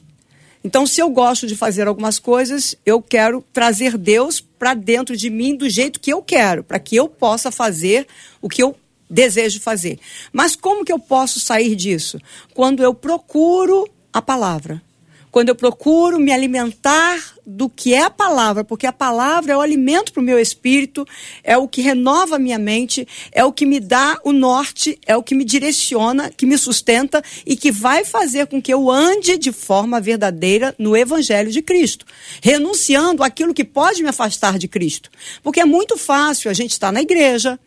Então, 0.63 0.87
se 0.87 1.01
eu 1.01 1.11
gosto 1.11 1.47
de 1.47 1.57
fazer 1.57 1.89
algumas 1.89 2.19
coisas, 2.19 2.77
eu 2.87 3.03
quero 3.03 3.45
trazer 3.53 3.99
Deus 3.99 4.41
para 4.41 4.75
dentro 4.75 5.17
de 5.17 5.31
mim 5.31 5.57
do 5.57 5.69
jeito 5.69 5.99
que 5.99 6.13
eu 6.13 6.23
quero, 6.23 6.63
para 6.63 6.79
que 6.79 6.95
eu 6.95 7.09
possa 7.09 7.51
fazer 7.51 8.07
o 8.41 8.49
que 8.49 8.63
eu 8.63 8.77
desejo 9.09 9.61
fazer. 9.61 9.99
Mas 10.33 10.55
como 10.57 10.85
que 10.85 10.93
eu 10.93 10.99
posso 10.99 11.41
sair 11.41 11.75
disso? 11.75 12.19
Quando 12.55 12.83
eu 12.83 12.95
procuro 12.95 13.89
a 14.13 14.23
palavra. 14.23 14.83
Quando 15.31 15.51
eu 15.51 15.55
procuro 15.55 16.19
me 16.19 16.33
alimentar 16.33 17.35
do 17.47 17.69
que 17.69 17.93
é 17.93 18.03
a 18.03 18.11
palavra, 18.11 18.65
porque 18.65 18.87
a 18.87 18.93
palavra 18.93 19.53
é 19.53 19.57
o 19.57 19.61
alimento 19.61 20.13
para 20.13 20.23
o 20.23 20.25
meu 20.25 20.39
espírito, 20.39 21.07
é 21.45 21.57
o 21.57 21.69
que 21.69 21.83
renova 21.83 22.37
a 22.37 22.39
minha 22.39 22.59
mente, 22.59 23.07
é 23.31 23.45
o 23.45 23.53
que 23.53 23.67
me 23.67 23.79
dá 23.79 24.19
o 24.25 24.33
norte, 24.33 24.99
é 25.07 25.17
o 25.17 25.23
que 25.23 25.35
me 25.35 25.45
direciona, 25.45 26.31
que 26.31 26.47
me 26.47 26.57
sustenta 26.57 27.23
e 27.45 27.57
que 27.57 27.71
vai 27.71 28.05
fazer 28.05 28.47
com 28.47 28.61
que 28.61 28.73
eu 28.73 28.91
ande 28.91 29.37
de 29.37 29.53
forma 29.53 30.01
verdadeira 30.01 30.75
no 30.79 30.97
Evangelho 30.97 31.51
de 31.51 31.61
Cristo, 31.61 32.07
renunciando 32.43 33.23
aquilo 33.23 33.55
que 33.55 33.65
pode 33.65 34.03
me 34.03 34.09
afastar 34.09 34.59
de 34.59 34.67
Cristo. 34.67 35.11
Porque 35.43 35.61
é 35.61 35.65
muito 35.67 35.99
fácil 35.99 36.51
a 36.51 36.55
gente 36.55 36.73
estar 36.73 36.91
na 36.91 37.03
igreja, 37.03 37.61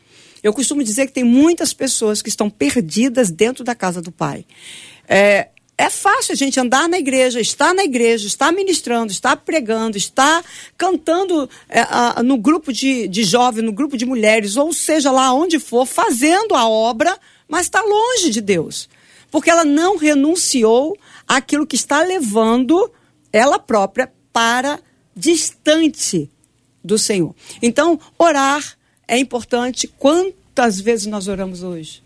eu 0.43 0.53
costumo 0.53 0.83
dizer 0.83 1.07
que 1.07 1.13
tem 1.13 1.23
muitas 1.23 1.73
pessoas 1.73 2.21
que 2.21 2.29
estão 2.29 2.49
perdidas 2.49 3.29
dentro 3.29 3.63
da 3.63 3.75
casa 3.75 4.01
do 4.01 4.11
Pai. 4.11 4.45
É, 5.07 5.49
é 5.77 5.89
fácil 5.89 6.33
a 6.33 6.35
gente 6.35 6.59
andar 6.59 6.87
na 6.87 6.99
igreja, 6.99 7.41
estar 7.41 7.73
na 7.73 7.83
igreja, 7.83 8.27
estar 8.27 8.51
ministrando, 8.51 9.11
estar 9.11 9.35
pregando, 9.37 9.97
estar 9.97 10.43
cantando 10.77 11.49
é, 11.67 11.81
a, 11.81 12.21
no 12.23 12.37
grupo 12.37 12.71
de, 12.71 13.07
de 13.07 13.23
jovens, 13.23 13.63
no 13.63 13.71
grupo 13.71 13.97
de 13.97 14.05
mulheres, 14.05 14.57
ou 14.57 14.71
seja 14.73 15.11
lá 15.11 15.33
onde 15.33 15.57
for, 15.59 15.85
fazendo 15.85 16.55
a 16.55 16.67
obra, 16.67 17.17
mas 17.47 17.65
está 17.65 17.81
longe 17.81 18.29
de 18.29 18.41
Deus. 18.41 18.87
Porque 19.31 19.49
ela 19.49 19.65
não 19.65 19.97
renunciou 19.97 20.95
àquilo 21.27 21.65
que 21.65 21.75
está 21.75 22.03
levando 22.03 22.91
ela 23.33 23.57
própria 23.57 24.11
para 24.31 24.79
distante 25.15 26.29
do 26.83 26.97
Senhor. 26.97 27.33
Então, 27.61 27.99
orar 28.17 28.77
é 29.11 29.17
importante. 29.17 29.87
Quantas 29.87 30.79
vezes 30.79 31.05
nós 31.05 31.27
oramos 31.27 31.63
hoje? 31.63 32.01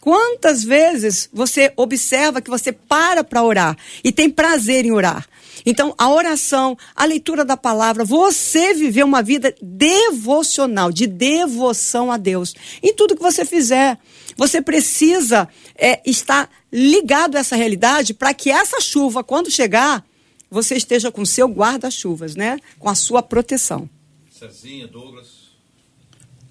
Quantas 0.00 0.64
vezes 0.64 1.28
você 1.32 1.72
observa 1.76 2.40
que 2.40 2.50
você 2.50 2.72
para 2.72 3.22
para 3.22 3.44
orar 3.44 3.76
e 4.02 4.10
tem 4.10 4.28
prazer 4.28 4.84
em 4.84 4.90
orar? 4.90 5.26
Então, 5.64 5.94
a 5.96 6.10
oração, 6.10 6.76
a 6.94 7.04
leitura 7.04 7.44
da 7.44 7.56
palavra, 7.56 8.04
você 8.04 8.74
viver 8.74 9.04
uma 9.04 9.22
vida 9.22 9.54
devocional, 9.62 10.92
de 10.92 11.06
devoção 11.06 12.10
a 12.10 12.16
Deus. 12.16 12.54
Em 12.82 12.92
tudo 12.92 13.16
que 13.16 13.22
você 13.22 13.44
fizer, 13.44 13.98
você 14.36 14.60
precisa 14.60 15.48
é, 15.76 16.00
estar 16.04 16.50
ligado 16.72 17.36
a 17.36 17.40
essa 17.40 17.56
realidade 17.56 18.14
para 18.14 18.34
que 18.34 18.50
essa 18.50 18.80
chuva, 18.80 19.24
quando 19.24 19.50
chegar, 19.50 20.04
você 20.50 20.76
esteja 20.76 21.10
com 21.10 21.24
seu 21.24 21.48
guarda-chuvas, 21.48 22.36
né? 22.36 22.58
Com 22.78 22.88
a 22.88 22.94
sua 22.94 23.22
proteção. 23.22 23.88
Cezinha, 24.30 24.86
Douglas. 24.86 25.35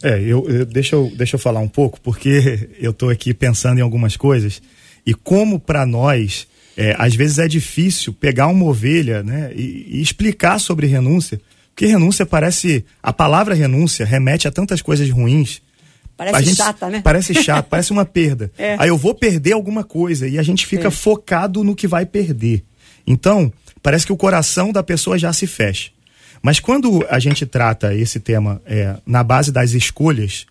É, 0.05 0.21
eu, 0.21 0.47
eu, 0.47 0.65
deixa, 0.67 0.95
eu, 0.95 1.11
deixa 1.15 1.35
eu 1.35 1.39
falar 1.39 1.59
um 1.61 1.67
pouco, 1.67 1.99
porque 1.99 2.69
eu 2.79 2.91
estou 2.91 3.09
aqui 3.09 3.33
pensando 3.33 3.79
em 3.79 3.81
algumas 3.81 4.15
coisas. 4.15 4.61
E 5.03 5.15
como 5.15 5.59
para 5.59 5.83
nós, 5.83 6.47
é, 6.77 6.95
às 6.99 7.15
vezes 7.15 7.39
é 7.39 7.47
difícil 7.47 8.13
pegar 8.13 8.45
uma 8.45 8.65
ovelha 8.65 9.23
né, 9.23 9.51
e, 9.55 9.97
e, 9.97 10.01
explicar 10.01 10.59
sobre 10.59 10.85
renúncia. 10.85 11.41
Porque 11.73 11.87
renúncia 11.87 12.23
parece. 12.23 12.85
A 13.01 13.11
palavra 13.11 13.55
renúncia 13.55 14.05
remete 14.05 14.47
a 14.47 14.51
tantas 14.51 14.79
coisas 14.79 15.09
ruins. 15.09 15.59
Parece 16.15 16.45
gente, 16.45 16.55
chata, 16.55 16.87
né? 16.87 17.01
Parece 17.03 17.33
chato, 17.33 17.65
parece 17.67 17.91
uma 17.91 18.05
perda. 18.05 18.51
É. 18.59 18.75
Aí 18.77 18.89
eu 18.89 18.97
vou 18.97 19.15
perder 19.15 19.53
alguma 19.53 19.83
coisa 19.83 20.27
e 20.27 20.37
a 20.37 20.43
gente 20.43 20.67
fica 20.67 20.87
é. 20.87 20.91
focado 20.91 21.63
no 21.63 21.75
que 21.75 21.87
vai 21.87 22.05
perder. 22.05 22.63
Então, 23.07 23.51
parece 23.81 24.05
que 24.05 24.13
o 24.13 24.17
coração 24.17 24.71
da 24.71 24.83
pessoa 24.83 25.17
já 25.17 25.33
se 25.33 25.47
fecha. 25.47 25.94
Mas 26.45 26.60
quando 26.60 27.03
a 27.10 27.17
gente 27.17 27.43
trata 27.43 27.95
esse 27.95 28.19
tema 28.19 28.62
é, 28.67 28.97
na 29.03 29.23
base 29.23 29.51
das 29.51 29.71
escolhas, 29.71 30.45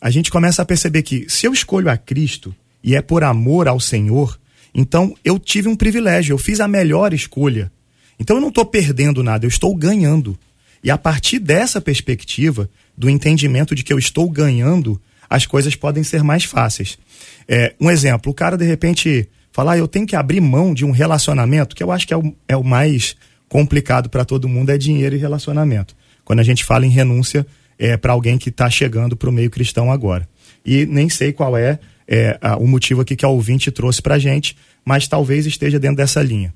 a 0.00 0.10
gente 0.10 0.32
começa 0.32 0.62
a 0.62 0.64
perceber 0.64 1.02
que 1.02 1.26
se 1.28 1.46
eu 1.46 1.52
escolho 1.52 1.88
a 1.88 1.96
Cristo 1.96 2.52
e 2.82 2.96
é 2.96 3.00
por 3.00 3.22
amor 3.22 3.68
ao 3.68 3.78
Senhor, 3.78 4.36
então 4.74 5.14
eu 5.24 5.38
tive 5.38 5.68
um 5.68 5.76
privilégio, 5.76 6.32
eu 6.32 6.38
fiz 6.38 6.58
a 6.58 6.66
melhor 6.66 7.14
escolha. 7.14 7.70
Então 8.18 8.38
eu 8.38 8.40
não 8.40 8.48
estou 8.48 8.64
perdendo 8.64 9.22
nada, 9.22 9.46
eu 9.46 9.48
estou 9.48 9.72
ganhando. 9.76 10.36
E 10.82 10.90
a 10.90 10.98
partir 10.98 11.38
dessa 11.38 11.80
perspectiva, 11.80 12.68
do 12.96 13.08
entendimento 13.08 13.76
de 13.76 13.84
que 13.84 13.92
eu 13.92 13.98
estou 14.00 14.28
ganhando, 14.28 15.00
as 15.30 15.46
coisas 15.46 15.76
podem 15.76 16.02
ser 16.02 16.24
mais 16.24 16.42
fáceis. 16.42 16.98
É, 17.46 17.76
um 17.80 17.88
exemplo, 17.88 18.32
o 18.32 18.34
cara 18.34 18.56
de 18.58 18.64
repente 18.64 19.28
falar, 19.52 19.74
ah, 19.74 19.78
eu 19.78 19.86
tenho 19.86 20.04
que 20.04 20.16
abrir 20.16 20.40
mão 20.40 20.74
de 20.74 20.84
um 20.84 20.90
relacionamento, 20.90 21.76
que 21.76 21.82
eu 21.84 21.92
acho 21.92 22.08
que 22.08 22.12
é 22.12 22.16
o, 22.16 22.34
é 22.48 22.56
o 22.56 22.64
mais 22.64 23.14
complicado 23.48 24.08
para 24.08 24.24
todo 24.24 24.48
mundo, 24.48 24.70
é 24.70 24.78
dinheiro 24.78 25.14
e 25.14 25.18
relacionamento. 25.18 25.96
Quando 26.24 26.40
a 26.40 26.42
gente 26.42 26.64
fala 26.64 26.84
em 26.84 26.90
renúncia, 26.90 27.46
é 27.78 27.96
para 27.96 28.12
alguém 28.12 28.36
que 28.36 28.50
está 28.50 28.68
chegando 28.68 29.16
para 29.16 29.30
o 29.30 29.32
meio 29.32 29.50
cristão 29.50 29.90
agora. 29.90 30.28
E 30.64 30.84
nem 30.86 31.08
sei 31.08 31.32
qual 31.32 31.56
é, 31.56 31.78
é 32.06 32.38
a, 32.40 32.56
o 32.56 32.66
motivo 32.66 33.00
aqui 33.00 33.16
que 33.16 33.24
a 33.24 33.28
ouvinte 33.28 33.70
trouxe 33.70 34.02
para 34.02 34.18
gente, 34.18 34.56
mas 34.84 35.08
talvez 35.08 35.46
esteja 35.46 35.78
dentro 35.78 35.96
dessa 35.96 36.22
linha. 36.22 36.52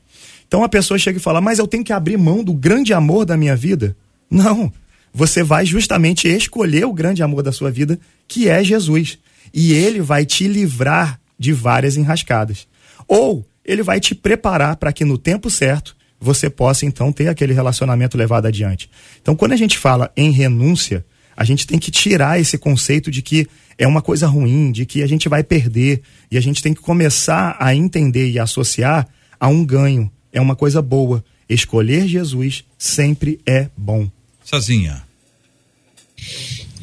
Então 0.47 0.63
a 0.63 0.69
pessoa 0.69 0.99
chega 0.99 1.19
e 1.19 1.23
fala, 1.23 1.41
mas 1.41 1.59
eu 1.59 1.67
tenho 1.67 1.85
que 1.85 1.93
abrir 1.93 2.19
mão 2.19 2.45
do 2.45 2.53
grande 2.53 2.93
amor 2.93 3.25
da 3.25 3.37
minha 3.37 3.57
vida? 3.57 3.97
Não. 4.31 4.73
Você 5.15 5.43
vai 5.43 5.65
justamente 5.65 6.29
escolher 6.29 6.85
o 6.87 6.93
grande 6.93 7.23
amor 7.23 7.43
da 7.43 7.53
sua 7.53 7.71
vida, 7.71 7.99
que 8.27 8.49
é 8.49 8.63
Jesus. 8.63 9.19
E 9.53 9.73
ele 9.73 10.01
vai 10.01 10.25
te 10.25 10.49
livrar 10.49 11.21
de 11.39 11.53
várias 11.53 11.97
enrascadas. 11.97 12.67
Ou 13.07 13.47
ele 13.65 13.83
vai 13.83 14.01
te 14.01 14.15
preparar 14.15 14.77
para 14.77 14.93
que 14.93 15.05
no 15.05 15.17
tempo 15.17 15.49
certo 15.49 15.97
você 16.23 16.49
possa 16.49 16.87
então 16.87 17.13
ter 17.13 17.29
aquele 17.29 17.53
relacionamento 17.53 18.17
levado 18.17 18.47
adiante. 18.47 18.89
Então, 19.21 19.35
quando 19.35 19.53
a 19.53 19.57
gente 19.57 19.77
fala 19.77 20.11
em 20.17 20.31
renúncia, 20.31 21.05
a 21.37 21.45
gente 21.45 21.67
tem 21.67 21.79
que 21.79 21.91
tirar 21.91 22.41
esse 22.41 22.57
conceito 22.57 23.11
de 23.11 23.23
que 23.23 23.47
é 23.77 23.87
uma 23.87 24.01
coisa 24.01 24.27
ruim, 24.27 24.71
de 24.71 24.87
que 24.87 25.03
a 25.03 25.07
gente 25.07 25.29
vai 25.29 25.43
perder, 25.43 26.03
e 26.31 26.39
a 26.39 26.41
gente 26.41 26.63
tem 26.63 26.73
que 26.73 26.81
começar 26.81 27.57
a 27.59 27.75
entender 27.75 28.31
e 28.31 28.39
associar 28.39 29.09
a 29.41 29.49
um 29.49 29.65
ganho. 29.65 30.11
É 30.33 30.41
uma 30.41 30.55
coisa 30.55 30.81
boa. 30.81 31.25
Escolher 31.49 32.07
Jesus 32.07 32.65
sempre 32.79 33.41
é 33.45 33.69
bom. 33.77 34.09
Sozinha. 34.45 35.03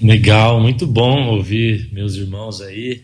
Legal, 0.02 0.62
muito 0.62 0.86
bom 0.86 1.28
ouvir 1.28 1.90
meus 1.92 2.16
irmãos 2.16 2.62
aí. 2.62 3.04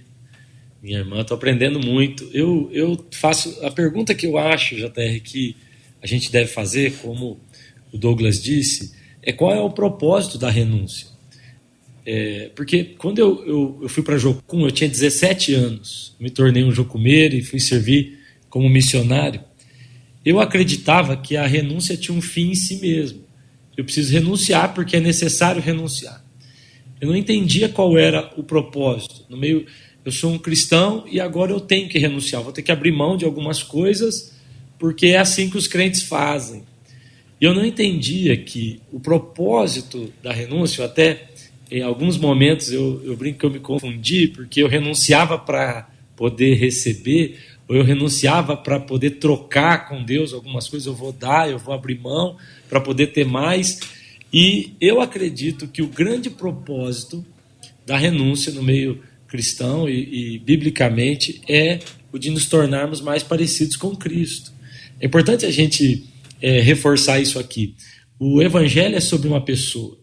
Minha 0.82 1.00
irmã, 1.00 1.22
estou 1.22 1.36
aprendendo 1.36 1.80
muito. 1.80 2.30
Eu, 2.34 2.70
eu 2.72 3.06
faço 3.12 3.58
a 3.66 3.72
pergunta 3.72 4.14
que 4.14 4.28
eu 4.28 4.38
acho, 4.38 4.76
JR, 4.76 5.20
que 5.24 5.56
a 6.06 6.08
gente 6.08 6.32
deve 6.32 6.52
fazer, 6.52 6.94
como 7.02 7.40
o 7.92 7.98
Douglas 7.98 8.40
disse, 8.40 8.94
é 9.24 9.34
qual 9.34 9.52
é 9.52 9.60
o 9.60 9.72
propósito 9.72 10.38
da 10.38 10.52
renúncia. 10.52 11.08
É, 12.06 12.52
porque 12.56 12.84
quando 12.84 13.18
eu, 13.18 13.44
eu, 13.44 13.80
eu 13.82 13.90
fui 13.90 14.04
para 14.04 14.16
Jocum, 14.16 14.66
eu 14.66 14.72
tinha 14.72 14.88
17 14.88 15.56
anos, 15.56 16.16
me 16.20 16.30
tornei 16.30 16.64
um 16.64 16.72
jocumeiro 16.72 17.34
e 17.36 17.42
fui 17.42 17.60
servir 17.60 18.20
como 18.48 18.70
missionário. 18.70 19.44
Eu 20.24 20.40
acreditava 20.40 21.18
que 21.18 21.36
a 21.36 21.48
renúncia 21.48 21.98
tinha 21.98 22.16
um 22.16 22.22
fim 22.22 22.52
em 22.52 22.56
si 22.56 22.76
mesmo. 22.76 23.24
Eu 23.76 23.84
preciso 23.84 24.14
renunciar 24.14 24.76
porque 24.76 24.98
é 24.98 25.00
necessário 25.00 25.60
renunciar. 25.60 26.24
Eu 27.02 27.08
não 27.08 27.16
entendia 27.16 27.68
qual 27.68 27.98
era 27.98 28.32
o 28.38 28.44
propósito. 28.44 29.26
No 29.28 29.38
meio, 29.38 29.66
eu 30.06 30.12
sou 30.12 30.32
um 30.32 30.38
cristão 30.38 31.04
e 31.10 31.20
agora 31.20 31.52
eu 31.52 31.60
tenho 31.60 31.90
que 31.90 31.98
renunciar. 31.98 32.44
Vou 32.44 32.54
ter 32.54 32.62
que 32.62 32.72
abrir 32.72 32.92
mão 32.92 33.18
de 33.18 33.26
algumas 33.26 33.64
coisas 33.64 34.35
porque 34.78 35.08
é 35.08 35.18
assim 35.18 35.50
que 35.50 35.58
os 35.58 35.68
crentes 35.68 36.04
fazem. 36.04 36.64
E 37.40 37.46
eu 37.46 37.54
não 37.54 37.66
entendia 37.66 38.38
que 38.38 38.82
o 38.92 39.00
propósito 39.00 40.12
da 40.24 40.32
renúncia, 40.32 40.86
até 40.86 41.28
em 41.70 41.82
alguns 41.82 42.18
momentos 42.18 42.72
eu, 42.72 43.02
eu 43.04 43.18
brinco 43.18 43.40
que 43.40 43.46
eu 43.46 43.52
me 43.52 43.60
confundi, 43.60 44.28
porque 44.28 44.62
eu 44.62 44.68
renunciava 44.68 45.38
para 45.38 45.90
poder 46.16 46.56
receber, 46.56 47.38
ou 47.68 47.76
eu 47.76 47.84
renunciava 47.84 48.56
para 48.56 48.80
poder 48.80 49.12
trocar 49.12 49.90
com 49.90 50.04
Deus 50.04 50.34
algumas 50.34 50.68
coisas, 50.70 50.86
eu 50.86 50.96
vou 50.96 51.12
dar, 51.12 51.50
eu 51.50 51.58
vou 51.58 51.74
abrir 51.74 52.00
mão 52.00 52.38
para 52.70 52.80
poder 52.80 53.08
ter 53.08 53.26
mais. 53.26 53.80
E 54.32 54.74
eu 54.80 55.02
acredito 55.02 55.68
que 55.68 55.82
o 55.82 55.88
grande 55.88 56.30
propósito 56.30 57.26
da 57.86 57.98
renúncia 57.98 58.52
no 58.52 58.64
meio 58.64 59.02
cristão 59.28 59.90
e, 59.90 60.36
e 60.36 60.40
biblicamente 60.40 61.42
é 61.48 61.80
o 62.12 62.18
de 62.18 62.30
nos 62.30 62.46
tornarmos 62.46 63.02
mais 63.02 63.24
parecidos 63.24 63.76
com 63.76 63.96
Cristo. 63.96 64.55
É 65.00 65.06
importante 65.06 65.46
a 65.46 65.52
gente 65.52 66.10
é, 66.42 66.62
reforçar 66.62 67.20
isso 67.20 67.40
aqui. 67.40 67.76
O 68.20 68.42
evangelho 68.42 68.96
é 68.96 69.00
sobre 69.00 69.28
uma 69.28 69.44
pessoa. 69.44 69.98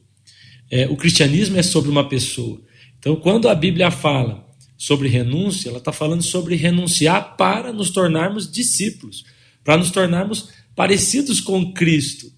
É, 0.70 0.86
o 0.88 0.96
cristianismo 0.96 1.58
é 1.58 1.62
sobre 1.62 1.90
uma 1.90 2.08
pessoa. 2.08 2.60
Então, 2.98 3.16
quando 3.16 3.48
a 3.48 3.54
Bíblia 3.54 3.90
fala 3.90 4.46
sobre 4.76 5.08
renúncia, 5.08 5.68
ela 5.68 5.78
está 5.78 5.92
falando 5.92 6.22
sobre 6.22 6.56
renunciar 6.56 7.36
para 7.36 7.72
nos 7.72 7.90
tornarmos 7.90 8.50
discípulos, 8.50 9.24
para 9.64 9.76
nos 9.76 9.90
tornarmos 9.90 10.48
parecidos 10.74 11.40
com 11.40 11.72
Cristo. 11.72 12.32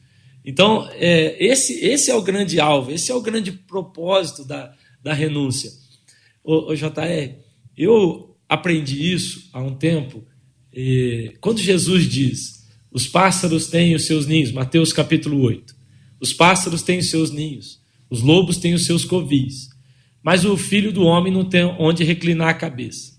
Então, 0.44 0.88
é, 0.92 1.42
esse, 1.42 1.84
esse 1.84 2.10
é 2.10 2.14
o 2.14 2.22
grande 2.22 2.60
alvo, 2.60 2.90
esse 2.90 3.10
é 3.10 3.14
o 3.14 3.22
grande 3.22 3.50
propósito 3.50 4.44
da, 4.44 4.74
da 5.02 5.14
renúncia. 5.14 5.70
Ô, 6.42 6.70
ô 6.70 6.74
JR, 6.74 7.34
eu 7.76 8.36
aprendi 8.48 9.12
isso 9.12 9.48
há 9.52 9.60
um 9.60 9.74
tempo 9.74 10.24
e, 10.74 11.34
quando 11.40 11.60
Jesus 11.60 12.08
diz: 12.08 12.66
os 12.90 13.06
pássaros 13.06 13.68
têm 13.68 13.94
os 13.94 14.06
seus 14.06 14.26
ninhos, 14.26 14.50
Mateus 14.50 14.92
capítulo 14.92 15.40
8, 15.42 15.74
os 16.20 16.32
pássaros 16.32 16.82
têm 16.82 16.98
os 16.98 17.10
seus 17.10 17.30
ninhos, 17.30 17.80
os 18.10 18.22
lobos 18.22 18.56
têm 18.56 18.74
os 18.74 18.84
seus 18.84 19.04
covis, 19.04 19.68
mas 20.22 20.44
o 20.44 20.56
filho 20.56 20.92
do 20.92 21.04
homem 21.04 21.32
não 21.32 21.44
tem 21.44 21.64
onde 21.64 22.02
reclinar 22.02 22.48
a 22.48 22.54
cabeça. 22.54 23.14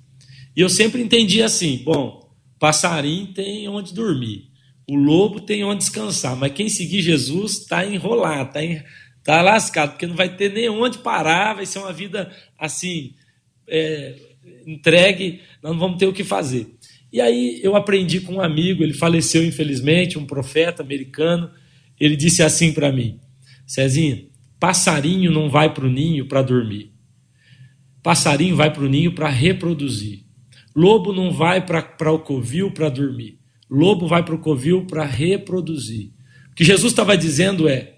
E 0.55 0.59
eu 0.59 0.67
sempre 0.67 1.01
entendi 1.01 1.41
assim: 1.41 1.77
bom, 1.77 2.29
passarinho 2.59 3.27
tem 3.27 3.69
onde 3.69 3.93
dormir, 3.93 4.49
o 4.89 4.95
lobo 4.95 5.39
tem 5.39 5.63
onde 5.63 5.79
descansar, 5.79 6.35
mas 6.35 6.51
quem 6.51 6.67
seguir 6.67 7.01
Jesus 7.01 7.59
está 7.59 7.85
enrolado, 7.85 8.57
está 8.57 8.85
tá 9.23 9.41
lascado, 9.41 9.91
porque 9.91 10.07
não 10.07 10.15
vai 10.15 10.35
ter 10.35 10.51
nem 10.51 10.67
onde 10.67 10.97
parar, 10.97 11.53
vai 11.53 11.65
ser 11.65 11.79
uma 11.79 11.93
vida 11.93 12.31
assim, 12.59 13.13
é, 13.67 14.15
entregue, 14.65 15.41
nós 15.61 15.73
não 15.73 15.79
vamos 15.79 15.97
ter 15.97 16.07
o 16.07 16.13
que 16.13 16.23
fazer. 16.23 16.74
E 17.15 17.21
aí 17.21 17.61
eu 17.63 17.77
aprendi 17.77 18.19
com 18.19 18.33
um 18.33 18.41
amigo, 18.41 18.83
ele 18.83 18.93
faleceu 18.93 19.45
infelizmente, 19.45 20.19
um 20.19 20.25
profeta 20.25 20.83
americano. 20.83 21.49
Ele 21.97 22.13
disse 22.13 22.43
assim 22.43 22.73
para 22.73 22.91
mim: 22.91 23.21
Cezinha, 23.65 24.25
passarinho 24.59 25.31
não 25.31 25.49
vai 25.49 25.73
para 25.73 25.85
o 25.85 25.89
ninho 25.89 26.27
para 26.27 26.41
dormir. 26.41 26.91
Passarinho 28.03 28.57
vai 28.57 28.69
para 28.69 28.83
o 28.83 28.89
ninho 28.89 29.15
para 29.15 29.29
reproduzir. 29.29 30.25
Lobo 30.75 31.13
não 31.13 31.31
vai 31.31 31.65
para 31.65 32.11
o 32.11 32.19
covil 32.19 32.71
para 32.71 32.89
dormir. 32.89 33.39
Lobo 33.69 34.09
vai 34.09 34.21
para 34.21 34.35
o 34.35 34.39
covil 34.39 34.85
para 34.85 35.05
reproduzir. 35.05 36.11
O 36.51 36.55
que 36.55 36.65
Jesus 36.65 36.91
estava 36.91 37.17
dizendo 37.17 37.69
é: 37.69 37.97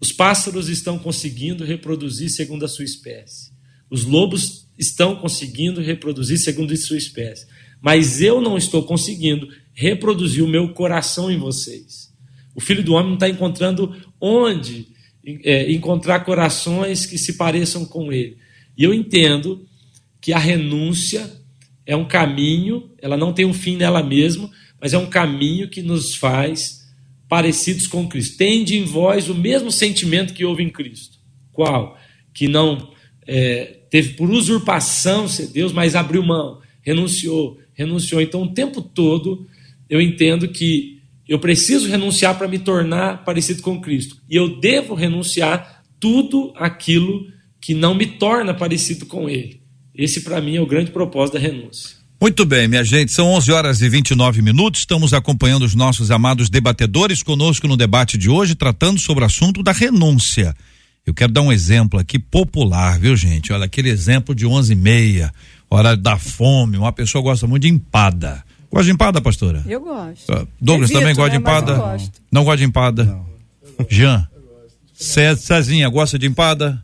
os 0.00 0.10
pássaros 0.10 0.70
estão 0.70 0.98
conseguindo 0.98 1.66
reproduzir 1.66 2.30
segundo 2.30 2.64
a 2.64 2.68
sua 2.68 2.86
espécie. 2.86 3.52
Os 3.90 4.06
lobos 4.06 4.70
estão 4.78 5.16
conseguindo 5.16 5.82
reproduzir 5.82 6.38
segundo 6.38 6.72
a 6.72 6.76
sua 6.78 6.96
espécie 6.96 7.46
mas 7.84 8.22
eu 8.22 8.40
não 8.40 8.56
estou 8.56 8.82
conseguindo 8.84 9.46
reproduzir 9.74 10.42
o 10.42 10.48
meu 10.48 10.70
coração 10.70 11.30
em 11.30 11.36
vocês. 11.36 12.10
O 12.54 12.60
filho 12.60 12.82
do 12.82 12.94
homem 12.94 13.08
não 13.08 13.14
está 13.14 13.28
encontrando 13.28 13.94
onde 14.18 14.88
é, 15.44 15.70
encontrar 15.70 16.20
corações 16.20 17.04
que 17.04 17.18
se 17.18 17.34
pareçam 17.34 17.84
com 17.84 18.10
ele. 18.10 18.38
E 18.74 18.82
eu 18.82 18.94
entendo 18.94 19.68
que 20.18 20.32
a 20.32 20.38
renúncia 20.38 21.30
é 21.84 21.94
um 21.94 22.06
caminho, 22.06 22.90
ela 23.02 23.18
não 23.18 23.34
tem 23.34 23.44
um 23.44 23.52
fim 23.52 23.76
nela 23.76 24.02
mesma, 24.02 24.50
mas 24.80 24.94
é 24.94 24.98
um 24.98 25.10
caminho 25.10 25.68
que 25.68 25.82
nos 25.82 26.14
faz 26.14 26.88
parecidos 27.28 27.86
com 27.86 28.08
Cristo. 28.08 28.38
Tende 28.38 28.78
em 28.78 28.84
vós 28.84 29.28
o 29.28 29.34
mesmo 29.34 29.70
sentimento 29.70 30.32
que 30.32 30.46
houve 30.46 30.62
em 30.62 30.70
Cristo. 30.70 31.18
Qual? 31.52 31.98
Que 32.32 32.48
não 32.48 32.94
é, 33.26 33.80
teve 33.90 34.14
por 34.14 34.30
usurpação 34.30 35.28
ser 35.28 35.48
Deus, 35.48 35.70
mas 35.70 35.94
abriu 35.94 36.22
mão, 36.22 36.62
renunciou, 36.80 37.58
renunciou. 37.74 38.20
Então, 38.20 38.42
o 38.42 38.52
tempo 38.52 38.80
todo, 38.80 39.46
eu 39.88 40.00
entendo 40.00 40.48
que 40.48 41.02
eu 41.28 41.38
preciso 41.38 41.88
renunciar 41.88 42.36
para 42.36 42.48
me 42.48 42.58
tornar 42.58 43.24
parecido 43.24 43.62
com 43.62 43.80
Cristo. 43.80 44.16
E 44.28 44.36
eu 44.36 44.60
devo 44.60 44.94
renunciar 44.94 45.82
tudo 45.98 46.52
aquilo 46.56 47.26
que 47.60 47.74
não 47.74 47.94
me 47.94 48.06
torna 48.06 48.52
parecido 48.52 49.06
com 49.06 49.28
Ele. 49.28 49.62
Esse, 49.94 50.20
para 50.20 50.40
mim, 50.40 50.56
é 50.56 50.60
o 50.60 50.66
grande 50.66 50.90
propósito 50.90 51.34
da 51.34 51.40
renúncia. 51.40 51.96
Muito 52.20 52.44
bem, 52.44 52.68
minha 52.68 52.84
gente, 52.84 53.12
são 53.12 53.26
11 53.32 53.52
horas 53.52 53.80
e 53.80 53.88
29 53.88 54.40
minutos. 54.40 54.80
Estamos 54.80 55.12
acompanhando 55.12 55.62
os 55.62 55.74
nossos 55.74 56.10
amados 56.10 56.48
debatedores 56.48 57.22
conosco 57.22 57.68
no 57.68 57.76
debate 57.76 58.16
de 58.16 58.30
hoje, 58.30 58.54
tratando 58.54 59.00
sobre 59.00 59.24
o 59.24 59.26
assunto 59.26 59.62
da 59.62 59.72
renúncia. 59.72 60.54
Eu 61.06 61.12
quero 61.12 61.32
dar 61.32 61.42
um 61.42 61.52
exemplo 61.52 62.00
aqui 62.00 62.18
popular, 62.18 62.98
viu, 62.98 63.14
gente? 63.14 63.52
Olha, 63.52 63.66
aquele 63.66 63.90
exemplo 63.90 64.34
de 64.34 64.46
11 64.46 64.72
e 64.72 64.76
meia, 64.76 65.32
hora 65.70 65.96
da 65.96 66.18
fome. 66.18 66.76
Uma 66.76 66.92
pessoa 66.92 67.22
gosta 67.22 67.46
muito 67.46 67.62
de 67.62 67.68
empada. 67.68 68.42
Gosta 68.70 68.86
de 68.86 68.92
empada, 68.92 69.20
pastora? 69.20 69.62
Eu 69.66 69.80
gosto. 69.80 70.32
Uh, 70.32 70.48
Douglas 70.60 70.90
Evito, 70.90 71.00
também 71.00 71.14
gosta 71.14 71.30
né? 71.30 71.36
de 71.36 71.40
empada? 71.40 71.74
Gosto. 71.74 72.22
Não 72.30 72.44
gosta 72.44 72.58
de 72.58 72.64
empada? 72.64 73.04
Não. 73.04 73.26
Jean? 73.88 74.28
Cezinha, 74.94 75.88
gosta 75.88 76.18
de 76.18 76.26
empada? 76.26 76.82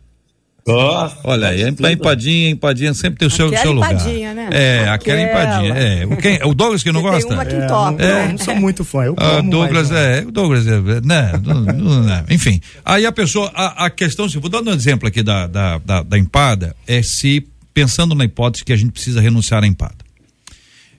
Gosto. 0.66 1.18
Olha 1.24 1.48
aí, 1.48 1.64
a 1.64 1.92
empadinha, 1.92 2.50
empadinha 2.50 2.94
sempre 2.94 3.18
tem 3.18 3.28
o 3.28 3.30
seu, 3.30 3.48
seu 3.56 3.72
lugar. 3.72 3.92
Empadinha, 3.92 4.34
né? 4.34 4.48
É, 4.52 4.88
aquela, 4.88 4.94
aquela 4.94 5.22
empadinha. 5.22 5.74
É. 5.74 6.06
O, 6.06 6.16
quem, 6.16 6.38
o 6.44 6.54
Douglas 6.54 6.82
que 6.82 6.92
não 6.92 7.02
gosta? 7.02 7.28
Tem 7.28 7.36
uma 7.36 7.44
que 7.44 7.54
é, 7.54 7.66
top. 7.66 8.02
É, 8.02 8.28
não, 8.28 8.38
sou 8.38 8.54
muito 8.56 8.84
fã. 8.84 9.04
Eu 9.04 9.14
ah, 9.16 9.40
Douglas 9.40 9.90
mais, 9.90 10.18
é, 10.18 10.24
o 10.26 10.30
Douglas 10.30 10.66
é, 10.66 10.80
né? 10.80 11.32
né? 11.32 12.24
Enfim, 12.30 12.60
aí 12.84 13.06
a 13.06 13.12
pessoa, 13.12 13.50
a, 13.54 13.86
a 13.86 13.90
questão, 13.90 14.28
se 14.28 14.38
vou 14.38 14.50
dar 14.50 14.62
um 14.62 14.70
exemplo 14.72 15.08
aqui 15.08 15.22
da, 15.22 15.46
da, 15.46 15.78
da, 15.78 16.02
da 16.02 16.18
empada, 16.18 16.76
é 16.86 17.02
se 17.02 17.46
pensando 17.72 18.14
na 18.14 18.24
hipótese 18.24 18.64
que 18.64 18.72
a 18.72 18.76
gente 18.76 18.92
precisa 18.92 19.20
renunciar 19.20 19.64
à 19.64 19.66
empada. 19.66 20.04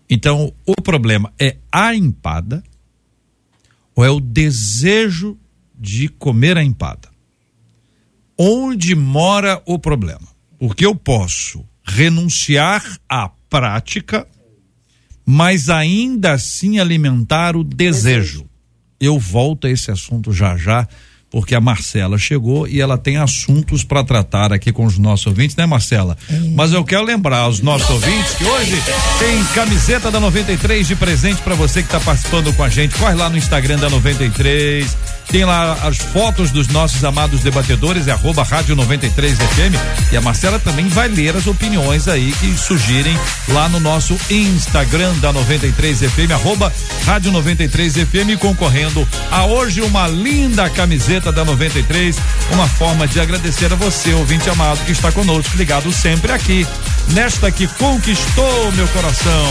Então, 0.10 0.54
o 0.66 0.82
problema 0.82 1.32
é 1.40 1.58
a 1.72 1.96
empada 1.96 2.64
ou 3.96 4.04
é 4.04 4.10
o 4.10 4.20
desejo 4.20 5.38
de 5.78 6.10
comer 6.10 6.58
a 6.58 6.64
empada? 6.64 7.12
onde 8.44 8.96
mora 8.96 9.62
o 9.68 9.78
problema. 9.78 10.28
Porque 10.58 10.84
eu 10.84 10.96
posso 10.96 11.64
renunciar 11.84 12.84
à 13.08 13.30
prática, 13.48 14.28
mas 15.24 15.70
ainda 15.70 16.34
assim 16.34 16.80
alimentar 16.80 17.56
o 17.56 17.64
desejo. 17.64 18.50
Eu 19.00 19.20
volto 19.20 19.68
a 19.68 19.70
esse 19.70 19.92
assunto 19.92 20.34
já 20.34 20.58
já 20.58 20.88
porque 21.32 21.56
a 21.56 21.62
Marcela 21.62 22.18
chegou 22.18 22.68
e 22.68 22.82
ela 22.82 22.98
tem 22.98 23.16
assuntos 23.16 23.86
para 23.86 24.04
tratar 24.04 24.52
aqui 24.52 24.72
com 24.74 24.86
os 24.86 24.98
nossos 24.98 25.28
ouvintes, 25.28 25.56
né, 25.56 25.66
Marcela? 25.66 26.18
É. 26.30 26.36
Mas 26.54 26.74
eu 26.74 26.84
quero 26.84 27.04
lembrar 27.04 27.40
aos 27.40 27.62
nossos 27.62 27.90
ouvintes 27.90 28.34
que 28.34 28.44
hoje 28.44 28.76
tem 29.18 29.44
camiseta 29.56 30.12
da 30.12 30.20
93 30.20 30.86
de 30.86 30.96
presente 30.96 31.42
para 31.42 31.56
você 31.56 31.82
que 31.82 31.88
está 31.88 32.02
participando 32.02 32.54
com 32.54 32.64
a 32.64 32.70
gente. 32.70 32.96
Corre 32.96 33.16
lá 33.16 33.30
no 33.30 33.38
Instagram 33.38 33.78
da 33.78 33.90
93. 33.90 34.98
Tem 35.30 35.46
lá 35.46 35.74
as 35.84 35.98
fotos 35.98 36.52
dos 36.52 36.68
nossos 36.68 37.06
amados 37.06 37.40
debatedores, 37.40 38.08
é 38.08 38.12
arroba 38.12 38.44
rádio 38.44 38.76
93 38.76 39.38
FM. 39.38 40.12
E 40.12 40.18
a 40.18 40.22
Marcela 40.22 40.60
também 40.60 40.90
vai 40.90 41.08
ler 41.08 41.38
as 41.38 41.48
opiniões 41.48 42.10
aí 42.10 42.34
que 42.34 42.58
surgirem 42.58 43.18
lá 43.48 43.70
no 43.70 43.80
nosso 43.80 44.18
Instagram 44.30 45.14
da 45.20 45.32
93 45.32 46.00
FM, 46.00 46.32
arroba 46.34 46.74
rádio 47.06 47.32
93 47.32 47.94
FM, 47.94 48.38
concorrendo 48.40 49.08
a 49.32 49.46
hoje 49.46 49.80
uma 49.80 50.06
linda 50.06 50.70
camiseta 50.70 51.21
da 51.30 51.44
93, 51.44 52.16
uma 52.54 52.66
forma 52.68 53.06
de 53.06 53.20
agradecer 53.20 53.72
a 53.72 53.76
você, 53.76 54.14
ouvinte 54.14 54.50
amado, 54.50 54.80
que 54.86 54.94
está 54.94 55.12
conosco, 55.12 55.58
ligado 55.58 55.92
sempre 55.92 56.32
aqui, 56.32 56.66
nesta 57.10 57.52
que 57.52 57.68
conquistou 57.68 58.72
meu 58.72 58.88
coração. 58.88 59.48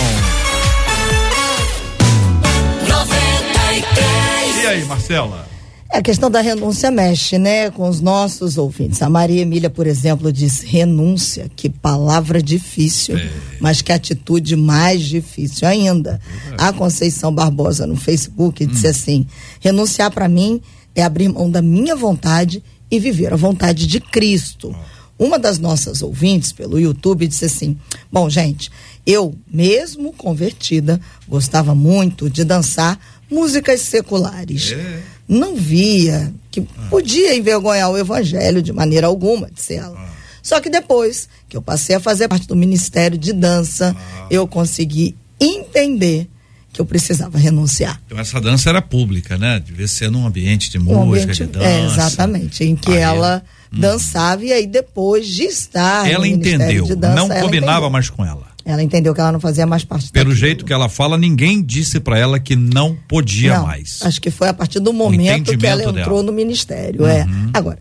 93. 2.89 4.65
E 4.65 4.67
aí, 4.67 4.85
Marcela? 4.87 5.51
É, 5.93 5.99
a 5.99 6.03
questão 6.03 6.31
da 6.31 6.41
renúncia 6.41 6.89
mexe, 6.89 7.37
né, 7.37 7.69
com 7.71 7.89
os 7.89 8.01
nossos 8.01 8.57
ouvintes. 8.57 9.03
A 9.03 9.11
Maria 9.11 9.43
Emília, 9.43 9.69
por 9.69 9.89
exemplo, 9.89 10.33
diz 10.33 10.61
renúncia, 10.61 11.51
que 11.57 11.69
palavra 11.69 12.41
difícil, 12.41 13.19
é. 13.19 13.29
mas 13.61 13.83
que 13.83 13.93
atitude 13.93 14.55
mais 14.55 15.03
difícil 15.03 15.67
ainda. 15.67 16.21
É. 16.53 16.55
A 16.59 16.73
Conceição 16.73 17.35
Barbosa 17.35 17.89
no 17.89 17.97
Facebook 17.97 18.65
disse 18.65 18.87
hum. 18.87 18.91
assim: 18.91 19.27
renunciar 19.61 20.13
para 20.13 20.29
mim 20.29 20.63
é 20.95 21.03
abrir 21.03 21.29
mão 21.29 21.51
da 21.51 21.63
minha 21.63 21.95
vontade 21.95 22.63
e 22.91 22.99
viver 22.99 23.33
a 23.33 23.37
vontade 23.37 23.87
de 23.87 24.01
Cristo. 24.01 24.75
Uma 25.19 25.39
das 25.39 25.59
nossas 25.59 26.03
ouvintes 26.03 26.51
pelo 26.51 26.79
YouTube 26.79 27.27
disse 27.27 27.45
assim: 27.45 27.77
Bom, 28.11 28.29
gente, 28.31 28.71
eu, 29.07 29.35
mesmo 29.47 30.13
convertida, 30.13 31.01
gostava 31.29 31.75
muito 31.75 32.31
de 32.31 32.45
dançar 32.45 32.99
músicas 33.31 33.81
seculares. 33.83 34.73
É. 34.73 35.03
Não 35.29 35.55
via 35.55 36.33
que 36.51 36.63
podia 36.89 37.37
envergonhar 37.37 37.91
o 37.91 37.99
evangelho 37.99 38.63
de 38.63 38.73
maneira 38.73 39.07
alguma, 39.07 39.51
disse 39.51 39.75
ela. 39.75 39.97
Ah. 39.97 40.11
Só 40.43 40.61
que 40.61 40.71
depois 40.71 41.29
que 41.49 41.57
eu 41.57 41.63
passei 41.63 41.95
a 41.97 42.01
fazer 42.01 42.27
parte 42.27 42.47
do 42.47 42.57
Ministério 42.57 43.17
de 43.17 43.33
Dança, 43.33 43.95
ah. 43.97 44.27
eu 44.31 44.47
consegui 44.49 45.15
entender 45.39 46.29
que 46.73 46.81
eu 46.81 46.85
precisava 46.85 47.39
renunciar. 47.39 48.01
Então 48.07 48.19
essa 48.19 48.41
dança 48.41 48.69
era 48.69 48.81
pública, 48.81 49.37
né? 49.37 49.61
Devia 49.65 49.89
ser 49.89 50.11
num 50.11 50.27
ambiente 50.27 50.71
de 50.71 50.79
música, 50.79 51.33
ambiente, 51.33 51.47
de 51.47 51.47
dança. 51.47 51.67
É, 51.67 51.85
exatamente, 51.85 52.65
em 52.65 52.77
que 52.77 52.93
ela 52.93 53.43
hum. 53.73 53.81
dançava 53.81 54.45
e 54.45 54.53
aí 54.53 54.67
depois 54.67 55.27
de 55.27 55.45
estar 55.45 56.09
Ela 56.09 56.29
entendeu, 56.29 56.85
de 56.85 56.95
dança, 56.95 57.15
não 57.15 57.29
combinava 57.29 57.73
entendeu. 57.73 57.91
mais 57.91 58.11
com 58.11 58.25
ela. 58.25 58.51
Ela 58.65 58.83
entendeu 58.83 59.15
que 59.15 59.21
ela 59.21 59.33
não 59.33 59.41
fazia 59.41 59.67
mais 59.67 59.85
parte 59.85 60.13
Pelo 60.13 60.35
jeito 60.35 60.65
que 60.65 60.73
ela 60.73 60.89
fala, 60.89 61.17
ninguém 61.17 61.63
disse 61.63 61.99
para 61.99 62.19
ela 62.19 62.39
que 62.39 62.55
não 62.55 62.97
podia 63.09 63.57
não, 63.57 63.67
mais. 63.67 63.99
Acho 64.03 64.21
que 64.21 64.31
foi 64.31 64.49
a 64.49 64.55
partir 64.55 64.81
do 64.81 64.93
momento 64.93 65.57
que 65.57 65.67
ela 65.67 65.83
entrou 65.83 65.95
dela. 65.95 66.23
no 66.23 66.33
ministério, 66.33 67.07
é. 67.07 67.25
uhum. 67.25 67.51
é. 67.53 67.59
Agora, 67.59 67.79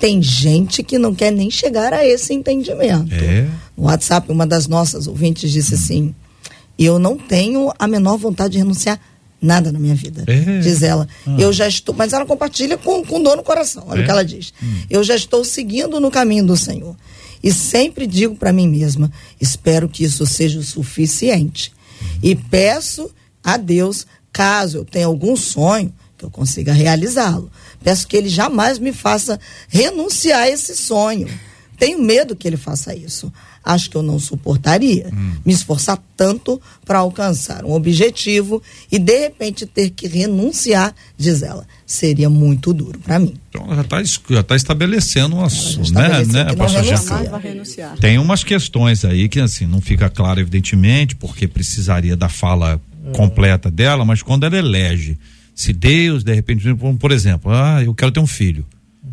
tem 0.00 0.20
gente 0.20 0.82
que 0.82 0.98
não 0.98 1.14
quer 1.14 1.30
nem 1.30 1.50
chegar 1.50 1.92
a 1.92 2.04
esse 2.04 2.34
entendimento. 2.34 3.14
É. 3.14 3.46
No 3.76 3.84
WhatsApp, 3.84 4.30
uma 4.30 4.46
das 4.46 4.66
nossas 4.66 5.06
ouvintes 5.06 5.50
disse 5.50 5.74
uhum. 5.74 5.80
assim: 5.80 6.14
e 6.78 6.84
eu 6.84 6.98
não 6.98 7.18
tenho 7.18 7.72
a 7.78 7.88
menor 7.88 8.16
vontade 8.16 8.52
de 8.52 8.58
renunciar 8.58 9.00
nada 9.40 9.72
na 9.72 9.78
minha 9.78 9.94
vida. 9.94 10.24
É. 10.26 10.60
Diz 10.60 10.82
ela. 10.82 11.08
Ah. 11.26 11.36
Eu 11.38 11.52
já 11.52 11.66
estou. 11.66 11.94
Mas 11.94 12.12
ela 12.12 12.24
compartilha 12.24 12.78
com, 12.78 13.04
com 13.04 13.22
dor 13.22 13.36
no 13.36 13.42
coração. 13.42 13.84
Olha 13.88 14.00
é. 14.00 14.02
o 14.02 14.04
que 14.04 14.10
ela 14.10 14.24
diz. 14.24 14.52
Hum. 14.62 14.82
Eu 14.88 15.02
já 15.02 15.16
estou 15.16 15.44
seguindo 15.44 15.98
no 16.00 16.10
caminho 16.10 16.46
do 16.46 16.56
Senhor. 16.56 16.96
E 17.42 17.52
sempre 17.52 18.06
digo 18.06 18.34
para 18.36 18.52
mim 18.52 18.68
mesma: 18.68 19.10
espero 19.40 19.88
que 19.88 20.04
isso 20.04 20.24
seja 20.26 20.58
o 20.58 20.62
suficiente. 20.62 21.72
E 22.22 22.34
peço 22.34 23.10
a 23.42 23.56
Deus, 23.56 24.06
caso 24.32 24.78
eu 24.78 24.84
tenha 24.84 25.06
algum 25.06 25.36
sonho, 25.36 25.92
que 26.16 26.24
eu 26.24 26.30
consiga 26.30 26.72
realizá-lo. 26.72 27.50
Peço 27.82 28.06
que 28.06 28.16
ele 28.16 28.28
jamais 28.28 28.78
me 28.78 28.92
faça 28.92 29.38
renunciar 29.68 30.42
a 30.42 30.48
esse 30.48 30.76
sonho. 30.76 31.28
Tenho 31.76 32.00
medo 32.00 32.34
que 32.34 32.46
ele 32.46 32.56
faça 32.56 32.94
isso 32.94 33.32
acho 33.64 33.90
que 33.90 33.96
eu 33.96 34.02
não 34.02 34.18
suportaria 34.18 35.08
hum. 35.12 35.32
me 35.44 35.52
esforçar 35.52 35.98
tanto 36.16 36.60
para 36.84 36.98
alcançar 36.98 37.64
um 37.64 37.72
objetivo 37.72 38.62
e 38.90 38.98
de 38.98 39.18
repente 39.18 39.66
ter 39.66 39.90
que 39.90 40.08
renunciar, 40.08 40.94
diz 41.16 41.42
ela, 41.42 41.66
seria 41.86 42.28
muito 42.28 42.72
duro 42.72 42.98
para 42.98 43.18
mim. 43.18 43.34
Então 43.50 43.66
já 43.74 43.80
está 43.82 44.02
já 44.30 44.42
tá 44.42 44.56
estabelecendo 44.56 45.36
um 45.36 45.44
assunto, 45.44 45.92
né, 45.92 46.24
né, 46.24 46.46
renunciar. 47.38 47.96
Tem 47.98 48.18
umas 48.18 48.42
questões 48.42 49.04
aí 49.04 49.28
que 49.28 49.40
assim 49.40 49.66
não 49.66 49.80
fica 49.80 50.08
claro 50.08 50.40
evidentemente 50.40 51.14
porque 51.14 51.46
precisaria 51.46 52.16
da 52.16 52.28
fala 52.28 52.80
é. 53.06 53.10
completa 53.12 53.70
dela, 53.70 54.04
mas 54.04 54.22
quando 54.22 54.44
ela 54.44 54.56
elege 54.56 55.18
se 55.54 55.72
Deus 55.72 56.22
de 56.22 56.32
repente, 56.32 56.64
por 57.00 57.10
exemplo, 57.10 57.50
ah, 57.52 57.82
eu 57.82 57.92
quero 57.92 58.12
ter 58.12 58.20
um 58.20 58.26
filho 58.26 58.64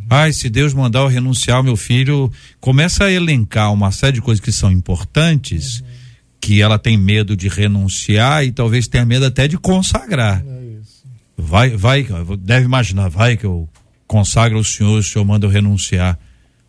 Ai, 0.10 0.34
se 0.34 0.50
Deus 0.50 0.74
mandar 0.74 1.00
eu 1.00 1.08
renunciar 1.08 1.58
ao 1.58 1.64
meu 1.64 1.76
filho, 1.76 2.32
começa 2.60 3.06
a 3.06 3.12
elencar 3.12 3.74
uma 3.74 3.92
série 3.92 4.14
de 4.14 4.22
coisas 4.22 4.44
que 4.44 4.52
são 4.52 4.72
importantes, 4.72 5.80
uhum. 5.80 5.88
que 6.40 6.62
ela 6.62 6.78
tem 6.78 6.98
medo 6.98 7.36
de 7.36 7.48
renunciar 7.48 8.46
e 8.46 8.52
talvez 8.52 8.88
tenha 8.88 9.06
medo 9.06 9.26
até 9.26 9.48
de 9.48 9.58
consagrar. 9.58 10.44
É 10.46 10.66
vai, 11.38 11.70
vai, 11.72 12.08
deve 12.40 12.66
imaginar, 12.66 13.10
vai 13.10 13.38
que 13.38 13.46
eu 13.46 13.68
consagro 14.08 14.60
o 14.60 14.64
Senhor, 14.64 15.00
o 15.00 15.04
Senhor 15.04 15.26
manda 15.26 15.46
eu 15.46 15.50
renunciar. 15.50 16.18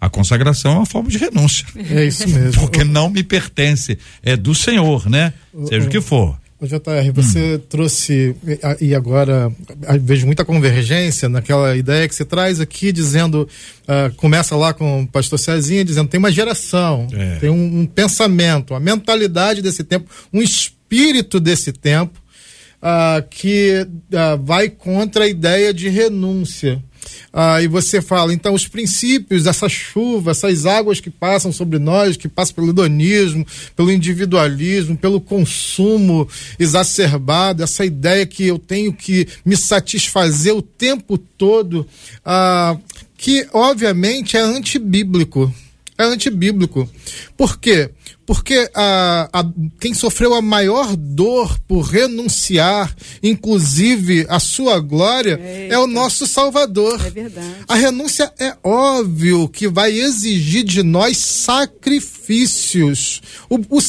A 0.01 0.11
consagração 0.11 0.73
é 0.73 0.77
uma 0.77 0.87
forma 0.87 1.09
de 1.09 1.19
renúncia. 1.19 1.67
É 1.75 2.05
isso 2.05 2.29
mesmo. 2.29 2.61
Porque 2.61 2.85
não 2.85 3.09
me 3.09 3.23
pertence, 3.23 3.99
é 4.23 4.37
do 4.37 4.55
Senhor, 4.55 5.09
né? 5.09 5.33
Seja 5.69 5.87
o 5.87 5.91
que 5.91 6.01
for. 6.01 6.39
O 6.59 6.67
JR, 6.67 7.13
você 7.13 7.57
hum. 7.57 7.61
trouxe, 7.69 8.35
e 8.81 8.95
agora 8.95 9.53
vejo 10.01 10.25
muita 10.25 10.43
convergência 10.43 11.29
naquela 11.29 11.77
ideia 11.77 12.09
que 12.09 12.15
você 12.15 12.25
traz 12.25 12.61
aqui, 12.61 12.93
dizendo, 12.93 13.47
uh, 13.83 14.15
começa 14.17 14.57
lá 14.57 14.73
com 14.73 15.03
o 15.03 15.07
pastor 15.07 15.39
Cezinha, 15.39 15.85
dizendo, 15.85 16.09
tem 16.09 16.19
uma 16.19 16.33
geração, 16.33 17.07
é. 17.13 17.37
tem 17.41 17.51
um, 17.51 17.81
um, 17.81 17.87
pensamento, 17.87 18.75
a 18.75 18.81
mentalidade 18.81 19.61
desse 19.61 19.85
tempo, 19.85 20.11
um 20.33 20.41
espírito 20.41 21.39
desse 21.39 21.73
tempo, 21.73 22.19
uh, 22.83 23.23
que 23.29 23.87
uh, 23.87 24.43
vai 24.43 24.71
contra 24.71 25.25
a 25.25 25.29
ideia 25.29 25.75
de 25.75 25.91
renúncia. 25.91 26.83
Ah, 27.33 27.61
e 27.63 27.69
você 27.69 28.01
fala, 28.01 28.33
então, 28.33 28.55
os 28.55 28.67
princípios, 28.67 29.47
essa 29.47 29.69
chuva, 29.69 30.31
essas 30.31 30.67
águas 30.67 31.01
que 31.01 31.11
passam 31.11 31.53
sobre 31.53 31.79
nós, 31.79 32.17
que 32.17 32.29
passam 32.29 32.55
pelo 32.55 32.71
hedonismo, 32.71 33.47
pelo 33.75 33.93
individualismo, 33.93 34.97
pelo 34.97 35.21
consumo 35.21 36.29
exacerbado, 36.59 37.63
essa 37.63 37.85
ideia 37.85 38.27
que 38.27 38.47
eu 38.47 38.59
tenho 38.59 38.93
que 38.93 39.29
me 39.45 39.57
satisfazer 39.57 40.55
o 40.55 40.63
tempo 40.63 41.19
todo, 41.19 41.87
ah, 42.25 42.77
que 43.17 43.47
obviamente 43.53 44.37
é 44.37 44.41
antibíblico. 44.41 45.53
É 45.99 46.05
antibíblico. 46.05 46.89
Por 47.37 47.59
quê? 47.59 47.67
porque 47.67 47.91
a, 48.75 49.29
a, 49.33 49.45
quem 49.79 49.95
sofreu 49.95 50.35
a 50.35 50.43
maior 50.43 50.97
dor 50.97 51.57
por 51.61 51.83
renunciar, 51.83 52.93
inclusive 53.23 54.27
a 54.29 54.41
sua 54.41 54.81
glória, 54.81 55.41
Eita. 55.41 55.75
é 55.75 55.79
o 55.79 55.87
nosso 55.87 56.27
Salvador. 56.27 57.01
É 57.07 57.11
verdade. 57.11 57.55
A 57.69 57.77
renúncia 57.77 58.33
é 58.39 58.57
óbvio 58.63 59.49
que 59.49 59.69
vai 59.69 59.93
exigir 59.93 60.65
de 60.65 60.83
nós 60.83 61.17
sacrifícios. 61.19 63.23
O, 63.49 63.61
o, 63.77 63.81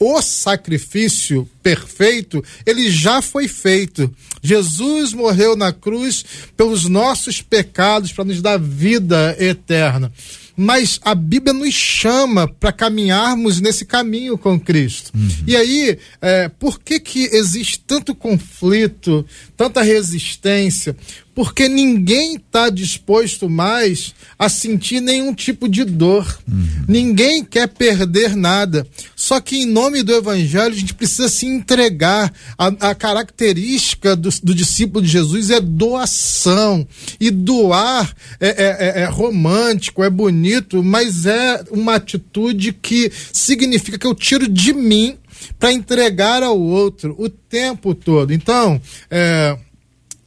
o 0.00 0.22
sacrifício 0.22 1.46
perfeito, 1.62 2.42
ele 2.64 2.90
já 2.90 3.20
foi 3.20 3.46
feito. 3.46 4.10
Jesus 4.42 5.12
morreu 5.12 5.54
na 5.54 5.70
cruz 5.72 6.24
pelos 6.56 6.88
nossos 6.88 7.42
pecados 7.42 8.10
para 8.12 8.24
nos 8.24 8.40
dar 8.40 8.58
vida 8.58 9.36
eterna 9.38 10.10
mas 10.56 10.98
a 11.04 11.14
Bíblia 11.14 11.52
nos 11.52 11.74
chama 11.74 12.48
para 12.48 12.72
caminharmos 12.72 13.60
nesse 13.60 13.84
caminho 13.84 14.38
com 14.38 14.58
Cristo. 14.58 15.12
Uhum. 15.14 15.28
E 15.46 15.54
aí, 15.56 15.98
é, 16.22 16.48
por 16.48 16.80
que, 16.80 16.98
que 16.98 17.24
existe 17.26 17.78
tanto 17.80 18.14
conflito, 18.14 19.26
tanta 19.56 19.82
resistência? 19.82 20.96
Porque 21.36 21.68
ninguém 21.68 22.36
está 22.36 22.70
disposto 22.70 23.46
mais 23.46 24.14
a 24.38 24.48
sentir 24.48 25.02
nenhum 25.02 25.34
tipo 25.34 25.68
de 25.68 25.84
dor. 25.84 26.38
Uhum. 26.48 26.66
Ninguém 26.88 27.44
quer 27.44 27.68
perder 27.68 28.34
nada. 28.34 28.86
Só 29.14 29.38
que 29.38 29.58
em 29.58 29.66
nome 29.66 30.02
do 30.02 30.14
Evangelho 30.14 30.72
a 30.72 30.78
gente 30.78 30.94
precisa 30.94 31.28
se 31.28 31.44
entregar. 31.44 32.32
A, 32.56 32.68
a 32.88 32.94
característica 32.94 34.16
do, 34.16 34.30
do, 34.42 34.54
discípulo 34.54 35.04
de 35.04 35.12
Jesus 35.12 35.50
é 35.50 35.60
doação. 35.60 36.88
E 37.20 37.30
doar 37.30 38.16
é, 38.40 38.48
é, 38.48 39.00
é, 39.00 39.02
é 39.02 39.04
romântico, 39.04 40.02
é 40.02 40.08
bonito, 40.08 40.82
mas 40.82 41.26
é 41.26 41.62
uma 41.70 41.96
atitude 41.96 42.72
que 42.72 43.12
significa 43.30 43.98
que 43.98 44.06
eu 44.06 44.14
tiro 44.14 44.48
de 44.48 44.72
mim 44.72 45.18
para 45.58 45.70
entregar 45.70 46.42
ao 46.42 46.58
outro 46.58 47.14
o 47.18 47.28
tempo 47.28 47.94
todo. 47.94 48.32
Então, 48.32 48.80
é, 49.10 49.56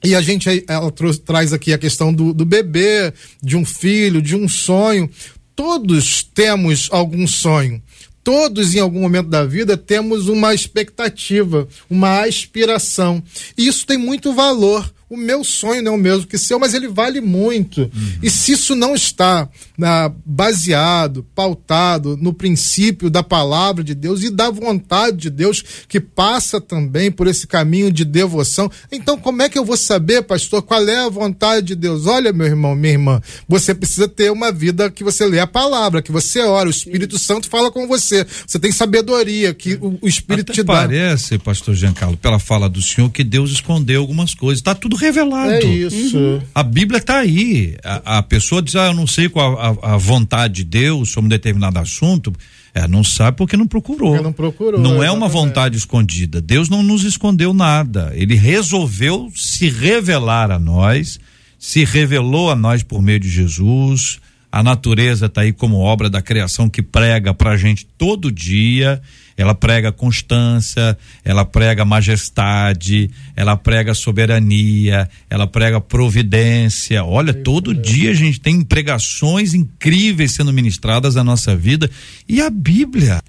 e 0.03 0.15
a 0.15 0.21
gente 0.21 0.63
ela 0.67 0.91
traz 1.25 1.51
aqui 1.53 1.73
a 1.73 1.77
questão 1.77 2.13
do, 2.13 2.33
do 2.33 2.45
bebê, 2.45 3.13
de 3.41 3.57
um 3.57 3.65
filho, 3.65 4.21
de 4.21 4.35
um 4.35 4.47
sonho. 4.47 5.09
Todos 5.55 6.23
temos 6.23 6.87
algum 6.91 7.27
sonho. 7.27 7.81
Todos, 8.23 8.75
em 8.75 8.79
algum 8.79 9.01
momento 9.01 9.27
da 9.27 9.45
vida, 9.45 9.75
temos 9.75 10.27
uma 10.27 10.53
expectativa, 10.53 11.67
uma 11.89 12.25
aspiração. 12.25 13.23
E 13.57 13.67
isso 13.67 13.85
tem 13.85 13.97
muito 13.97 14.33
valor 14.33 14.89
o 15.09 15.17
meu 15.17 15.43
sonho 15.43 15.81
não 15.81 15.93
é 15.93 15.95
o 15.95 15.99
mesmo 15.99 16.27
que 16.27 16.37
seu, 16.37 16.59
mas 16.59 16.73
ele 16.73 16.87
vale 16.87 17.19
muito. 17.19 17.81
Uhum. 17.81 18.11
E 18.21 18.29
se 18.29 18.51
isso 18.51 18.75
não 18.75 18.93
está 18.93 19.49
ah, 19.81 20.11
baseado, 20.23 21.25
pautado 21.33 22.15
no 22.15 22.31
princípio 22.31 23.09
da 23.09 23.23
palavra 23.23 23.83
de 23.83 23.95
Deus 23.95 24.23
e 24.23 24.29
da 24.29 24.51
vontade 24.51 25.17
de 25.17 25.29
Deus, 25.29 25.63
que 25.87 25.99
passa 25.99 26.61
também 26.61 27.11
por 27.11 27.27
esse 27.27 27.47
caminho 27.47 27.91
de 27.91 28.05
devoção, 28.05 28.69
então 28.91 29.17
como 29.17 29.41
é 29.41 29.49
que 29.49 29.57
eu 29.57 29.65
vou 29.65 29.77
saber, 29.77 30.21
pastor, 30.21 30.61
qual 30.61 30.87
é 30.87 31.05
a 31.05 31.09
vontade 31.09 31.67
de 31.67 31.75
Deus? 31.75 32.05
Olha, 32.05 32.31
meu 32.31 32.45
irmão, 32.45 32.75
minha 32.75 32.93
irmã, 32.93 33.21
você 33.47 33.73
precisa 33.73 34.07
ter 34.07 34.31
uma 34.31 34.51
vida 34.51 34.91
que 34.91 35.03
você 35.03 35.25
lê 35.25 35.39
a 35.39 35.47
palavra, 35.47 36.01
que 36.01 36.11
você 36.11 36.41
ora, 36.41 36.67
o 36.67 36.71
Espírito 36.71 37.17
Santo 37.17 37.49
fala 37.49 37.71
com 37.71 37.87
você. 37.87 38.25
Você 38.45 38.59
tem 38.59 38.71
sabedoria 38.71 39.53
que 39.53 39.73
o, 39.81 39.97
o 40.01 40.07
Espírito 40.07 40.51
Até 40.51 40.61
te 40.61 40.63
dá. 40.63 40.73
Parece, 40.73 41.37
pastor 41.39 41.73
Giancarlo, 41.73 42.17
pela 42.17 42.37
fala 42.37 42.69
do 42.69 42.81
senhor, 42.81 43.09
que 43.09 43.23
Deus 43.23 43.51
escondeu 43.51 44.01
algumas 44.01 44.35
coisas. 44.35 44.59
Está 44.59 44.75
tudo 44.75 44.98
revelado. 44.99 45.51
É 45.51 45.63
isso. 45.63 46.17
Uhum. 46.17 46.41
A 46.53 46.63
Bíblia 46.63 46.99
está 46.99 47.19
aí. 47.19 47.75
A, 47.83 48.17
a, 48.19 48.23
pessoa 48.23 48.61
diz, 48.61 48.75
ah, 48.75 48.87
eu 48.87 48.93
não 48.93 49.07
sei 49.07 49.29
qual 49.29 49.59
a, 49.59 49.93
a, 49.93 49.97
vontade 49.97 50.55
de 50.55 50.63
Deus 50.63 51.11
sobre 51.11 51.25
um 51.25 51.29
determinado 51.29 51.79
assunto. 51.79 52.33
É, 52.73 52.87
não 52.87 53.03
sabe 53.03 53.37
porque 53.37 53.57
não 53.57 53.65
procurou. 53.65 54.11
Porque 54.11 54.23
não 54.23 54.33
procurou. 54.33 54.79
Não 54.79 55.03
é 55.03 55.09
uma 55.09 55.27
vontade 55.27 55.77
escondida. 55.77 56.39
Deus 56.39 56.69
não 56.69 56.83
nos 56.83 57.03
escondeu 57.03 57.53
nada. 57.53 58.11
Ele 58.13 58.35
resolveu 58.35 59.31
se 59.35 59.69
revelar 59.69 60.51
a 60.51 60.59
nós, 60.59 61.19
se 61.57 61.83
revelou 61.83 62.51
a 62.51 62.55
nós 62.55 62.83
por 62.83 63.01
meio 63.01 63.19
de 63.19 63.29
Jesus. 63.29 64.19
A 64.51 64.61
natureza 64.61 65.25
está 65.25 65.41
aí 65.41 65.51
como 65.51 65.77
obra 65.77 66.09
da 66.09 66.21
criação 66.21 66.69
que 66.69 66.81
prega 66.81 67.33
para 67.33 67.51
a 67.51 67.57
gente 67.57 67.85
todo 67.97 68.31
dia 68.31 69.01
ela 69.39 69.55
prega 69.55 69.89
constância, 69.89 70.97
ela 71.23 71.45
prega 71.45 71.85
majestade, 71.85 73.09
ela 73.37 73.55
prega 73.55 73.93
soberania, 73.93 75.09
ela 75.29 75.47
prega 75.47 75.79
providência. 75.79 77.05
Olha, 77.05 77.33
todo 77.33 77.73
dia 77.73 78.11
a 78.11 78.13
gente 78.13 78.37
tem 78.41 78.61
pregações 78.61 79.53
incríveis 79.53 80.33
sendo 80.33 80.51
ministradas 80.51 81.15
na 81.15 81.23
nossa 81.23 81.55
vida 81.55 81.89
e 82.27 82.41
a 82.41 82.49
Bíblia. 82.49 83.21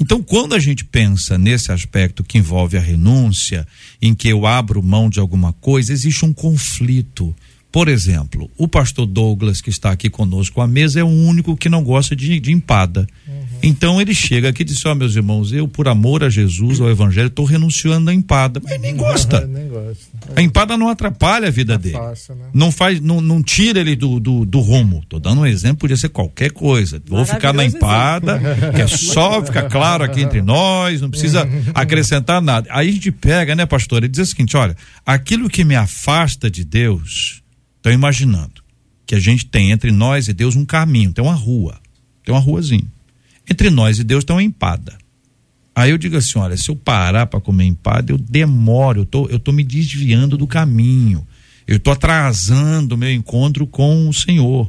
Então, 0.00 0.22
quando 0.22 0.54
a 0.54 0.58
gente 0.58 0.82
pensa 0.82 1.36
nesse 1.36 1.70
aspecto 1.70 2.24
que 2.24 2.38
envolve 2.38 2.78
a 2.78 2.80
renúncia, 2.80 3.68
em 4.00 4.14
que 4.14 4.28
eu 4.28 4.46
abro 4.46 4.82
mão 4.82 5.10
de 5.10 5.20
alguma 5.20 5.52
coisa, 5.52 5.92
existe 5.92 6.24
um 6.24 6.32
conflito. 6.32 7.36
Por 7.70 7.86
exemplo, 7.86 8.50
o 8.56 8.66
pastor 8.66 9.04
Douglas, 9.04 9.60
que 9.60 9.68
está 9.68 9.90
aqui 9.90 10.08
conosco 10.08 10.62
à 10.62 10.66
mesa, 10.66 11.00
é 11.00 11.04
o 11.04 11.06
único 11.06 11.54
que 11.54 11.68
não 11.68 11.84
gosta 11.84 12.16
de, 12.16 12.40
de 12.40 12.50
empada. 12.50 13.06
Uhum. 13.28 13.39
Então 13.62 14.00
ele 14.00 14.14
chega 14.14 14.48
aqui 14.48 14.62
e 14.62 14.64
diz: 14.64 14.84
Ó, 14.86 14.92
oh, 14.92 14.94
meus 14.94 15.14
irmãos, 15.14 15.52
eu, 15.52 15.68
por 15.68 15.88
amor 15.88 16.24
a 16.24 16.30
Jesus, 16.30 16.80
ao 16.80 16.88
Evangelho, 16.88 17.26
estou 17.26 17.44
renunciando 17.44 18.10
à 18.10 18.14
empada. 18.14 18.60
Mas 18.62 18.80
nem 18.80 18.96
gosta. 18.96 19.46
nem 19.46 19.68
gosta. 19.68 20.10
A 20.34 20.42
empada 20.42 20.76
não 20.76 20.88
atrapalha 20.88 21.48
a 21.48 21.50
vida 21.50 21.74
é 21.74 21.78
dele. 21.78 21.98
Né? 21.98 22.14
Não 22.54 22.72
faz, 22.72 23.00
não, 23.00 23.20
não 23.20 23.42
tira 23.42 23.80
ele 23.80 23.94
do, 23.94 24.18
do, 24.18 24.46
do 24.46 24.60
rumo. 24.60 25.00
Estou 25.02 25.20
dando 25.20 25.42
um 25.42 25.46
exemplo, 25.46 25.78
podia 25.78 25.96
ser 25.96 26.08
qualquer 26.08 26.52
coisa. 26.52 27.02
Vou 27.06 27.24
ficar 27.26 27.52
na 27.52 27.64
empada, 27.64 28.40
que 28.74 28.82
é 28.82 28.86
só 28.86 29.44
ficar 29.44 29.68
claro 29.68 30.04
aqui 30.04 30.22
entre 30.22 30.40
nós, 30.40 31.00
não 31.00 31.10
precisa 31.10 31.48
acrescentar 31.74 32.40
nada. 32.40 32.68
Aí 32.70 32.88
a 32.88 32.92
gente 32.92 33.12
pega, 33.12 33.54
né, 33.54 33.66
pastor, 33.66 34.04
e 34.04 34.08
diz 34.08 34.28
o 34.28 34.30
seguinte: 34.30 34.56
olha, 34.56 34.76
aquilo 35.04 35.50
que 35.50 35.64
me 35.64 35.76
afasta 35.76 36.50
de 36.50 36.64
Deus, 36.64 37.42
estou 37.76 37.92
imaginando 37.92 38.62
que 39.06 39.14
a 39.14 39.20
gente 39.20 39.44
tem 39.44 39.72
entre 39.72 39.90
nós 39.90 40.28
e 40.28 40.32
Deus 40.32 40.54
um 40.54 40.64
caminho, 40.64 41.12
tem 41.12 41.24
uma 41.24 41.34
rua, 41.34 41.78
tem 42.24 42.32
uma 42.32 42.40
ruazinha 42.40 42.86
entre 43.50 43.68
nós 43.68 43.98
e 43.98 44.04
Deus 44.04 44.24
tem 44.24 44.34
uma 44.34 44.42
empada. 44.42 44.96
Aí 45.74 45.90
eu 45.90 45.98
digo 45.98 46.16
assim: 46.16 46.38
olha, 46.38 46.56
se 46.56 46.68
eu 46.68 46.76
parar 46.76 47.26
para 47.26 47.40
comer 47.40 47.64
empada, 47.64 48.12
eu 48.12 48.18
demoro, 48.18 49.00
eu 49.00 49.06
tô, 49.06 49.26
eu 49.28 49.38
tô 49.38 49.52
me 49.52 49.64
desviando 49.64 50.36
do 50.36 50.46
caminho. 50.46 51.26
Eu 51.66 51.76
estou 51.76 51.92
atrasando 51.92 52.94
o 52.94 52.98
meu 52.98 53.12
encontro 53.12 53.66
com 53.66 54.08
o 54.08 54.12
Senhor. 54.14 54.68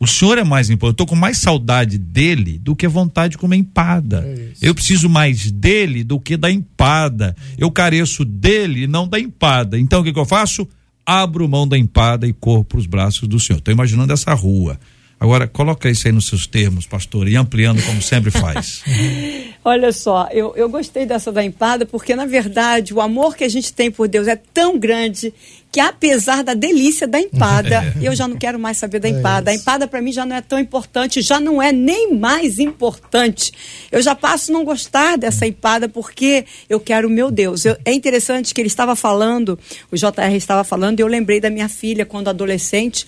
O 0.00 0.06
Senhor 0.06 0.38
é 0.38 0.44
mais 0.44 0.70
importante. 0.70 1.00
Eu 1.00 1.04
estou 1.04 1.06
com 1.08 1.16
mais 1.16 1.38
saudade 1.38 1.98
dele 1.98 2.58
do 2.58 2.76
que 2.76 2.86
vontade 2.86 3.32
de 3.32 3.38
comer 3.38 3.56
empada. 3.56 4.24
É 4.24 4.68
eu 4.68 4.74
preciso 4.74 5.08
mais 5.08 5.50
dele 5.50 6.04
do 6.04 6.20
que 6.20 6.36
da 6.36 6.50
empada. 6.50 7.34
Eu 7.58 7.70
careço 7.70 8.24
dele 8.24 8.84
e 8.84 8.86
não 8.86 9.08
da 9.08 9.18
empada. 9.18 9.78
Então 9.78 10.00
o 10.00 10.04
que, 10.04 10.12
que 10.12 10.18
eu 10.18 10.24
faço? 10.24 10.68
Abro 11.04 11.48
mão 11.48 11.66
da 11.66 11.76
empada 11.76 12.28
e 12.28 12.32
corro 12.32 12.62
para 12.62 12.78
os 12.78 12.86
braços 12.86 13.26
do 13.26 13.40
Senhor. 13.40 13.58
Estou 13.58 13.74
imaginando 13.74 14.12
essa 14.12 14.32
rua. 14.34 14.78
Agora, 15.20 15.48
coloca 15.48 15.90
isso 15.90 16.06
aí 16.06 16.12
nos 16.12 16.26
seus 16.26 16.46
termos, 16.46 16.86
pastor, 16.86 17.26
e 17.26 17.36
ampliando 17.36 17.84
como 17.84 18.00
sempre 18.00 18.30
faz. 18.30 18.84
Olha 19.64 19.92
só, 19.92 20.28
eu, 20.30 20.54
eu 20.56 20.68
gostei 20.68 21.04
dessa 21.04 21.32
da 21.32 21.44
empada, 21.44 21.84
porque 21.84 22.14
na 22.14 22.24
verdade 22.24 22.94
o 22.94 23.00
amor 23.00 23.36
que 23.36 23.42
a 23.42 23.48
gente 23.48 23.72
tem 23.72 23.90
por 23.90 24.06
Deus 24.06 24.28
é 24.28 24.36
tão 24.36 24.78
grande 24.78 25.34
que 25.70 25.80
apesar 25.80 26.42
da 26.42 26.54
delícia 26.54 27.06
da 27.06 27.20
empada, 27.20 27.94
eu 28.00 28.14
já 28.14 28.26
não 28.26 28.36
quero 28.36 28.58
mais 28.58 28.78
saber 28.78 28.98
da 28.98 29.08
é 29.08 29.12
empada. 29.12 29.50
É 29.50 29.54
a 29.54 29.56
empada 29.56 29.86
para 29.86 30.00
mim 30.00 30.12
já 30.12 30.24
não 30.24 30.36
é 30.36 30.40
tão 30.40 30.58
importante, 30.58 31.20
já 31.20 31.38
não 31.38 31.62
é 31.62 31.72
nem 31.72 32.14
mais 32.14 32.58
importante. 32.58 33.52
Eu 33.92 34.00
já 34.02 34.14
passo 34.14 34.50
a 34.50 34.54
não 34.54 34.64
gostar 34.64 35.16
dessa 35.16 35.46
empada 35.46 35.88
porque 35.88 36.44
eu 36.68 36.80
quero 36.80 37.08
o 37.08 37.10
meu 37.10 37.30
Deus. 37.30 37.64
Eu, 37.64 37.76
é 37.84 37.92
interessante 37.92 38.54
que 38.54 38.60
ele 38.60 38.68
estava 38.68 38.96
falando, 38.96 39.58
o 39.90 39.96
JR 39.96 40.34
estava 40.34 40.64
falando, 40.64 41.00
e 41.00 41.02
eu 41.02 41.06
lembrei 41.06 41.40
da 41.40 41.50
minha 41.50 41.68
filha 41.68 42.06
quando 42.06 42.28
adolescente. 42.28 43.06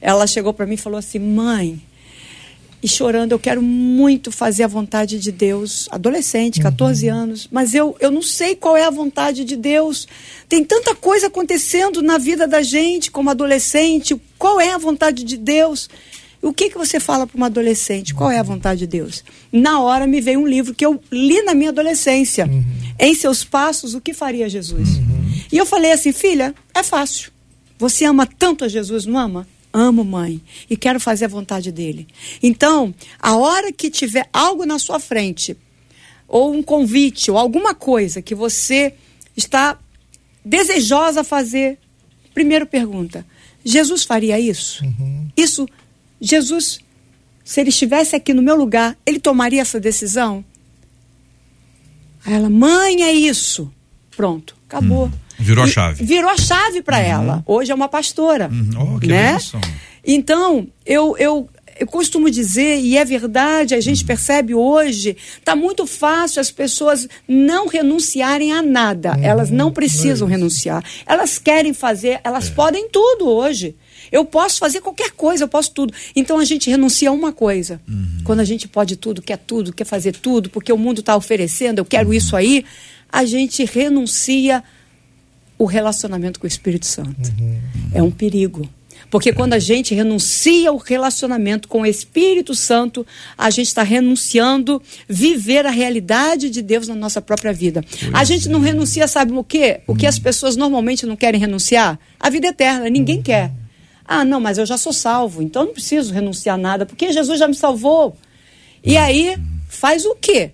Ela 0.00 0.26
chegou 0.26 0.52
para 0.52 0.66
mim 0.66 0.74
e 0.74 0.78
falou 0.78 0.98
assim: 0.98 1.18
"Mãe, 1.18 1.80
e 2.82 2.88
chorando, 2.88 3.30
eu 3.30 3.38
quero 3.38 3.62
muito 3.62 4.32
fazer 4.32 4.64
a 4.64 4.66
vontade 4.66 5.20
de 5.20 5.30
Deus, 5.30 5.88
adolescente, 5.90 6.60
14 6.60 7.08
uhum. 7.08 7.14
anos, 7.14 7.48
mas 7.50 7.74
eu, 7.74 7.96
eu 8.00 8.10
não 8.10 8.22
sei 8.22 8.56
qual 8.56 8.76
é 8.76 8.84
a 8.84 8.90
vontade 8.90 9.44
de 9.44 9.56
Deus. 9.56 10.08
Tem 10.48 10.64
tanta 10.64 10.92
coisa 10.94 11.28
acontecendo 11.28 12.02
na 12.02 12.18
vida 12.18 12.48
da 12.48 12.60
gente 12.60 13.10
como 13.10 13.30
adolescente, 13.30 14.20
qual 14.36 14.60
é 14.60 14.72
a 14.72 14.78
vontade 14.78 15.22
de 15.22 15.36
Deus? 15.36 15.88
O 16.42 16.52
que, 16.52 16.70
que 16.70 16.76
você 16.76 16.98
fala 16.98 17.24
para 17.24 17.36
uma 17.36 17.46
adolescente? 17.46 18.12
Qual 18.12 18.28
é 18.28 18.40
a 18.40 18.42
vontade 18.42 18.80
de 18.80 18.86
Deus? 18.88 19.22
Na 19.52 19.80
hora 19.80 20.04
me 20.04 20.20
veio 20.20 20.40
um 20.40 20.46
livro 20.46 20.74
que 20.74 20.84
eu 20.84 21.00
li 21.12 21.40
na 21.42 21.54
minha 21.54 21.70
adolescência. 21.70 22.46
Uhum. 22.46 22.64
Em 22.98 23.14
seus 23.14 23.44
passos, 23.44 23.94
o 23.94 24.00
que 24.00 24.12
faria 24.12 24.48
Jesus? 24.48 24.96
Uhum. 24.96 25.32
E 25.52 25.56
eu 25.56 25.64
falei 25.64 25.92
assim, 25.92 26.12
filha, 26.12 26.52
é 26.74 26.82
fácil. 26.82 27.30
Você 27.78 28.04
ama 28.04 28.26
tanto 28.26 28.64
a 28.64 28.68
Jesus, 28.68 29.06
não 29.06 29.16
ama? 29.16 29.46
Amo, 29.72 30.04
mãe, 30.04 30.40
e 30.68 30.76
quero 30.76 31.00
fazer 31.00 31.24
a 31.24 31.28
vontade 31.28 31.72
dele. 31.72 32.06
Então, 32.42 32.94
a 33.18 33.36
hora 33.36 33.72
que 33.72 33.90
tiver 33.90 34.28
algo 34.32 34.66
na 34.66 34.78
sua 34.78 35.00
frente, 35.00 35.56
ou 36.28 36.52
um 36.54 36.62
convite, 36.62 37.30
ou 37.30 37.38
alguma 37.38 37.74
coisa 37.74 38.20
que 38.20 38.34
você 38.34 38.94
está 39.36 39.78
desejosa 40.44 41.24
fazer, 41.24 41.78
primeiro 42.34 42.66
pergunta: 42.66 43.24
Jesus 43.64 44.04
faria 44.04 44.38
isso? 44.38 44.84
Uhum. 44.84 45.28
Isso, 45.36 45.68
Jesus, 46.20 46.80
se 47.44 47.60
ele 47.60 47.70
estivesse 47.70 48.14
aqui 48.14 48.34
no 48.34 48.42
meu 48.42 48.56
lugar, 48.56 48.96
ele 49.06 49.18
tomaria 49.18 49.62
essa 49.62 49.80
decisão? 49.80 50.44
Aí 52.24 52.34
ela, 52.34 52.50
mãe, 52.50 53.02
é 53.02 53.12
isso. 53.12 53.72
Pronto, 54.16 54.56
acabou. 54.66 55.06
Hum. 55.06 55.12
Virou 55.42 55.64
a 55.64 55.66
chave. 55.66 56.04
Virou 56.04 56.30
a 56.30 56.36
chave 56.36 56.82
para 56.82 56.98
uhum. 56.98 57.04
ela. 57.04 57.44
Hoje 57.46 57.72
é 57.72 57.74
uma 57.74 57.88
pastora. 57.88 58.48
Uhum. 58.50 58.94
Oh, 58.96 59.00
que 59.00 59.08
né? 59.08 59.38
Então, 60.04 60.66
eu, 60.84 61.16
eu, 61.18 61.48
eu 61.78 61.86
costumo 61.86 62.30
dizer, 62.30 62.78
e 62.80 62.96
é 62.96 63.04
verdade, 63.04 63.74
a 63.74 63.80
gente 63.80 64.02
uhum. 64.02 64.06
percebe 64.06 64.54
hoje, 64.54 65.16
está 65.38 65.56
muito 65.56 65.86
fácil 65.86 66.40
as 66.40 66.50
pessoas 66.50 67.08
não 67.26 67.66
renunciarem 67.66 68.52
a 68.52 68.62
nada. 68.62 69.16
Uhum. 69.16 69.24
Elas 69.24 69.50
não 69.50 69.72
precisam 69.72 70.28
é 70.28 70.30
renunciar. 70.32 70.84
Elas 71.06 71.38
querem 71.38 71.72
fazer, 71.72 72.20
elas 72.24 72.48
é. 72.48 72.50
podem 72.50 72.88
tudo 72.88 73.28
hoje. 73.28 73.74
Eu 74.10 74.24
posso 74.24 74.58
fazer 74.58 74.80
qualquer 74.80 75.12
coisa, 75.12 75.44
eu 75.44 75.48
posso 75.48 75.72
tudo. 75.72 75.92
Então 76.14 76.38
a 76.38 76.44
gente 76.44 76.68
renuncia 76.68 77.08
a 77.08 77.12
uma 77.12 77.32
coisa. 77.32 77.80
Uhum. 77.88 78.18
Quando 78.24 78.40
a 78.40 78.44
gente 78.44 78.68
pode 78.68 78.96
tudo, 78.96 79.22
quer 79.22 79.38
tudo, 79.38 79.72
quer 79.72 79.84
fazer 79.84 80.12
tudo, 80.12 80.50
porque 80.50 80.72
o 80.72 80.78
mundo 80.78 81.00
está 81.00 81.16
oferecendo, 81.16 81.78
eu 81.78 81.84
quero 81.84 82.08
uhum. 82.08 82.14
isso 82.14 82.36
aí, 82.36 82.64
a 83.10 83.24
gente 83.24 83.64
renuncia 83.64 84.62
o 85.62 85.64
relacionamento 85.64 86.40
com 86.40 86.44
o 86.44 86.48
Espírito 86.48 86.86
Santo. 86.86 87.32
Uhum. 87.38 87.60
É 87.94 88.02
um 88.02 88.10
perigo. 88.10 88.68
Porque 89.08 89.32
quando 89.32 89.52
a 89.52 89.60
gente 89.60 89.94
renuncia 89.94 90.70
ao 90.70 90.76
relacionamento 90.76 91.68
com 91.68 91.82
o 91.82 91.86
Espírito 91.86 92.52
Santo, 92.52 93.06
a 93.38 93.48
gente 93.48 93.68
está 93.68 93.84
renunciando 93.84 94.82
viver 95.08 95.64
a 95.64 95.70
realidade 95.70 96.50
de 96.50 96.62
Deus 96.62 96.88
na 96.88 96.96
nossa 96.96 97.20
própria 97.20 97.52
vida. 97.52 97.84
A 98.12 98.24
gente 98.24 98.48
não 98.48 98.60
é. 98.60 98.66
renuncia, 98.66 99.06
sabe 99.06 99.32
o 99.34 99.44
quê? 99.44 99.82
O 99.86 99.94
que 99.94 100.04
as 100.04 100.16
uhum. 100.16 100.22
pessoas 100.24 100.56
normalmente 100.56 101.06
não 101.06 101.14
querem 101.14 101.40
renunciar? 101.40 101.96
A 102.18 102.28
vida 102.28 102.48
eterna. 102.48 102.90
Ninguém 102.90 103.18
uhum. 103.18 103.22
quer. 103.22 103.52
Ah, 104.04 104.24
não, 104.24 104.40
mas 104.40 104.58
eu 104.58 104.66
já 104.66 104.76
sou 104.76 104.92
salvo, 104.92 105.42
então 105.42 105.66
não 105.66 105.72
preciso 105.72 106.12
renunciar 106.12 106.56
a 106.56 106.58
nada, 106.58 106.84
porque 106.84 107.12
Jesus 107.12 107.38
já 107.38 107.46
me 107.46 107.54
salvou. 107.54 108.16
E 108.82 108.96
aí, 108.96 109.36
faz 109.68 110.04
o 110.04 110.16
quê? 110.16 110.50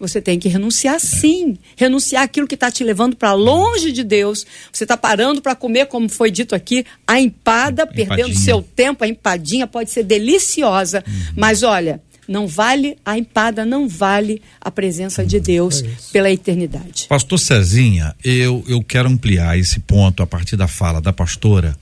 Você 0.00 0.20
tem 0.20 0.38
que 0.38 0.48
renunciar 0.48 0.98
sim. 0.98 1.58
Renunciar 1.76 2.22
aquilo 2.22 2.46
que 2.46 2.54
está 2.54 2.70
te 2.70 2.82
levando 2.82 3.14
para 3.14 3.34
longe 3.34 3.92
de 3.92 4.02
Deus. 4.02 4.46
Você 4.72 4.84
está 4.84 4.96
parando 4.96 5.42
para 5.42 5.54
comer, 5.54 5.86
como 5.86 6.08
foi 6.08 6.30
dito 6.30 6.54
aqui, 6.54 6.86
a 7.06 7.20
empada, 7.20 7.82
empadinha. 7.82 8.06
perdendo 8.06 8.38
seu 8.38 8.62
tempo. 8.62 9.04
A 9.04 9.08
empadinha 9.08 9.66
pode 9.66 9.90
ser 9.90 10.02
deliciosa, 10.02 11.04
uhum. 11.06 11.34
mas 11.36 11.62
olha, 11.62 12.00
não 12.26 12.46
vale, 12.46 12.96
a 13.04 13.18
empada 13.18 13.66
não 13.66 13.88
vale 13.88 14.40
a 14.60 14.70
presença 14.70 15.26
de 15.26 15.38
Deus 15.38 15.82
é 15.82 15.88
pela 16.12 16.30
eternidade. 16.30 17.06
Pastor 17.08 17.38
Cezinha, 17.38 18.14
eu, 18.24 18.64
eu 18.66 18.82
quero 18.82 19.08
ampliar 19.08 19.58
esse 19.58 19.80
ponto 19.80 20.22
a 20.22 20.26
partir 20.26 20.56
da 20.56 20.68
fala 20.68 21.00
da 21.00 21.12
pastora 21.12 21.76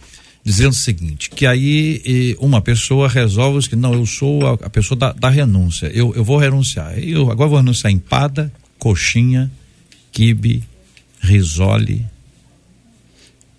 dizendo 0.44 0.70
o 0.70 0.74
seguinte, 0.74 1.30
que 1.30 1.46
aí 1.46 2.36
uma 2.40 2.60
pessoa 2.60 3.08
resolve 3.08 3.68
que 3.68 3.76
não, 3.76 3.92
eu 3.92 4.06
sou 4.06 4.46
a, 4.46 4.52
a 4.54 4.70
pessoa 4.70 4.98
da, 4.98 5.12
da, 5.12 5.28
renúncia, 5.28 5.86
eu, 5.88 6.14
eu 6.14 6.24
vou 6.24 6.38
renunciar, 6.38 6.98
eu 6.98 7.30
agora 7.30 7.50
vou 7.50 7.58
renunciar 7.58 7.92
empada, 7.92 8.50
coxinha, 8.78 9.50
quibe, 10.10 10.64
risole, 11.20 12.06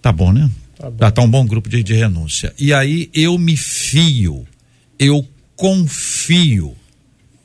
tá 0.01 0.11
bom, 0.11 0.31
né? 0.31 0.49
Tá, 0.77 0.89
bom. 0.89 0.97
tá, 0.97 1.11
tá 1.11 1.21
um 1.21 1.29
bom 1.29 1.45
grupo 1.45 1.69
de, 1.69 1.83
de 1.83 1.93
renúncia. 1.93 2.53
E 2.57 2.73
aí 2.73 3.09
eu 3.13 3.37
me 3.37 3.55
fio, 3.55 4.47
eu 4.97 5.27
confio 5.55 6.75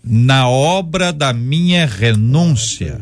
na 0.02 0.48
obra 0.48 1.12
da 1.12 1.32
minha 1.32 1.86
renúncia 1.86 3.00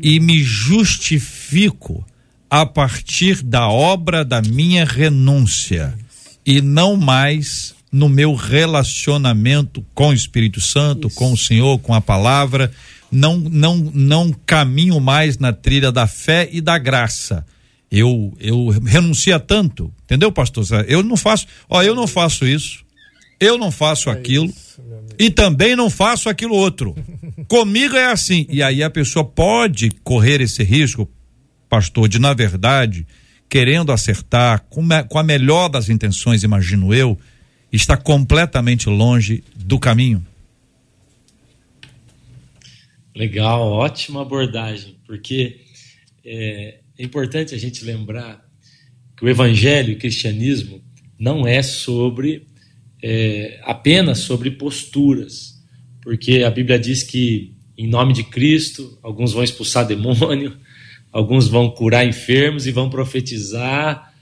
e 0.00 0.18
me 0.18 0.42
justifico 0.42 2.04
a 2.52 2.66
partir 2.66 3.42
da 3.42 3.66
obra 3.66 4.22
da 4.22 4.42
minha 4.42 4.84
renúncia 4.84 5.94
e 6.44 6.60
não 6.60 6.98
mais 6.98 7.74
no 7.90 8.10
meu 8.10 8.34
relacionamento 8.34 9.82
com 9.94 10.10
o 10.10 10.12
Espírito 10.12 10.60
Santo, 10.60 11.08
Isso. 11.08 11.16
com 11.16 11.32
o 11.32 11.36
Senhor, 11.36 11.78
com 11.78 11.94
a 11.94 12.00
palavra, 12.02 12.70
não 13.10 13.38
não 13.38 13.78
não 13.94 14.30
caminho 14.44 15.00
mais 15.00 15.38
na 15.38 15.50
trilha 15.50 15.90
da 15.90 16.06
fé 16.06 16.46
e 16.52 16.60
da 16.60 16.76
graça. 16.76 17.42
Eu 17.90 18.36
eu 18.38 18.68
renuncio 18.68 19.34
a 19.34 19.40
tanto, 19.40 19.90
entendeu, 20.04 20.30
pastor? 20.30 20.66
Eu 20.86 21.02
não 21.02 21.16
faço, 21.16 21.46
ó, 21.70 21.82
eu 21.82 21.94
não 21.94 22.06
faço 22.06 22.46
isso. 22.46 22.84
Eu 23.40 23.56
não 23.56 23.70
faço 23.70 24.10
é 24.10 24.12
aquilo. 24.12 24.44
Isso, 24.44 24.82
e 25.18 25.30
também 25.30 25.74
não 25.74 25.88
faço 25.88 26.28
aquilo 26.28 26.54
outro. 26.54 26.94
Comigo 27.48 27.96
é 27.96 28.12
assim. 28.12 28.44
E 28.50 28.62
aí 28.62 28.82
a 28.82 28.90
pessoa 28.90 29.24
pode 29.24 29.90
correr 30.04 30.42
esse 30.42 30.62
risco, 30.62 31.08
pastor, 31.72 32.06
de, 32.06 32.18
na 32.18 32.34
verdade, 32.34 33.06
querendo 33.48 33.92
acertar, 33.92 34.62
com, 34.68 34.86
com 35.08 35.18
a 35.18 35.22
melhor 35.22 35.70
das 35.70 35.88
intenções, 35.88 36.42
imagino 36.42 36.92
eu, 36.92 37.18
está 37.72 37.96
completamente 37.96 38.90
longe 38.90 39.42
do 39.56 39.78
caminho? 39.78 40.22
Legal, 43.16 43.70
ótima 43.70 44.20
abordagem, 44.20 44.98
porque 45.06 45.62
é, 46.22 46.80
é 46.98 47.02
importante 47.02 47.54
a 47.54 47.58
gente 47.58 47.86
lembrar 47.86 48.46
que 49.16 49.24
o 49.24 49.28
evangelho 49.30 49.94
o 49.94 49.98
cristianismo 49.98 50.82
não 51.18 51.46
é 51.46 51.62
sobre 51.62 52.46
é, 53.02 53.60
apenas 53.64 54.18
sobre 54.18 54.50
posturas, 54.50 55.58
porque 56.02 56.42
a 56.42 56.50
Bíblia 56.50 56.78
diz 56.78 57.02
que 57.02 57.54
em 57.78 57.88
nome 57.88 58.12
de 58.12 58.24
Cristo 58.24 58.98
alguns 59.02 59.32
vão 59.32 59.42
expulsar 59.42 59.86
demônio, 59.86 60.60
alguns 61.12 61.46
vão 61.46 61.70
curar 61.70 62.06
enfermos 62.06 62.66
e 62.66 62.72
vão 62.72 62.88
profetizar. 62.88 64.12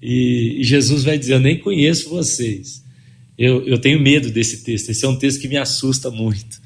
E, 0.00 0.56
e 0.58 0.64
Jesus 0.64 1.04
vai 1.04 1.18
dizer: 1.18 1.34
Eu 1.34 1.40
nem 1.40 1.58
conheço 1.58 2.08
vocês. 2.08 2.82
Eu, 3.36 3.64
eu 3.66 3.78
tenho 3.78 4.00
medo 4.00 4.30
desse 4.30 4.64
texto. 4.64 4.88
Esse 4.88 5.04
é 5.04 5.08
um 5.08 5.18
texto 5.18 5.40
que 5.40 5.48
me 5.48 5.56
assusta 5.56 6.10
muito. 6.10 6.60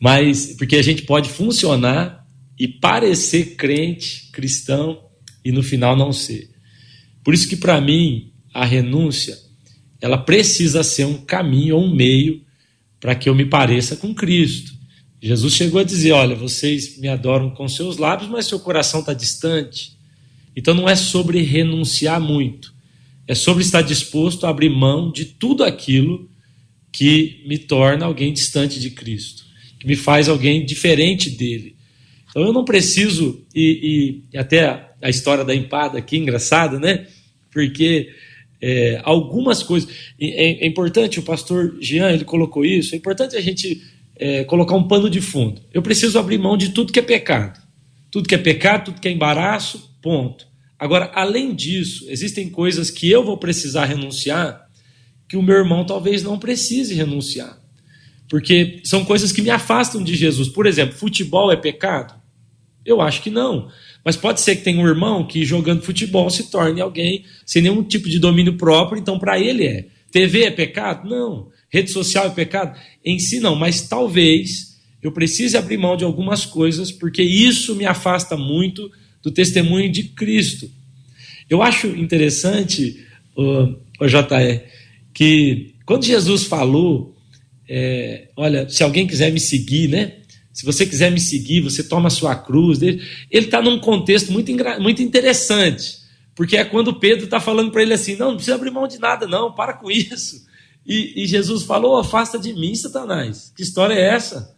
Mas, 0.00 0.54
porque 0.56 0.76
a 0.76 0.82
gente 0.82 1.02
pode 1.02 1.28
funcionar 1.28 2.26
e 2.58 2.66
parecer 2.66 3.54
crente, 3.54 4.28
cristão, 4.32 5.04
e 5.44 5.52
no 5.52 5.62
final 5.62 5.96
não 5.96 6.12
ser. 6.12 6.50
Por 7.22 7.34
isso 7.34 7.48
que, 7.48 7.56
para 7.56 7.80
mim, 7.80 8.32
a 8.52 8.64
renúncia 8.64 9.36
ela 10.00 10.16
precisa 10.16 10.82
ser 10.82 11.04
um 11.04 11.18
caminho 11.18 11.76
ou 11.76 11.84
um 11.84 11.94
meio 11.94 12.42
para 12.98 13.14
que 13.14 13.28
eu 13.28 13.34
me 13.34 13.44
pareça 13.44 13.96
com 13.96 14.14
Cristo. 14.14 14.72
Jesus 15.20 15.54
chegou 15.54 15.80
a 15.80 15.84
dizer: 15.84 16.12
Olha, 16.12 16.34
vocês 16.34 16.98
me 16.98 17.08
adoram 17.08 17.50
com 17.50 17.68
seus 17.68 17.98
lábios, 17.98 18.30
mas 18.30 18.46
seu 18.46 18.58
coração 18.58 19.00
está 19.00 19.12
distante. 19.12 19.92
Então 20.56 20.74
não 20.74 20.88
é 20.88 20.96
sobre 20.96 21.42
renunciar 21.42 22.20
muito, 22.20 22.74
é 23.26 23.34
sobre 23.34 23.62
estar 23.62 23.82
disposto 23.82 24.46
a 24.46 24.50
abrir 24.50 24.70
mão 24.70 25.12
de 25.12 25.24
tudo 25.24 25.62
aquilo 25.62 26.28
que 26.92 27.42
me 27.46 27.58
torna 27.58 28.06
alguém 28.06 28.32
distante 28.32 28.80
de 28.80 28.90
Cristo, 28.90 29.44
que 29.78 29.86
me 29.86 29.94
faz 29.94 30.28
alguém 30.28 30.64
diferente 30.64 31.30
dele. 31.30 31.76
Então 32.28 32.42
eu 32.42 32.52
não 32.52 32.64
preciso, 32.64 33.44
e, 33.54 34.22
e 34.32 34.38
até 34.38 34.90
a 35.00 35.08
história 35.08 35.44
da 35.44 35.54
empada 35.54 35.98
aqui, 35.98 36.16
engraçada, 36.16 36.78
né? 36.78 37.06
Porque 37.50 38.10
é, 38.60 39.00
algumas 39.04 39.62
coisas. 39.62 39.88
É, 40.20 40.64
é, 40.64 40.66
importante, 40.66 41.18
o 41.18 41.22
pastor 41.22 41.76
Jean 41.80 42.10
ele 42.10 42.24
colocou 42.24 42.64
isso, 42.64 42.94
é 42.94 42.98
importante 42.98 43.36
a 43.36 43.40
gente 43.40 43.82
é, 44.20 44.44
colocar 44.44 44.76
um 44.76 44.86
pano 44.86 45.08
de 45.08 45.20
fundo. 45.22 45.62
Eu 45.72 45.80
preciso 45.80 46.18
abrir 46.18 46.38
mão 46.38 46.54
de 46.54 46.68
tudo 46.68 46.92
que 46.92 46.98
é 46.98 47.02
pecado. 47.02 47.58
Tudo 48.10 48.28
que 48.28 48.34
é 48.34 48.38
pecado, 48.38 48.86
tudo 48.86 49.00
que 49.00 49.08
é 49.08 49.10
embaraço, 49.10 49.96
ponto. 50.02 50.46
Agora, 50.78 51.10
além 51.14 51.54
disso, 51.54 52.04
existem 52.08 52.50
coisas 52.50 52.90
que 52.90 53.10
eu 53.10 53.24
vou 53.24 53.38
precisar 53.38 53.86
renunciar 53.86 54.68
que 55.26 55.38
o 55.38 55.42
meu 55.42 55.56
irmão 55.56 55.86
talvez 55.86 56.22
não 56.22 56.38
precise 56.38 56.94
renunciar. 56.94 57.58
Porque 58.28 58.80
são 58.84 59.04
coisas 59.04 59.32
que 59.32 59.40
me 59.40 59.50
afastam 59.50 60.04
de 60.04 60.14
Jesus. 60.14 60.48
Por 60.48 60.66
exemplo, 60.66 60.96
futebol 60.96 61.50
é 61.50 61.56
pecado? 61.56 62.14
Eu 62.84 63.00
acho 63.00 63.22
que 63.22 63.30
não. 63.30 63.70
Mas 64.04 64.16
pode 64.16 64.40
ser 64.40 64.56
que 64.56 64.62
tenha 64.62 64.80
um 64.80 64.86
irmão 64.86 65.26
que 65.26 65.44
jogando 65.44 65.82
futebol 65.82 66.28
se 66.28 66.50
torne 66.50 66.80
alguém 66.80 67.24
sem 67.46 67.62
nenhum 67.62 67.82
tipo 67.82 68.08
de 68.08 68.18
domínio 68.18 68.56
próprio, 68.56 69.00
então 69.00 69.18
para 69.18 69.38
ele 69.38 69.66
é. 69.66 69.86
TV 70.10 70.44
é 70.44 70.50
pecado? 70.50 71.08
Não. 71.08 71.48
Rede 71.70 71.90
social 71.90 72.26
é 72.26 72.30
pecado? 72.30 72.78
Em 73.04 73.18
si 73.18 73.40
não, 73.40 73.54
mas 73.54 73.82
talvez 73.82 74.78
eu 75.02 75.12
precise 75.12 75.56
abrir 75.56 75.78
mão 75.78 75.96
de 75.96 76.04
algumas 76.04 76.44
coisas, 76.44 76.90
porque 76.92 77.22
isso 77.22 77.74
me 77.74 77.86
afasta 77.86 78.36
muito 78.36 78.90
do 79.22 79.30
testemunho 79.30 79.90
de 79.90 80.04
Cristo. 80.04 80.70
Eu 81.48 81.62
acho 81.62 81.86
interessante, 81.88 83.04
o, 83.36 83.74
o 84.00 84.06
JR, 84.06 84.62
que 85.14 85.74
quando 85.86 86.04
Jesus 86.04 86.44
falou, 86.44 87.16
é, 87.68 88.28
olha, 88.36 88.68
se 88.68 88.82
alguém 88.82 89.06
quiser 89.06 89.32
me 89.32 89.40
seguir, 89.40 89.88
né? 89.88 90.14
Se 90.52 90.66
você 90.66 90.84
quiser 90.84 91.10
me 91.10 91.20
seguir, 91.20 91.60
você 91.60 91.82
toma 91.82 92.08
a 92.08 92.10
sua 92.10 92.34
cruz. 92.34 92.82
Ele 92.82 93.00
está 93.30 93.62
num 93.62 93.78
contexto 93.78 94.32
muito, 94.32 94.52
muito 94.80 95.02
interessante, 95.02 95.98
porque 96.34 96.56
é 96.56 96.64
quando 96.64 96.98
Pedro 96.98 97.24
está 97.24 97.40
falando 97.40 97.70
para 97.70 97.82
ele 97.82 97.94
assim: 97.94 98.16
não, 98.16 98.28
não 98.28 98.34
precisa 98.34 98.56
abrir 98.56 98.70
mão 98.70 98.86
de 98.86 98.98
nada, 98.98 99.26
não, 99.26 99.52
para 99.52 99.72
com 99.72 99.90
isso. 99.90 100.44
E, 100.86 101.22
e 101.22 101.26
Jesus 101.26 101.62
falou: 101.62 101.96
afasta 101.96 102.38
de 102.38 102.52
mim, 102.52 102.74
Satanás. 102.74 103.52
Que 103.56 103.62
história 103.62 103.94
é 103.94 104.14
essa? 104.14 104.56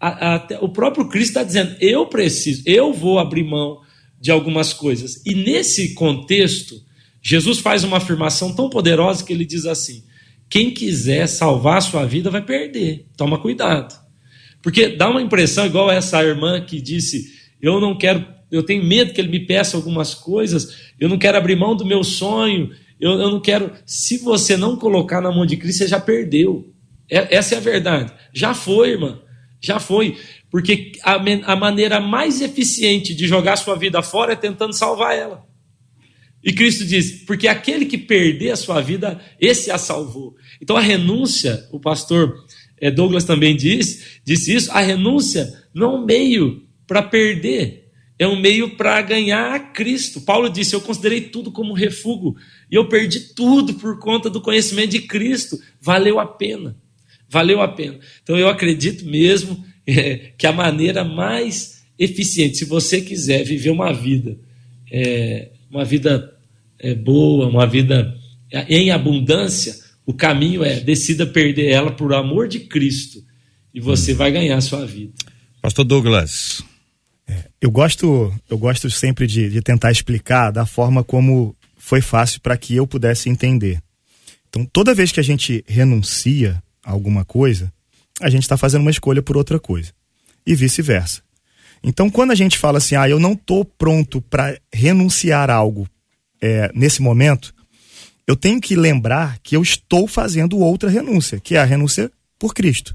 A, 0.00 0.34
a, 0.34 0.46
o 0.60 0.68
próprio 0.68 1.08
Cristo 1.08 1.30
está 1.30 1.42
dizendo: 1.42 1.76
eu 1.80 2.06
preciso, 2.06 2.62
eu 2.66 2.92
vou 2.92 3.18
abrir 3.18 3.44
mão 3.44 3.80
de 4.20 4.30
algumas 4.30 4.72
coisas. 4.72 5.20
E 5.24 5.34
nesse 5.34 5.94
contexto, 5.94 6.80
Jesus 7.20 7.58
faz 7.58 7.84
uma 7.84 7.98
afirmação 7.98 8.54
tão 8.54 8.68
poderosa 8.68 9.24
que 9.24 9.32
ele 9.32 9.44
diz 9.44 9.66
assim: 9.66 10.02
quem 10.52 10.70
quiser 10.70 11.26
salvar 11.26 11.78
a 11.78 11.80
sua 11.80 12.04
vida 12.04 12.30
vai 12.30 12.42
perder. 12.42 13.06
Toma 13.16 13.38
cuidado. 13.38 13.98
Porque 14.60 14.88
dá 14.88 15.08
uma 15.08 15.22
impressão, 15.22 15.64
igual 15.64 15.90
essa 15.90 16.22
irmã 16.22 16.60
que 16.60 16.80
disse: 16.80 17.32
Eu 17.60 17.80
não 17.80 17.96
quero, 17.96 18.26
eu 18.50 18.62
tenho 18.62 18.84
medo 18.84 19.12
que 19.12 19.20
ele 19.20 19.30
me 19.30 19.40
peça 19.40 19.76
algumas 19.76 20.14
coisas, 20.14 20.92
eu 21.00 21.08
não 21.08 21.18
quero 21.18 21.38
abrir 21.38 21.56
mão 21.56 21.74
do 21.74 21.86
meu 21.86 22.04
sonho, 22.04 22.70
eu, 23.02 23.10
eu 23.20 23.30
não 23.32 23.40
quero. 23.40 23.72
Se 23.84 24.18
você 24.18 24.56
não 24.56 24.76
colocar 24.76 25.20
na 25.20 25.32
mão 25.32 25.44
de 25.44 25.56
Cristo, 25.56 25.78
você 25.78 25.88
já 25.88 25.98
perdeu. 25.98 26.72
É, 27.10 27.36
essa 27.36 27.56
é 27.56 27.58
a 27.58 27.60
verdade. 27.60 28.12
Já 28.32 28.54
foi, 28.54 28.90
irmã. 28.90 29.20
Já 29.60 29.80
foi. 29.80 30.16
Porque 30.48 30.92
a, 31.02 31.16
a 31.52 31.56
maneira 31.56 32.00
mais 32.00 32.40
eficiente 32.40 33.12
de 33.12 33.26
jogar 33.26 33.56
sua 33.56 33.74
vida 33.74 34.00
fora 34.04 34.34
é 34.34 34.36
tentando 34.36 34.72
salvar 34.72 35.18
ela. 35.18 35.44
E 36.44 36.52
Cristo 36.52 36.84
diz: 36.84 37.24
porque 37.24 37.48
aquele 37.48 37.86
que 37.86 37.98
perder 37.98 38.52
a 38.52 38.56
sua 38.56 38.80
vida, 38.80 39.20
esse 39.40 39.72
a 39.72 39.78
salvou. 39.78 40.36
Então 40.60 40.76
a 40.76 40.80
renúncia, 40.80 41.66
o 41.72 41.80
pastor 41.80 42.46
é, 42.80 42.88
Douglas 42.88 43.24
também 43.24 43.56
diz, 43.56 44.20
disse 44.24 44.54
isso, 44.54 44.70
a 44.70 44.80
renúncia 44.80 45.52
não 45.74 45.86
é 45.86 45.96
um 45.96 46.04
meio 46.04 46.62
para 46.86 47.02
perder, 47.02 47.81
é 48.22 48.28
um 48.28 48.38
meio 48.38 48.76
para 48.76 49.02
ganhar 49.02 49.54
a 49.54 49.58
Cristo. 49.58 50.20
Paulo 50.20 50.48
disse: 50.48 50.74
Eu 50.74 50.80
considerei 50.80 51.22
tudo 51.22 51.50
como 51.50 51.74
refúgio 51.74 52.36
e 52.70 52.74
eu 52.74 52.88
perdi 52.88 53.20
tudo 53.34 53.74
por 53.74 53.98
conta 53.98 54.30
do 54.30 54.40
conhecimento 54.40 54.90
de 54.90 55.00
Cristo. 55.00 55.60
Valeu 55.80 56.20
a 56.20 56.26
pena, 56.26 56.76
valeu 57.28 57.60
a 57.60 57.68
pena. 57.68 57.98
Então 58.22 58.38
eu 58.38 58.48
acredito 58.48 59.04
mesmo 59.04 59.64
é, 59.86 60.32
que 60.38 60.46
a 60.46 60.52
maneira 60.52 61.04
mais 61.04 61.82
eficiente, 61.98 62.58
se 62.58 62.64
você 62.64 63.00
quiser 63.00 63.44
viver 63.44 63.70
uma 63.70 63.92
vida, 63.92 64.38
é, 64.90 65.50
uma 65.70 65.84
vida 65.84 66.32
é, 66.78 66.94
boa, 66.94 67.48
uma 67.48 67.66
vida 67.66 68.16
em 68.68 68.90
abundância, 68.90 69.74
o 70.04 70.12
caminho 70.12 70.62
é 70.62 70.80
decida 70.80 71.26
perder 71.26 71.70
ela 71.70 71.90
por 71.90 72.12
amor 72.12 72.48
de 72.48 72.60
Cristo 72.60 73.24
e 73.72 73.80
você 73.80 74.12
vai 74.12 74.30
ganhar 74.30 74.56
a 74.56 74.60
sua 74.60 74.84
vida. 74.84 75.12
Pastor 75.60 75.84
Douglas. 75.84 76.62
É, 77.32 77.48
eu 77.60 77.70
gosto, 77.70 78.32
eu 78.50 78.58
gosto 78.58 78.90
sempre 78.90 79.26
de, 79.26 79.48
de 79.48 79.62
tentar 79.62 79.90
explicar 79.90 80.50
da 80.50 80.66
forma 80.66 81.02
como 81.02 81.56
foi 81.76 82.02
fácil 82.02 82.40
para 82.40 82.56
que 82.56 82.76
eu 82.76 82.86
pudesse 82.86 83.30
entender. 83.30 83.80
Então, 84.48 84.66
toda 84.66 84.94
vez 84.94 85.10
que 85.10 85.20
a 85.20 85.22
gente 85.22 85.64
renuncia 85.66 86.62
a 86.84 86.90
alguma 86.90 87.24
coisa, 87.24 87.72
a 88.20 88.28
gente 88.28 88.42
está 88.42 88.56
fazendo 88.56 88.82
uma 88.82 88.90
escolha 88.90 89.22
por 89.22 89.36
outra 89.36 89.58
coisa. 89.58 89.92
E 90.46 90.54
vice-versa. 90.54 91.22
Então, 91.82 92.10
quando 92.10 92.32
a 92.32 92.34
gente 92.34 92.58
fala 92.58 92.78
assim, 92.78 92.96
ah, 92.96 93.08
eu 93.08 93.18
não 93.18 93.32
estou 93.32 93.64
pronto 93.64 94.20
para 94.20 94.58
renunciar 94.72 95.50
algo 95.50 95.88
é, 96.40 96.70
nesse 96.74 97.00
momento, 97.00 97.54
eu 98.26 98.36
tenho 98.36 98.60
que 98.60 98.76
lembrar 98.76 99.38
que 99.42 99.56
eu 99.56 99.62
estou 99.62 100.06
fazendo 100.06 100.58
outra 100.58 100.90
renúncia, 100.90 101.40
que 101.40 101.56
é 101.56 101.60
a 101.60 101.64
renúncia 101.64 102.10
por 102.38 102.54
Cristo. 102.54 102.94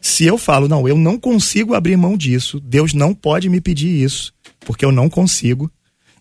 Se 0.00 0.24
eu 0.24 0.38
falo, 0.38 0.66
não, 0.66 0.88
eu 0.88 0.96
não 0.96 1.18
consigo 1.18 1.74
abrir 1.74 1.96
mão 1.96 2.16
disso, 2.16 2.58
Deus 2.60 2.94
não 2.94 3.14
pode 3.14 3.48
me 3.48 3.60
pedir 3.60 4.02
isso, 4.02 4.32
porque 4.60 4.84
eu 4.84 4.92
não 4.92 5.10
consigo, 5.10 5.70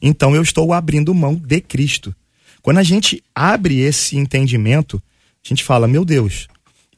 então 0.01 0.35
eu 0.35 0.41
estou 0.41 0.73
abrindo 0.73 1.13
mão 1.13 1.35
de 1.35 1.61
Cristo. 1.61 2.13
Quando 2.61 2.79
a 2.79 2.83
gente 2.83 3.23
abre 3.33 3.79
esse 3.79 4.17
entendimento, 4.17 5.01
a 5.43 5.47
gente 5.47 5.63
fala, 5.63 5.87
meu 5.87 6.03
Deus, 6.03 6.47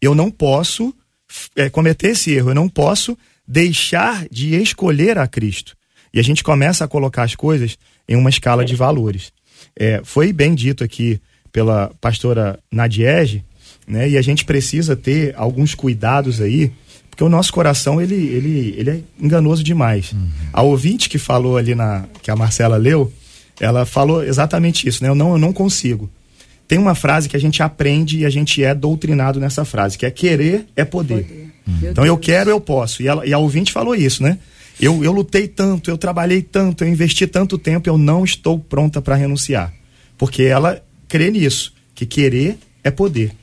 eu 0.01 0.15
não 0.15 0.31
posso 0.31 0.93
é, 1.55 1.69
cometer 1.69 2.09
esse 2.09 2.31
erro, 2.31 2.49
eu 2.49 2.55
não 2.55 2.67
posso 2.67 3.17
deixar 3.47 4.27
de 4.29 4.55
escolher 4.55 5.17
a 5.17 5.27
Cristo. 5.27 5.75
E 6.13 6.19
a 6.19 6.23
gente 6.23 6.43
começa 6.43 6.83
a 6.83 6.87
colocar 6.87 7.23
as 7.23 7.35
coisas 7.35 7.77
em 8.07 8.15
uma 8.15 8.29
escala 8.29 8.65
de 8.65 8.75
valores. 8.75 9.31
É, 9.77 10.01
foi 10.03 10.33
bem 10.33 10.53
dito 10.55 10.83
aqui 10.83 11.21
pela 11.51 11.91
pastora 12.01 12.59
Nadiege, 12.71 13.43
né? 13.91 14.09
E 14.09 14.17
a 14.17 14.21
gente 14.21 14.45
precisa 14.45 14.95
ter 14.95 15.33
alguns 15.35 15.75
cuidados 15.75 16.39
aí, 16.39 16.71
porque 17.09 17.23
o 17.23 17.29
nosso 17.29 17.51
coração 17.51 18.01
ele, 18.01 18.15
ele, 18.15 18.75
ele 18.77 18.89
é 18.89 18.99
enganoso 19.19 19.61
demais. 19.61 20.13
Uhum. 20.13 20.29
A 20.53 20.61
ouvinte 20.61 21.09
que 21.09 21.17
falou 21.17 21.57
ali 21.57 21.75
na 21.75 22.05
que 22.23 22.31
a 22.31 22.35
Marcela 22.35 22.77
leu, 22.77 23.11
ela 23.59 23.85
falou 23.85 24.23
exatamente 24.23 24.87
isso, 24.87 25.03
né? 25.03 25.09
Eu 25.09 25.15
não, 25.15 25.33
eu 25.33 25.37
não 25.37 25.51
consigo. 25.51 26.09
Tem 26.69 26.79
uma 26.79 26.95
frase 26.95 27.27
que 27.27 27.35
a 27.35 27.39
gente 27.39 27.61
aprende 27.61 28.19
e 28.19 28.25
a 28.25 28.29
gente 28.29 28.63
é 28.63 28.73
doutrinado 28.73 29.41
nessa 29.41 29.65
frase, 29.65 29.97
que 29.97 30.05
é 30.05 30.09
querer 30.09 30.67
é 30.73 30.85
poder. 30.85 31.23
poder. 31.23 31.51
Uhum. 31.67 31.89
Então 31.91 32.05
eu 32.05 32.17
quero, 32.17 32.49
eu 32.49 32.61
posso. 32.61 33.03
E, 33.03 33.09
ela, 33.09 33.25
e 33.25 33.33
a 33.33 33.37
ouvinte 33.37 33.73
falou 33.73 33.93
isso, 33.93 34.23
né? 34.23 34.39
Eu, 34.79 35.03
eu 35.03 35.11
lutei 35.11 35.49
tanto, 35.49 35.91
eu 35.91 35.97
trabalhei 35.97 36.41
tanto, 36.41 36.85
eu 36.85 36.87
investi 36.87 37.27
tanto 37.27 37.57
tempo, 37.57 37.89
eu 37.89 37.97
não 37.97 38.23
estou 38.23 38.57
pronta 38.57 39.01
para 39.01 39.15
renunciar. 39.15 39.73
Porque 40.17 40.43
ela 40.43 40.81
crê 41.09 41.29
nisso, 41.29 41.73
que 41.93 42.05
querer 42.05 42.57
é 42.83 42.89
poder. 42.89 43.33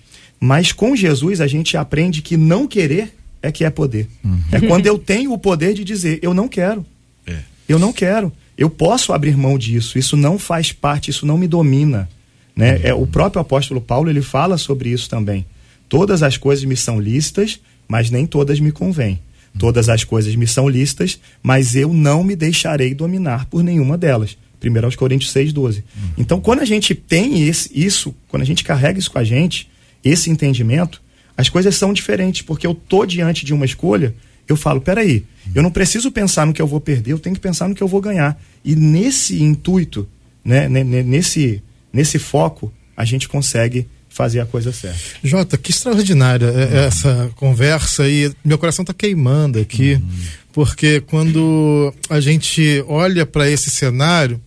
Mas 0.41 0.72
com 0.72 0.95
Jesus 0.95 1.41
a 1.41 1.47
gente 1.47 1.76
aprende 1.76 2.22
que 2.22 2.36
não 2.36 2.66
querer 2.66 3.14
é 3.43 3.51
que 3.51 3.64
é 3.64 3.70
poder. 3.70 4.09
Uhum. 4.24 4.41
É 4.53 4.61
quando 4.61 4.86
eu 4.86 4.99
tenho 4.99 5.32
o 5.32 5.39
poder 5.39 5.74
de 5.74 5.84
dizer, 5.84 6.18
eu 6.22 6.34
não 6.34 6.49
quero. 6.49 6.84
É. 7.26 7.39
Eu 7.68 7.78
não 7.78 7.93
quero. 7.93 8.32
Eu 8.57 8.68
posso 8.68 9.12
abrir 9.12 9.36
mão 9.36 9.57
disso. 9.57 9.99
Isso 9.99 10.16
não 10.16 10.39
faz 10.39 10.72
parte, 10.72 11.11
isso 11.11 11.24
não 11.24 11.39
me 11.39 11.47
domina. 11.47 12.09
Né? 12.57 12.74
Uhum. 12.74 12.80
É, 12.82 12.95
o 12.95 13.07
próprio 13.07 13.41
apóstolo 13.41 13.80
Paulo 13.80 14.11
ele 14.11 14.22
fala 14.22 14.59
sobre 14.59 14.91
isso 14.91 15.09
também. 15.09 15.47
Todas 15.89 16.22
as 16.22 16.36
coisas 16.36 16.64
me 16.64 16.76
são 16.76 17.01
lícitas, 17.01 17.61
mas 17.86 18.11
nem 18.11 18.26
todas 18.26 18.61
me 18.61 18.72
convêm. 18.72 19.20
Todas 19.59 19.89
as 19.89 20.05
coisas 20.05 20.34
me 20.36 20.47
são 20.47 20.68
lícitas, 20.68 21.18
mas 21.43 21.74
eu 21.74 21.93
não 21.93 22.22
me 22.22 22.36
deixarei 22.36 22.95
dominar 22.95 23.47
por 23.47 23.62
nenhuma 23.62 23.97
delas. 23.97 24.36
1 24.62 24.84
aos 24.84 24.97
Coríntios 24.97 25.30
6, 25.32 25.53
12. 25.53 25.78
Uhum. 25.78 26.09
Então, 26.18 26.41
quando 26.41 26.61
a 26.61 26.64
gente 26.64 26.95
tem 26.95 27.47
esse, 27.47 27.70
isso, 27.74 28.14
quando 28.28 28.43
a 28.43 28.47
gente 28.47 28.64
carrega 28.64 28.99
isso 28.99 29.11
com 29.11 29.18
a 29.18 29.24
gente, 29.24 29.68
esse 30.09 30.30
entendimento, 30.30 31.02
as 31.36 31.48
coisas 31.48 31.76
são 31.76 31.92
diferentes, 31.92 32.42
porque 32.42 32.66
eu 32.66 32.74
tô 32.74 33.06
diante 33.06 33.44
de 33.44 33.54
uma 33.54 33.64
escolha, 33.64 34.14
eu 34.48 34.56
falo, 34.56 34.80
peraí, 34.80 35.24
eu 35.54 35.62
não 35.62 35.70
preciso 35.70 36.11
pensar 36.11 36.46
no 36.46 36.52
que 36.52 36.62
eu 36.62 36.66
vou 36.66 36.80
perder, 36.80 37.12
eu 37.12 37.18
tenho 37.18 37.34
que 37.34 37.40
pensar 37.40 37.68
no 37.68 37.74
que 37.74 37.82
eu 37.82 37.88
vou 37.88 38.00
ganhar. 38.00 38.40
E 38.64 38.74
nesse 38.74 39.42
intuito, 39.42 40.09
né, 40.44 40.68
nesse, 40.68 41.62
nesse 41.92 42.18
foco, 42.18 42.72
a 42.96 43.04
gente 43.04 43.28
consegue 43.28 43.86
fazer 44.09 44.40
a 44.40 44.46
coisa 44.46 44.72
certa. 44.72 44.98
Jota, 45.22 45.56
que 45.56 45.70
extraordinária 45.70 46.48
uhum. 46.48 46.78
essa 46.78 47.30
conversa 47.36 48.09
e 48.09 48.32
meu 48.44 48.59
coração 48.59 48.82
está 48.82 48.92
queimando 48.92 49.61
aqui, 49.61 49.94
uhum. 49.94 50.09
porque 50.52 51.00
quando 51.02 51.94
a 52.11 52.18
gente 52.18 52.82
olha 52.88 53.24
para 53.24 53.48
esse 53.48 53.70
cenário, 53.70 54.40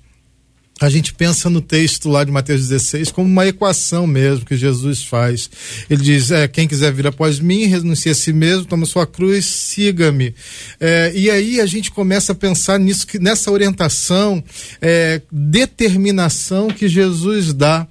a 0.81 0.89
gente 0.89 1.13
pensa 1.13 1.47
no 1.47 1.61
texto 1.61 2.09
lá 2.09 2.23
de 2.23 2.31
Mateus 2.31 2.67
16 2.67 3.11
como 3.11 3.27
uma 3.27 3.45
equação 3.45 4.07
mesmo 4.07 4.43
que 4.43 4.57
Jesus 4.57 5.03
faz. 5.03 5.47
Ele 5.87 6.01
diz: 6.01 6.31
é, 6.31 6.47
quem 6.47 6.67
quiser 6.67 6.91
vir 6.91 7.05
após 7.05 7.39
mim, 7.39 7.65
renuncie 7.65 8.11
a 8.11 8.15
si 8.15 8.33
mesmo, 8.33 8.65
toma 8.65 8.87
sua 8.87 9.05
cruz, 9.05 9.45
siga-me. 9.45 10.33
É, 10.79 11.11
e 11.13 11.29
aí 11.29 11.61
a 11.61 11.67
gente 11.67 11.91
começa 11.91 12.31
a 12.31 12.35
pensar 12.35 12.79
nisso, 12.79 13.05
nessa 13.19 13.51
orientação, 13.51 14.43
é, 14.81 15.21
determinação 15.31 16.69
que 16.69 16.87
Jesus 16.87 17.53
dá 17.53 17.87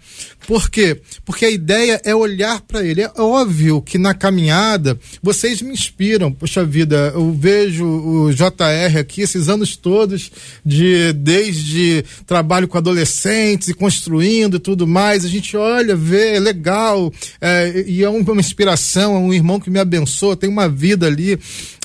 por 0.50 0.68
quê? 0.68 1.00
Porque 1.24 1.44
a 1.44 1.50
ideia 1.50 2.00
é 2.04 2.12
olhar 2.12 2.60
para 2.62 2.84
ele. 2.84 3.02
É 3.02 3.12
óbvio 3.20 3.80
que 3.80 3.96
na 3.96 4.12
caminhada 4.12 4.98
vocês 5.22 5.62
me 5.62 5.72
inspiram. 5.72 6.32
Poxa 6.32 6.64
vida, 6.64 7.12
eu 7.14 7.32
vejo 7.32 7.86
o 7.86 8.34
JR 8.34 8.98
aqui 8.98 9.20
esses 9.22 9.48
anos 9.48 9.76
todos 9.76 10.32
de 10.66 11.12
desde 11.12 12.04
trabalho 12.26 12.66
com 12.66 12.76
adolescentes 12.76 13.68
e 13.68 13.74
construindo 13.74 14.56
e 14.56 14.58
tudo 14.58 14.88
mais. 14.88 15.24
A 15.24 15.28
gente 15.28 15.56
olha, 15.56 15.94
vê, 15.94 16.34
é 16.34 16.40
legal 16.40 17.12
é, 17.40 17.84
e 17.86 18.02
é 18.02 18.08
uma 18.08 18.40
inspiração, 18.40 19.14
é 19.14 19.18
um 19.20 19.32
irmão 19.32 19.60
que 19.60 19.70
me 19.70 19.78
abençoa, 19.78 20.36
tem 20.36 20.50
uma 20.50 20.68
vida 20.68 21.06
ali 21.06 21.38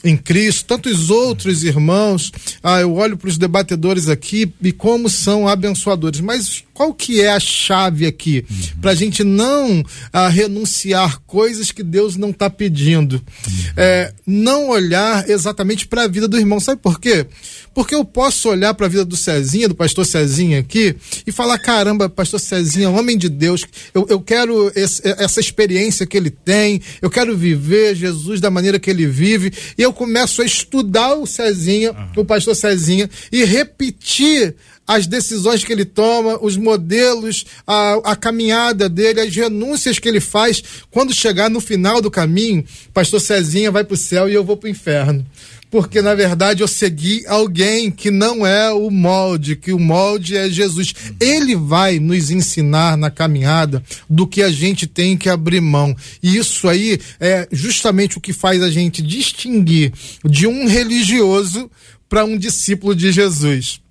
em 0.06 0.16
Cristo, 0.16 0.66
tantos 0.68 1.10
outros 1.10 1.64
irmãos. 1.64 2.32
Ah, 2.64 2.80
eu 2.80 2.94
olho 2.94 3.18
para 3.18 3.28
os 3.28 3.38
debatedores 3.38 4.08
aqui 4.08 4.54
e 4.62 4.72
como 4.72 5.10
são 5.10 5.48
abençoadores. 5.48 6.22
Mas 6.22 6.64
qual 6.74 6.94
que 6.94 7.22
é 7.22 7.32
a 7.32 7.40
chave 7.40 8.06
aqui 8.06 8.46
uhum. 8.50 8.82
para 8.82 8.92
a 8.92 8.96
gente 8.96 9.24
não 9.24 9.84
ah, 10.14 10.30
renunciar 10.30 11.20
coisas 11.22 11.72
que 11.72 11.82
Deus 11.82 12.16
não 12.16 12.30
está 12.30 12.50
pedindo? 12.50 13.16
Uhum. 13.16 13.54
É, 13.76 14.14
não 14.28 14.70
olhar 14.70 15.28
exatamente 15.28 15.88
para 15.88 16.04
a 16.04 16.08
vida 16.08 16.28
do 16.28 16.38
irmão. 16.38 16.60
Sabe 16.60 16.80
por 16.82 17.00
quê? 17.00 17.26
Porque 17.76 17.94
eu 17.94 18.06
posso 18.06 18.48
olhar 18.48 18.74
para 18.74 18.86
a 18.86 18.90
vida 18.90 19.04
do 19.04 19.18
Cezinha, 19.18 19.68
do 19.68 19.76
pastor 19.76 20.06
Cezinha 20.06 20.60
aqui, 20.60 20.96
e 21.28 21.32
falar: 21.32 21.60
caramba, 21.60 22.08
pastor 22.08 22.40
Cezinha, 22.40 22.90
homem 22.90 23.18
de 23.18 23.28
Deus, 23.28 23.66
eu, 23.94 24.08
eu 24.10 24.22
quero 24.22 24.72
esse, 24.74 25.02
essa 25.06 25.42
experiência 25.42 26.08
que 26.08 26.16
ele 26.16 26.30
tem, 26.30 26.82
eu 27.02 27.10
quero 27.10 27.36
viver 27.36 27.94
Jesus 27.94 28.40
da 28.40 28.50
maneira 28.50 28.80
que 28.80 28.90
ele 28.90 29.06
vive, 29.06 29.52
e 29.78 29.82
eu 29.82 29.92
começo 29.92 30.42
a 30.42 30.46
estudar 30.46 31.16
o 31.16 31.28
Cezinha, 31.28 31.92
uhum. 31.92 32.22
o 32.22 32.26
pastor 32.26 32.56
Cezinha, 32.56 33.10
e 33.30 33.44
repetir 33.44 34.56
as 34.88 35.06
decisões 35.06 35.64
que 35.64 35.74
ele 35.74 35.84
toma, 35.84 36.40
os 36.42 36.56
modelos, 36.56 37.46
a, 37.68 38.12
a 38.12 38.16
caminhada 38.16 38.88
dele, 38.88 39.20
as 39.20 39.36
renúncias 39.36 40.00
que 40.00 40.08
ele 40.08 40.22
faz. 40.22 40.64
Quando 40.92 41.14
chegar 41.14 41.50
no 41.50 41.60
final 41.60 42.02
do 42.02 42.12
caminho, 42.12 42.64
pastor 42.94 43.20
Cezinha 43.20 43.72
vai 43.72 43.84
para 43.84 43.96
o 43.96 43.98
céu 43.98 44.30
e 44.30 44.34
eu 44.34 44.46
vou 44.46 44.56
para 44.56 44.68
o 44.68 44.72
inferno 44.72 45.26
porque 45.70 46.02
na 46.02 46.16
verdade 46.16 46.62
eu 46.62 46.68
segui 46.68 47.26
alguém 47.28 47.92
que 47.92 48.10
não 48.10 48.46
é 48.46 48.72
o 48.72 48.90
molde, 48.90 49.56
que 49.56 49.74
o 49.74 49.80
molde 49.80 50.38
é 50.38 50.50
Jesus. 50.50 50.94
Ele 51.20 51.56
vai 51.56 52.00
nos 52.00 52.32
ensinar 52.32 52.98
na 52.98 53.10
caminhada 53.10 53.84
do 54.10 54.28
que 54.28 54.42
a 54.42 54.50
gente 54.50 54.88
tem 54.88 55.18
que 55.18 55.30
abrir 55.30 55.62
mão. 55.62 55.96
E 56.22 56.38
isso 56.38 56.68
aí 56.68 57.00
é 57.20 57.48
justamente 57.52 58.18
o 58.18 58.22
que 58.22 58.34
faz 58.34 58.62
a 58.62 58.70
gente 58.70 59.02
distinguir 59.02 59.92
de 60.24 60.48
um 60.48 60.68
religioso 60.68 61.70
para 62.08 62.24
um 62.24 62.38
discípulo 62.38 62.96
de 62.96 63.12
Jesus 63.12 63.85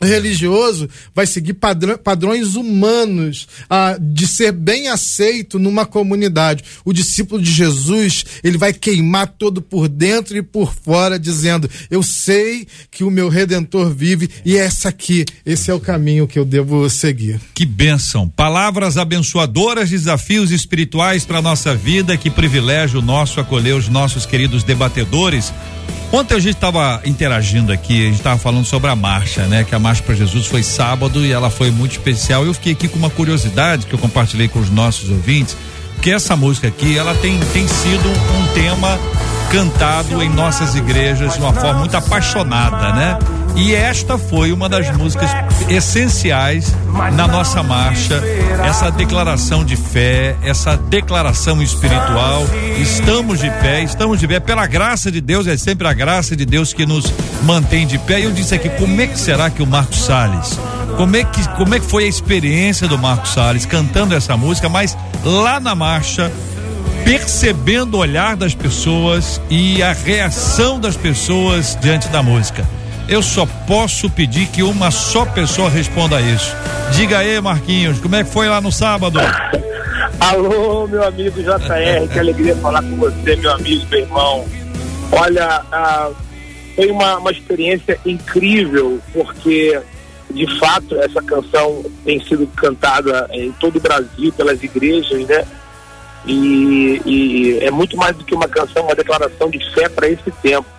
religioso 0.00 0.88
vai 1.14 1.26
seguir 1.26 1.54
padrões 2.02 2.54
humanos 2.54 3.48
ah, 3.68 3.96
de 4.00 4.26
ser 4.26 4.52
bem 4.52 4.88
aceito 4.88 5.58
numa 5.58 5.84
comunidade. 5.84 6.64
O 6.84 6.92
discípulo 6.92 7.42
de 7.42 7.50
Jesus, 7.50 8.24
ele 8.42 8.58
vai 8.58 8.72
queimar 8.72 9.26
todo 9.26 9.60
por 9.60 9.88
dentro 9.88 10.36
e 10.36 10.42
por 10.42 10.72
fora, 10.72 11.18
dizendo: 11.18 11.68
Eu 11.90 12.02
sei 12.02 12.66
que 12.90 13.04
o 13.04 13.10
meu 13.10 13.28
redentor 13.28 13.90
vive 13.92 14.28
e 14.44 14.56
essa 14.56 14.88
aqui, 14.88 15.24
esse 15.44 15.70
é 15.70 15.74
o 15.74 15.80
caminho 15.80 16.26
que 16.26 16.38
eu 16.38 16.44
devo 16.44 16.88
seguir. 16.88 17.40
Que 17.54 17.66
bênção! 17.66 18.28
Palavras 18.28 18.96
abençoadoras, 18.96 19.90
desafios 19.90 20.50
espirituais 20.50 21.24
para 21.24 21.42
nossa 21.42 21.74
vida. 21.74 22.16
Que 22.16 22.30
privilégio 22.30 23.02
nosso 23.02 23.40
acolher 23.40 23.74
os 23.74 23.88
nossos 23.88 24.26
queridos 24.26 24.62
debatedores 24.62 25.52
Ontem 26.10 26.34
a 26.34 26.40
gente 26.40 26.54
estava 26.54 27.02
interagindo 27.04 27.70
aqui, 27.70 28.02
a 28.02 28.06
gente 28.06 28.16
estava 28.16 28.38
falando 28.38 28.64
sobre 28.64 28.88
a 28.88 28.96
marcha, 28.96 29.42
né? 29.42 29.62
Que 29.64 29.74
a 29.74 29.78
marcha 29.78 30.02
para 30.02 30.14
Jesus 30.14 30.46
foi 30.46 30.62
sábado 30.62 31.24
e 31.24 31.30
ela 31.30 31.50
foi 31.50 31.70
muito 31.70 31.92
especial. 31.92 32.46
Eu 32.46 32.54
fiquei 32.54 32.72
aqui 32.72 32.88
com 32.88 32.98
uma 32.98 33.10
curiosidade 33.10 33.86
que 33.86 33.94
eu 33.94 33.98
compartilhei 33.98 34.48
com 34.48 34.58
os 34.58 34.70
nossos 34.70 35.10
ouvintes, 35.10 35.54
que 36.00 36.10
essa 36.10 36.34
música 36.34 36.68
aqui, 36.68 36.96
ela 36.96 37.14
tem, 37.14 37.38
tem 37.52 37.68
sido 37.68 38.08
um 38.08 38.54
tema 38.54 38.98
cantado 39.50 40.22
em 40.22 40.28
nossas 40.30 40.74
igrejas 40.74 41.34
de 41.34 41.40
uma 41.40 41.52
forma 41.52 41.80
muito 41.80 41.96
apaixonada, 41.96 42.92
né? 42.92 43.18
E 43.56 43.74
esta 43.74 44.16
foi 44.16 44.52
uma 44.52 44.68
das 44.68 44.94
músicas 44.96 45.30
essenciais 45.68 46.74
na 47.14 47.26
nossa 47.26 47.62
marcha, 47.62 48.22
essa 48.64 48.90
declaração 48.90 49.64
de 49.64 49.76
fé, 49.76 50.36
essa 50.42 50.76
declaração 50.76 51.60
espiritual. 51.60 52.44
Estamos 52.80 53.40
de 53.40 53.50
pé, 53.50 53.82
estamos 53.82 54.20
de 54.20 54.28
pé 54.28 54.40
pela 54.40 54.66
graça 54.66 55.10
de 55.10 55.20
Deus, 55.20 55.46
é 55.46 55.56
sempre 55.56 55.88
a 55.88 55.92
graça 55.92 56.36
de 56.36 56.46
Deus 56.46 56.72
que 56.72 56.86
nos 56.86 57.12
mantém 57.42 57.86
de 57.86 57.98
pé. 57.98 58.20
E 58.20 58.24
eu 58.24 58.32
disse 58.32 58.54
aqui, 58.54 58.68
como 58.70 59.00
é 59.00 59.06
que 59.06 59.18
será 59.18 59.50
que 59.50 59.62
o 59.62 59.66
Marcos 59.66 59.98
Salles, 60.04 60.58
como 60.96 61.16
é 61.16 61.24
que 61.24 61.46
como 61.50 61.74
é 61.74 61.80
que 61.80 61.86
foi 61.86 62.04
a 62.04 62.08
experiência 62.08 62.86
do 62.86 62.96
Marcos 62.98 63.32
Salles 63.32 63.66
cantando 63.66 64.14
essa 64.14 64.36
música, 64.36 64.68
mas 64.68 64.96
lá 65.24 65.58
na 65.58 65.74
marcha 65.74 66.32
percebendo 67.04 67.94
o 67.94 68.00
olhar 68.00 68.36
das 68.36 68.54
pessoas 68.54 69.40
e 69.48 69.82
a 69.82 69.92
reação 69.92 70.78
das 70.78 70.96
pessoas 70.96 71.76
diante 71.80 72.08
da 72.08 72.22
música. 72.22 72.66
Eu 73.08 73.22
só 73.22 73.46
posso 73.66 74.10
pedir 74.10 74.48
que 74.48 74.62
uma 74.62 74.90
só 74.90 75.24
pessoa 75.24 75.70
responda 75.70 76.20
isso. 76.20 76.54
Diga 76.92 77.18
aí, 77.18 77.40
Marquinhos, 77.40 77.98
como 78.00 78.14
é 78.14 78.22
que 78.22 78.30
foi 78.30 78.48
lá 78.50 78.60
no 78.60 78.70
sábado? 78.70 79.18
Alô, 80.20 80.86
meu 80.86 81.02
amigo 81.02 81.42
JR, 81.42 82.06
que 82.12 82.18
alegria 82.18 82.54
falar 82.56 82.82
com 82.82 82.96
você, 82.96 83.34
meu 83.36 83.50
amigo, 83.52 83.86
meu 83.88 84.00
irmão. 84.00 84.44
Olha, 85.10 85.64
ah, 85.72 86.10
foi 86.76 86.90
uma, 86.90 87.16
uma 87.16 87.30
experiência 87.30 87.98
incrível, 88.04 89.00
porque 89.14 89.80
de 90.30 90.58
fato 90.58 90.94
essa 90.96 91.22
canção 91.22 91.82
tem 92.04 92.22
sido 92.22 92.46
cantada 92.48 93.26
em 93.32 93.50
todo 93.52 93.76
o 93.76 93.80
Brasil 93.80 94.30
pelas 94.34 94.62
igrejas, 94.62 95.26
né? 95.26 95.46
E, 96.26 97.00
e 97.06 97.58
é 97.62 97.70
muito 97.70 97.96
mais 97.96 98.14
do 98.14 98.24
que 98.24 98.34
uma 98.34 98.48
canção, 98.48 98.84
uma 98.84 98.94
declaração 98.94 99.48
de 99.48 99.58
fé 99.72 99.88
para 99.88 100.10
esse 100.10 100.30
tempo. 100.42 100.77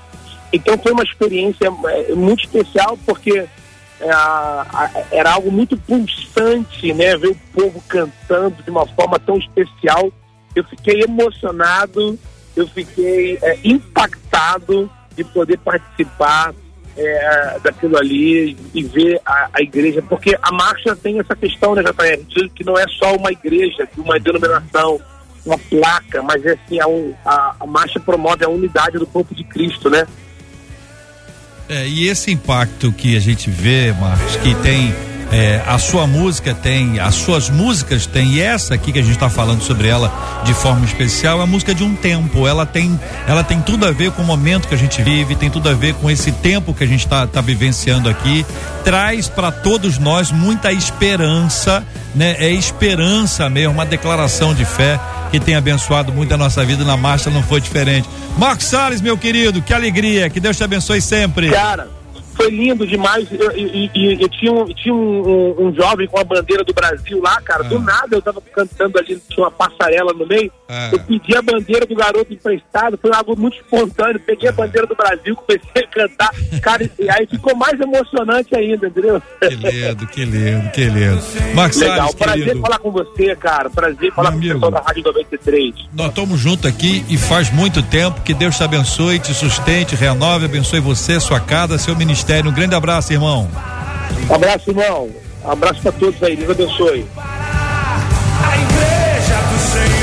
Então 0.52 0.78
foi 0.78 0.92
uma 0.92 1.04
experiência 1.04 1.68
é, 1.68 2.14
muito 2.16 2.44
especial 2.44 2.98
porque 3.06 3.48
é, 4.00 4.10
era 5.12 5.34
algo 5.34 5.52
muito 5.52 5.78
pulsante, 5.78 6.94
né? 6.94 7.18
Ver 7.18 7.30
o 7.30 7.36
povo 7.54 7.84
cantando 7.88 8.64
de 8.64 8.70
uma 8.70 8.86
forma 8.88 9.20
tão 9.20 9.38
especial. 9.38 10.12
Eu 10.56 10.64
fiquei 10.64 11.02
emocionado, 11.02 12.18
eu 12.56 12.68
fiquei 12.68 13.38
é, 13.42 13.60
impactado 13.64 14.90
de 15.16 15.24
poder 15.24 15.58
participar 15.60 16.54
é, 16.98 17.60
daquilo 17.64 17.98
ali 17.98 18.58
e 18.74 18.84
ver 18.84 19.22
a, 19.26 19.50
a, 19.54 19.62
igreja, 19.62 20.02
porque 20.02 20.38
a 20.42 20.52
marcha 20.52 20.96
tem 20.96 21.20
essa 21.20 21.36
questão, 21.36 21.76
né, 21.76 21.84
JR, 21.84 22.50
que 22.54 22.64
não 22.64 22.78
é 22.78 22.86
só 22.88 23.16
uma 23.16 23.32
igreja, 23.32 23.88
uma 23.98 24.20
denominação, 24.20 25.00
uma 25.46 25.58
placa, 25.58 26.22
mas 26.22 26.46
é 26.46 26.54
assim, 26.54 26.80
a, 26.80 27.30
a, 27.30 27.56
a 27.62 27.66
marcha 27.66 28.00
promove 28.00 28.44
a 28.44 28.50
unidade 28.50 28.98
do 28.98 29.08
corpo 29.08 29.34
de 29.34 29.44
Cristo, 29.44 29.90
né? 29.90 30.06
É, 31.70 31.88
e 31.88 32.08
esse 32.08 32.32
impacto 32.32 32.92
que 32.92 33.16
a 33.16 33.20
gente 33.20 33.48
vê, 33.50 33.94
Marcos, 33.94 34.36
que 34.38 34.56
tem 34.56 34.92
é, 35.32 35.62
a 35.68 35.78
sua 35.78 36.08
música 36.08 36.54
tem, 36.56 37.00
as 37.00 37.16
suas 37.16 37.50
músicas 37.50 38.06
têm, 38.08 38.34
e 38.34 38.42
essa 38.42 38.74
aqui 38.74 38.92
que 38.92 39.00
a 39.00 39.02
gente 39.02 39.14
está 39.14 39.30
falando 39.30 39.62
sobre 39.62 39.88
ela 39.88 40.12
de 40.44 40.54
forma 40.54 40.86
especial 40.86 41.40
é 41.40 41.44
a 41.44 41.46
música 41.46 41.74
de 41.74 41.84
um 41.84 41.96
tempo. 41.96 42.48
Ela 42.48 42.66
tem, 42.66 43.00
ela 43.28 43.44
tem 43.44 43.62
tudo 43.62 43.86
a 43.86 43.92
ver 43.92 44.12
com 44.12 44.24
o 44.24 44.26
momento 44.26 44.68
que 44.68 44.74
a 44.74 44.78
gente 44.78 45.02
vive, 45.04 45.36
tem 45.36 45.50
tudo 45.50 45.70
a 45.70 45.74
ver 45.74 45.94
com 45.96 46.10
esse 46.10 46.32
tempo 46.32 46.74
que 46.74 46.84
a 46.84 46.88
gente 46.88 47.06
está 47.06 47.28
tá 47.28 47.42
vivenciando 47.42 48.10
aqui. 48.10 48.46
Traz 48.84 49.28
para 49.28 49.52
todos 49.52 50.00
nós 50.00 50.32
muita 50.32 50.72
esperança, 50.72 51.84
né? 52.16 52.36
É 52.40 52.50
esperança 52.50 53.48
mesmo, 53.50 53.74
uma 53.74 53.86
declaração 53.86 54.54
de 54.54 54.66
fé 54.66 55.00
que 55.30 55.40
tem 55.40 55.56
abençoado 55.56 56.12
muito 56.12 56.34
a 56.34 56.38
nossa 56.38 56.66
vida 56.66 56.84
na 56.84 56.98
marcha, 56.98 57.30
não 57.30 57.44
foi 57.44 57.62
diferente. 57.62 58.10
Marcos 58.36 58.66
Salles, 58.66 59.00
meu 59.00 59.18
querido, 59.18 59.62
que 59.62 59.74
alegria, 59.74 60.28
que 60.30 60.40
Deus 60.40 60.58
te 60.58 60.64
abençoe 60.64 61.02
sempre. 61.02 61.52
Cara, 61.52 61.99
foi 62.40 62.50
lindo 62.50 62.88
demais. 62.88 63.28
Eu, 63.34 63.52
eu, 63.52 63.90
eu, 63.94 64.12
eu 64.22 64.30
tinha, 64.30 64.54
um, 64.54 64.66
tinha 64.68 64.94
um, 64.94 65.28
um, 65.28 65.68
um, 65.68 65.76
jovem 65.76 66.08
com 66.08 66.18
a 66.18 66.24
bandeira 66.24 66.64
do 66.64 66.74
Brasil 66.74 67.22
lá, 67.22 67.42
cara. 67.42 67.66
Ah. 67.66 67.68
Do 67.68 67.80
nada 67.80 68.16
eu 68.16 68.22
tava 68.22 68.42
cantando 68.42 68.98
ali, 68.98 69.22
tinha 69.28 69.44
uma 69.44 69.52
passarela 69.52 70.14
no 70.14 70.26
meio. 70.26 70.50
Ah. 70.70 70.90
Eu 70.94 71.00
pedi 71.00 71.36
a 71.36 71.42
bandeira 71.42 71.86
do 71.86 71.94
garoto 71.94 72.34
emprestado, 72.34 72.98
foi 73.02 73.12
algo 73.14 73.38
muito 73.38 73.58
espontâneo. 73.58 74.22
Peguei 74.22 74.48
a 74.48 74.54
bandeira 74.54 74.88
do 74.88 74.96
Brasil, 74.96 75.36
comecei 75.36 75.84
a 75.84 75.88
cantar. 75.88 76.30
Cara, 76.62 76.90
e 76.98 77.10
aí 77.10 77.28
ficou 77.28 77.54
mais 77.58 77.78
emocionante 77.78 78.56
ainda, 78.56 78.88
entendeu? 78.88 79.22
Que 79.42 79.50
lindo, 79.50 80.08
que 80.08 80.26
lindo, 80.26 80.70
que 80.72 80.86
lindo. 80.86 81.22
Max 81.54 81.78
Legal, 81.78 81.98
Salles, 81.98 82.16
prazer 82.16 82.44
querido. 82.44 82.62
falar 82.62 82.80
com 82.80 82.92
você, 82.92 83.36
cara. 83.36 83.70
Prazer 83.70 84.14
falar 84.14 84.32
Meu 84.32 84.40
com 84.40 84.48
o 84.48 84.54
pessoal 84.54 84.72
da 84.72 84.80
Rádio 84.80 85.04
93. 85.04 85.76
Nós 85.94 86.08
estamos 86.08 86.40
juntos 86.40 86.66
aqui 86.66 87.04
e 87.10 87.18
faz 87.18 87.52
muito 87.52 87.84
tempo. 87.84 88.22
Que 88.22 88.34
Deus 88.34 88.56
te 88.56 88.64
abençoe, 88.64 89.20
te 89.20 89.34
sustente, 89.34 89.96
renove, 89.96 90.46
abençoe 90.46 90.80
você, 90.80 91.20
sua 91.20 91.42
casa, 91.42 91.78
seu 91.78 91.96
ministério 91.96 92.29
ministério. 92.30 92.52
Um 92.52 92.54
grande 92.54 92.76
abraço, 92.76 93.12
irmão. 93.12 93.50
Um 94.30 94.36
abraço, 94.36 94.70
irmão. 94.70 95.10
Um 95.44 95.52
abraço 95.52 95.82
para 95.82 95.92
todos 95.94 96.22
aí. 96.22 96.36
Deus 96.36 96.52
abençoe. 96.52 97.06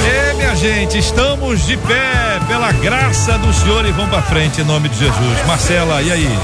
E 0.05 0.35
minha 0.35 0.57
gente, 0.57 0.99
estamos 0.99 1.65
de 1.67 1.77
pé 1.77 2.41
pela 2.49 2.73
graça 2.73 3.39
do 3.39 3.53
Senhor 3.53 3.87
e 3.87 3.93
vamos 3.93 4.11
para 4.11 4.23
frente 4.23 4.61
em 4.61 4.65
nome 4.65 4.89
de 4.89 4.99
Jesus. 4.99 5.47
Marcela, 5.47 6.03
e 6.03 6.11
aí? 6.11 6.39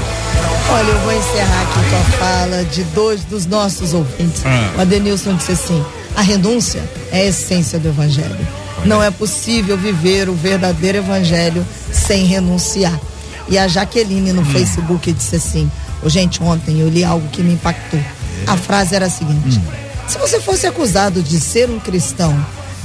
Olha, 0.71 0.89
eu 0.89 0.99
vou 0.99 1.13
encerrar 1.13 1.61
aqui 1.63 1.89
com 1.89 1.95
a 1.95 2.17
fala 2.17 2.63
de 2.63 2.83
dois 2.85 3.23
dos 3.25 3.45
nossos 3.45 3.93
ouvintes. 3.93 4.43
Ah. 4.45 4.77
O 4.77 4.81
Adenilson 4.81 5.35
disse 5.35 5.51
assim: 5.51 5.85
a 6.15 6.21
renúncia 6.21 6.81
é 7.11 7.21
a 7.21 7.25
essência 7.25 7.77
do 7.77 7.89
evangelho. 7.89 8.47
Não 8.85 9.03
é 9.03 9.11
possível 9.11 9.77
viver 9.77 10.29
o 10.29 10.33
verdadeiro 10.33 10.99
evangelho 10.99 11.65
sem 11.91 12.25
renunciar. 12.25 12.99
E 13.47 13.57
a 13.57 13.67
Jaqueline 13.67 14.31
no 14.33 14.41
hum. 14.41 14.45
Facebook 14.45 15.11
disse 15.11 15.35
assim: 15.35 15.69
oh, 16.03 16.09
gente, 16.09 16.41
ontem 16.41 16.79
eu 16.79 16.89
li 16.89 17.03
algo 17.03 17.27
que 17.29 17.41
me 17.41 17.53
impactou. 17.53 17.99
A 18.47 18.57
frase 18.57 18.95
era 18.95 19.05
a 19.07 19.09
seguinte: 19.09 19.59
hum. 19.59 20.07
se 20.07 20.17
você 20.17 20.39
fosse 20.39 20.65
acusado 20.67 21.21
de 21.21 21.39
ser 21.39 21.69
um 21.69 21.79
cristão, 21.79 22.33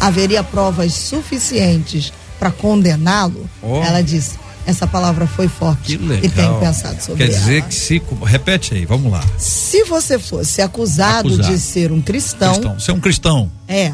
haveria 0.01 0.43
provas 0.43 0.93
suficientes 0.95 2.13
para 2.39 2.51
condená-lo? 2.51 3.49
Oh. 3.63 3.83
Ela 3.83 4.03
disse: 4.03 4.37
essa 4.67 4.87
palavra 4.87 5.27
foi 5.27 5.49
forte. 5.49 5.97
Que 5.97 6.05
legal. 6.05 6.25
E 6.25 6.29
tenho 6.29 6.61
pensado 6.61 7.01
sobre 7.03 7.25
Quer 7.27 7.33
dizer 7.33 7.59
ela. 7.61 7.69
que 7.69 7.75
se. 7.75 8.03
Repete 8.25 8.75
aí, 8.75 8.85
vamos 8.85 9.11
lá. 9.11 9.25
Se 9.39 9.85
você 9.85 10.19
fosse 10.19 10.61
acusado, 10.61 11.29
Acusado. 11.29 11.49
de 11.55 11.59
ser 11.59 11.91
um 11.91 12.03
cristão, 12.03 12.53
Cristão. 12.53 12.79
Você 12.79 12.91
é 12.91 12.95
um 12.95 13.01
cristão. 13.01 13.51
é, 13.67 13.93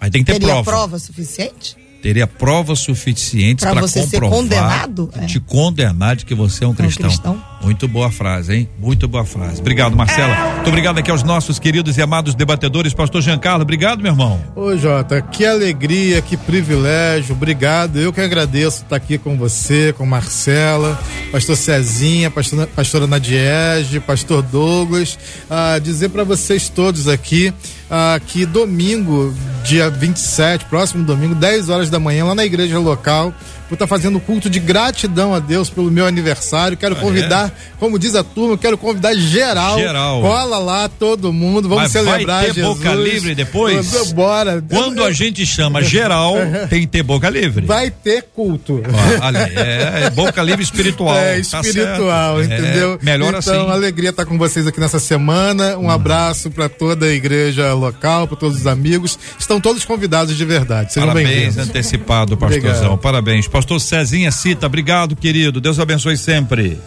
Aí 0.00 0.10
tem 0.10 0.24
que 0.24 0.32
ter 0.32 0.38
teria 0.38 0.54
prova. 0.62 0.70
prova 0.70 0.98
suficiente? 0.98 1.76
Teria 2.06 2.26
provas 2.28 2.78
suficientes 2.78 3.64
para 3.64 3.80
você 3.80 4.06
ser 4.06 4.20
comprovar, 4.20 4.38
condenado? 4.38 5.10
É. 5.16 5.26
te 5.26 5.40
condenar 5.40 6.14
de 6.14 6.24
que 6.24 6.36
você 6.36 6.62
é 6.62 6.68
um 6.68 6.72
cristão. 6.72 7.08
cristão. 7.08 7.44
Muito 7.66 7.88
boa 7.88 8.12
frase, 8.12 8.54
hein? 8.54 8.68
Muito 8.78 9.08
boa 9.08 9.24
frase. 9.24 9.60
Obrigado, 9.60 9.96
Marcela. 9.96 10.54
Muito 10.54 10.68
obrigado 10.68 10.98
aqui 10.98 11.10
aos 11.10 11.24
nossos 11.24 11.58
queridos 11.58 11.96
e 11.96 12.00
amados 12.00 12.32
debatedores. 12.32 12.94
Pastor 12.94 13.20
Giancarlo, 13.20 13.62
obrigado, 13.62 14.00
meu 14.00 14.12
irmão. 14.12 14.40
Ô 14.54 14.76
Jota, 14.76 15.20
que 15.20 15.44
alegria, 15.44 16.22
que 16.22 16.36
privilégio, 16.36 17.34
obrigado. 17.34 17.98
Eu 17.98 18.12
que 18.12 18.20
agradeço 18.20 18.84
estar 18.84 18.94
aqui 18.94 19.18
com 19.18 19.36
você, 19.36 19.92
com 19.98 20.06
Marcela, 20.06 20.96
pastor 21.32 21.56
Cezinha, 21.56 22.30
pastor, 22.30 22.68
pastora 22.68 23.04
Nadiege, 23.08 23.98
pastor 23.98 24.42
Douglas. 24.42 25.18
Ah, 25.50 25.80
dizer 25.82 26.10
para 26.10 26.22
vocês 26.22 26.68
todos 26.68 27.08
aqui 27.08 27.52
ah, 27.90 28.20
que 28.24 28.46
domingo, 28.46 29.34
dia 29.64 29.90
27, 29.90 30.66
próximo 30.66 31.04
domingo, 31.04 31.34
10 31.34 31.68
horas 31.68 31.90
da 31.90 31.98
manhã, 31.98 32.26
lá 32.26 32.34
na 32.34 32.44
igreja 32.44 32.78
local, 32.78 33.34
vou 33.68 33.74
estar 33.74 33.86
fazendo 33.86 34.18
culto 34.20 34.48
de 34.48 34.58
gratidão 34.60 35.34
a 35.34 35.38
Deus 35.38 35.68
pelo 35.70 35.90
meu 35.90 36.06
aniversário. 36.06 36.76
Quero 36.76 36.94
Ah, 36.96 37.00
convidar, 37.00 37.52
como 37.78 37.98
diz 37.98 38.14
a 38.14 38.22
turma, 38.24 38.56
quero 38.56 38.78
convidar 38.78 39.14
geral. 39.14 39.78
Geral. 39.78 40.20
Cola 40.22 40.58
lá 40.58 40.88
todo 40.88 41.32
mundo, 41.32 41.68
vamos 41.68 41.84
Mas 41.84 41.92
vai 41.92 42.04
celebrar 42.04 42.44
ter 42.44 42.54
Jesus. 42.54 42.76
boca 42.78 42.94
livre 42.94 43.34
depois? 43.34 44.12
Bora. 44.12 44.62
Quando 44.68 44.98
Eu- 44.98 45.04
a 45.06 45.12
gente 45.12 45.44
chama 45.44 45.82
geral, 45.82 46.34
tem 46.70 46.80
que 46.82 46.86
ter 46.86 47.02
boca 47.02 47.28
livre. 47.28 47.66
Vai 47.66 47.90
ter 47.90 48.22
culto. 48.34 48.82
Olha, 49.22 49.38
é, 49.54 50.04
é 50.06 50.10
boca 50.10 50.42
livre 50.42 50.62
espiritual. 50.62 51.16
É 51.16 51.40
tá 51.42 51.60
espiritual. 51.60 52.40
É, 52.40 52.44
entendeu? 52.44 52.98
melhor 53.02 53.34
então, 53.34 53.38
assim. 53.38 53.70
alegria 53.70 54.10
estar 54.10 54.24
com 54.24 54.38
vocês 54.38 54.66
aqui 54.66 54.80
nessa 54.80 54.98
semana. 54.98 55.76
Um 55.76 55.90
abraço 55.90 56.50
para 56.50 56.68
toda 56.68 57.06
a 57.06 57.12
igreja 57.12 57.74
local, 57.74 58.26
para 58.28 58.36
todos 58.36 58.58
os 58.60 58.66
amigos. 58.66 59.18
Estão 59.38 59.60
todos 59.60 59.84
convidados 59.84 60.36
de 60.36 60.44
verdade. 60.44 60.92
Sejam 60.92 61.08
Parabéns, 61.08 61.58
antecipado, 61.58 62.36
pastorzão. 62.36 62.70
Obrigado. 62.70 62.98
Parabéns. 62.98 63.46
Pastor 63.46 63.55
Cezinha 63.80 64.30
Cita, 64.30 64.66
obrigado, 64.66 65.16
querido. 65.16 65.60
Deus 65.60 65.78
abençoe 65.78 66.16
sempre. 66.16 66.78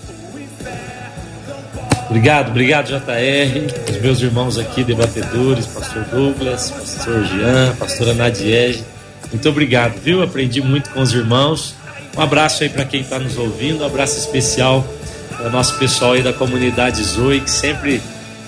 Obrigado, 2.09 2.49
obrigado, 2.49 2.87
JR, 2.87 3.91
os 3.91 4.01
meus 4.01 4.21
irmãos 4.21 4.57
aqui, 4.57 4.83
debatedores, 4.83 5.67
pastor 5.67 6.03
Douglas, 6.05 6.71
pastor 6.71 7.23
Jean, 7.25 7.75
pastora 7.77 8.13
Nadiege. 8.15 8.83
Muito 9.31 9.47
obrigado, 9.47 9.99
viu? 10.01 10.23
Aprendi 10.23 10.59
muito 10.59 10.89
com 10.89 11.01
os 11.01 11.13
irmãos. 11.13 11.75
Um 12.17 12.21
abraço 12.21 12.63
aí 12.63 12.69
para 12.69 12.83
quem 12.83 13.01
está 13.01 13.19
nos 13.19 13.37
ouvindo, 13.37 13.83
um 13.83 13.85
abraço 13.85 14.17
especial 14.17 14.85
para 15.37 15.49
nosso 15.49 15.77
pessoal 15.77 16.13
aí 16.13 16.23
da 16.23 16.33
comunidade 16.33 17.03
Zoe, 17.03 17.41
que 17.41 17.51
sempre 17.51 18.01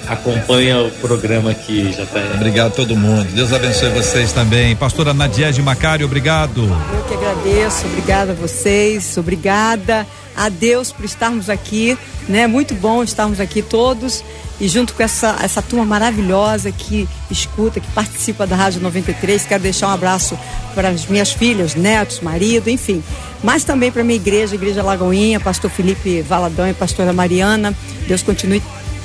acompanha 0.07 0.81
o 0.81 0.91
programa 0.91 1.51
aqui, 1.51 1.91
JR. 1.91 2.35
Obrigado 2.35 2.67
a 2.67 2.75
todo 2.75 2.95
mundo. 2.95 3.25
Deus 3.33 3.53
abençoe 3.53 3.89
vocês 3.89 4.31
também. 4.31 4.75
Pastora 4.75 5.13
Nadiege 5.13 5.61
Macário, 5.61 6.05
obrigado. 6.05 6.63
Eu 6.93 7.03
que 7.03 7.13
agradeço, 7.13 7.85
obrigada 7.87 8.31
a 8.31 8.35
vocês, 8.35 9.17
obrigada 9.17 10.05
a 10.35 10.49
Deus 10.49 10.91
por 10.91 11.05
estarmos 11.05 11.49
aqui, 11.49 11.97
né? 12.27 12.47
Muito 12.47 12.73
bom 12.73 13.03
estarmos 13.03 13.39
aqui 13.39 13.61
todos 13.61 14.23
e 14.59 14.67
junto 14.67 14.93
com 14.93 15.01
essa, 15.01 15.37
essa 15.41 15.61
turma 15.61 15.83
maravilhosa 15.83 16.71
que 16.71 17.07
escuta, 17.29 17.79
que 17.79 17.91
participa 17.91 18.45
da 18.45 18.55
Rádio 18.55 18.79
93. 18.81 19.43
Quero 19.45 19.63
deixar 19.63 19.87
um 19.87 19.91
abraço 19.91 20.37
para 20.75 20.89
as 20.89 21.05
minhas 21.07 21.33
filhas, 21.33 21.73
netos, 21.75 22.19
marido, 22.19 22.69
enfim. 22.69 23.03
Mas 23.43 23.63
também 23.63 23.91
para 23.91 24.01
a 24.01 24.05
minha 24.05 24.17
igreja, 24.17 24.53
Igreja 24.53 24.83
Lagoinha, 24.83 25.39
pastor 25.39 25.71
Felipe 25.71 26.21
Valadão 26.21 26.69
e 26.69 26.73
pastora 26.73 27.11
Mariana. 27.11 27.75
Deus 28.07 28.21
continue 28.21 28.61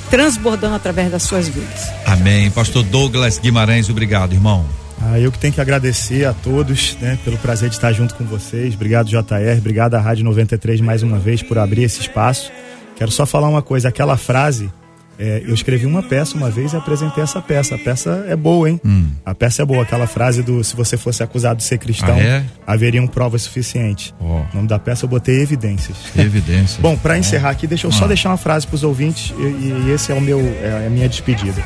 transbordando 0.09 0.75
através 0.75 1.11
das 1.11 1.23
suas 1.23 1.47
vidas. 1.47 1.89
Amém. 2.05 2.49
Pastor 2.51 2.83
Douglas 2.83 3.37
Guimarães, 3.37 3.89
obrigado, 3.89 4.33
irmão. 4.33 4.65
Ah, 5.01 5.19
eu 5.19 5.31
que 5.31 5.37
tenho 5.37 5.53
que 5.53 5.61
agradecer 5.61 6.25
a 6.25 6.33
todos, 6.33 6.97
né, 6.99 7.17
pelo 7.23 7.37
prazer 7.37 7.69
de 7.69 7.75
estar 7.75 7.93
junto 7.93 8.15
com 8.15 8.25
vocês. 8.25 8.73
Obrigado, 8.73 9.07
JR. 9.07 9.57
Obrigado 9.57 9.93
à 9.93 9.99
Rádio 9.99 10.25
93 10.25 10.81
mais 10.81 11.03
uma 11.03 11.19
vez 11.19 11.43
por 11.43 11.57
abrir 11.57 11.83
esse 11.83 12.01
espaço. 12.01 12.51
Quero 12.95 13.11
só 13.11 13.25
falar 13.25 13.47
uma 13.47 13.61
coisa: 13.61 13.89
aquela 13.89 14.17
frase, 14.17 14.71
é, 15.19 15.41
eu 15.45 15.53
escrevi 15.53 15.85
uma 15.85 16.03
peça 16.03 16.35
uma 16.37 16.49
vez 16.49 16.73
e 16.73 16.75
apresentei 16.75 17.23
essa 17.23 17.41
peça. 17.41 17.75
A 17.75 17.77
peça 17.77 18.25
é 18.27 18.35
boa, 18.35 18.69
hein? 18.69 18.79
A 19.25 19.33
peça 19.33 19.61
é 19.61 19.65
boa. 19.65 19.81
Aquela 19.83 20.05
frase 20.07 20.43
do 20.43 20.63
se 20.63 20.75
você 20.75 20.95
fosse 20.97 21.23
acusado 21.23 21.57
de 21.57 21.63
ser 21.63 21.77
cristão, 21.77 22.15
Ah, 22.15 22.19
é? 22.21 22.43
haveriam 22.65 23.07
provas 23.07 23.41
suficientes. 23.43 24.13
Ó. 24.19 24.41
O 24.41 24.47
nome 24.53 24.67
da 24.67 24.77
peça 24.77 25.05
eu 25.05 25.09
botei 25.09 25.41
evidências. 25.41 25.97
Evidência. 26.15 26.79
Bom, 26.83 26.95
para 26.97 27.17
encerrar 27.17 27.49
aqui, 27.49 27.65
deixa 27.67 27.87
eu 27.87 27.91
só 27.91 28.05
Ah. 28.05 28.07
deixar 28.09 28.29
uma 28.29 28.37
frase 28.37 28.67
para 28.67 28.75
os 28.75 28.83
ouvintes 28.83 29.33
e, 29.37 29.41
e 29.87 29.91
esse 29.91 30.11
é 30.11 30.15
o 30.15 30.21
meu 30.21 30.39
é 30.39 30.85
a 30.87 30.89
minha 30.89 31.09
despedida. 31.09 31.63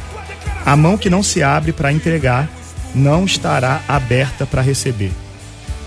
A 0.66 0.76
mão 0.76 0.98
que 0.98 1.10
não 1.10 1.22
se 1.24 1.42
abre 1.44 1.74
para 1.74 1.92
entregar 1.92 2.48
não 2.94 3.26
estará 3.26 3.82
aberta 3.88 4.46
para 4.46 4.62
receber. 4.62 5.12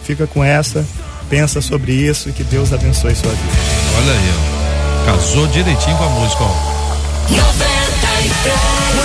Fica 0.02 0.26
com 0.26 0.42
essa, 0.44 0.84
pensa 1.30 1.60
sobre 1.60 1.92
isso 1.92 2.28
e 2.28 2.32
que 2.32 2.44
Deus 2.44 2.72
abençoe 2.72 3.14
sua 3.14 3.30
vida. 3.30 3.52
Olha 3.98 4.12
aí, 4.12 4.30
ó. 4.50 5.06
Casou 5.06 5.46
direitinho 5.48 5.96
com 5.96 6.04
a 6.04 6.08
música, 6.08 6.42
ó. 6.42 6.74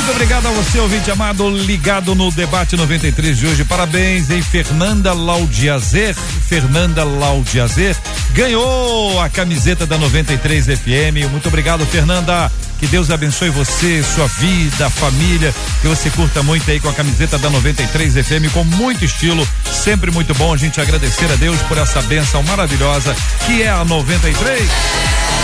Muito 0.09 0.11
obrigado 0.11 0.47
a 0.47 0.51
você, 0.51 0.79
ouvinte 0.79 1.11
amado, 1.11 1.49
ligado 1.49 2.15
no 2.15 2.31
debate 2.31 2.75
93 2.75 3.37
de 3.37 3.47
hoje. 3.47 3.63
Parabéns, 3.63 4.29
hein? 4.29 4.41
Fernanda 4.41 5.13
Laudiazer. 5.13 6.15
Fernanda 6.15 7.03
Laudiazer 7.03 7.95
ganhou 8.33 9.21
a 9.21 9.29
camiseta 9.29 9.85
da 9.85 9.97
93 9.97 10.65
FM. 10.65 11.29
Muito 11.31 11.47
obrigado, 11.47 11.85
Fernanda. 11.85 12.51
Que 12.79 12.87
Deus 12.87 13.11
abençoe 13.11 13.49
você, 13.49 14.01
sua 14.03 14.27
vida, 14.27 14.89
família. 14.89 15.53
Que 15.81 15.87
você 15.87 16.09
curta 16.09 16.41
muito 16.41 16.69
aí 16.71 16.79
com 16.79 16.89
a 16.89 16.93
camiseta 16.93 17.37
da 17.37 17.49
93 17.49 18.13
FM, 18.13 18.51
com 18.53 18.63
muito 18.63 19.03
estilo. 19.03 19.47
Sempre 19.71 20.11
muito 20.11 20.33
bom 20.33 20.53
a 20.53 20.57
gente 20.57 20.79
agradecer 20.79 21.31
a 21.31 21.35
Deus 21.35 21.59
por 21.63 21.77
essa 21.77 22.01
benção 22.03 22.41
maravilhosa 22.43 23.15
que 23.45 23.61
é 23.61 23.69
a 23.69 23.83
93. 23.83 25.38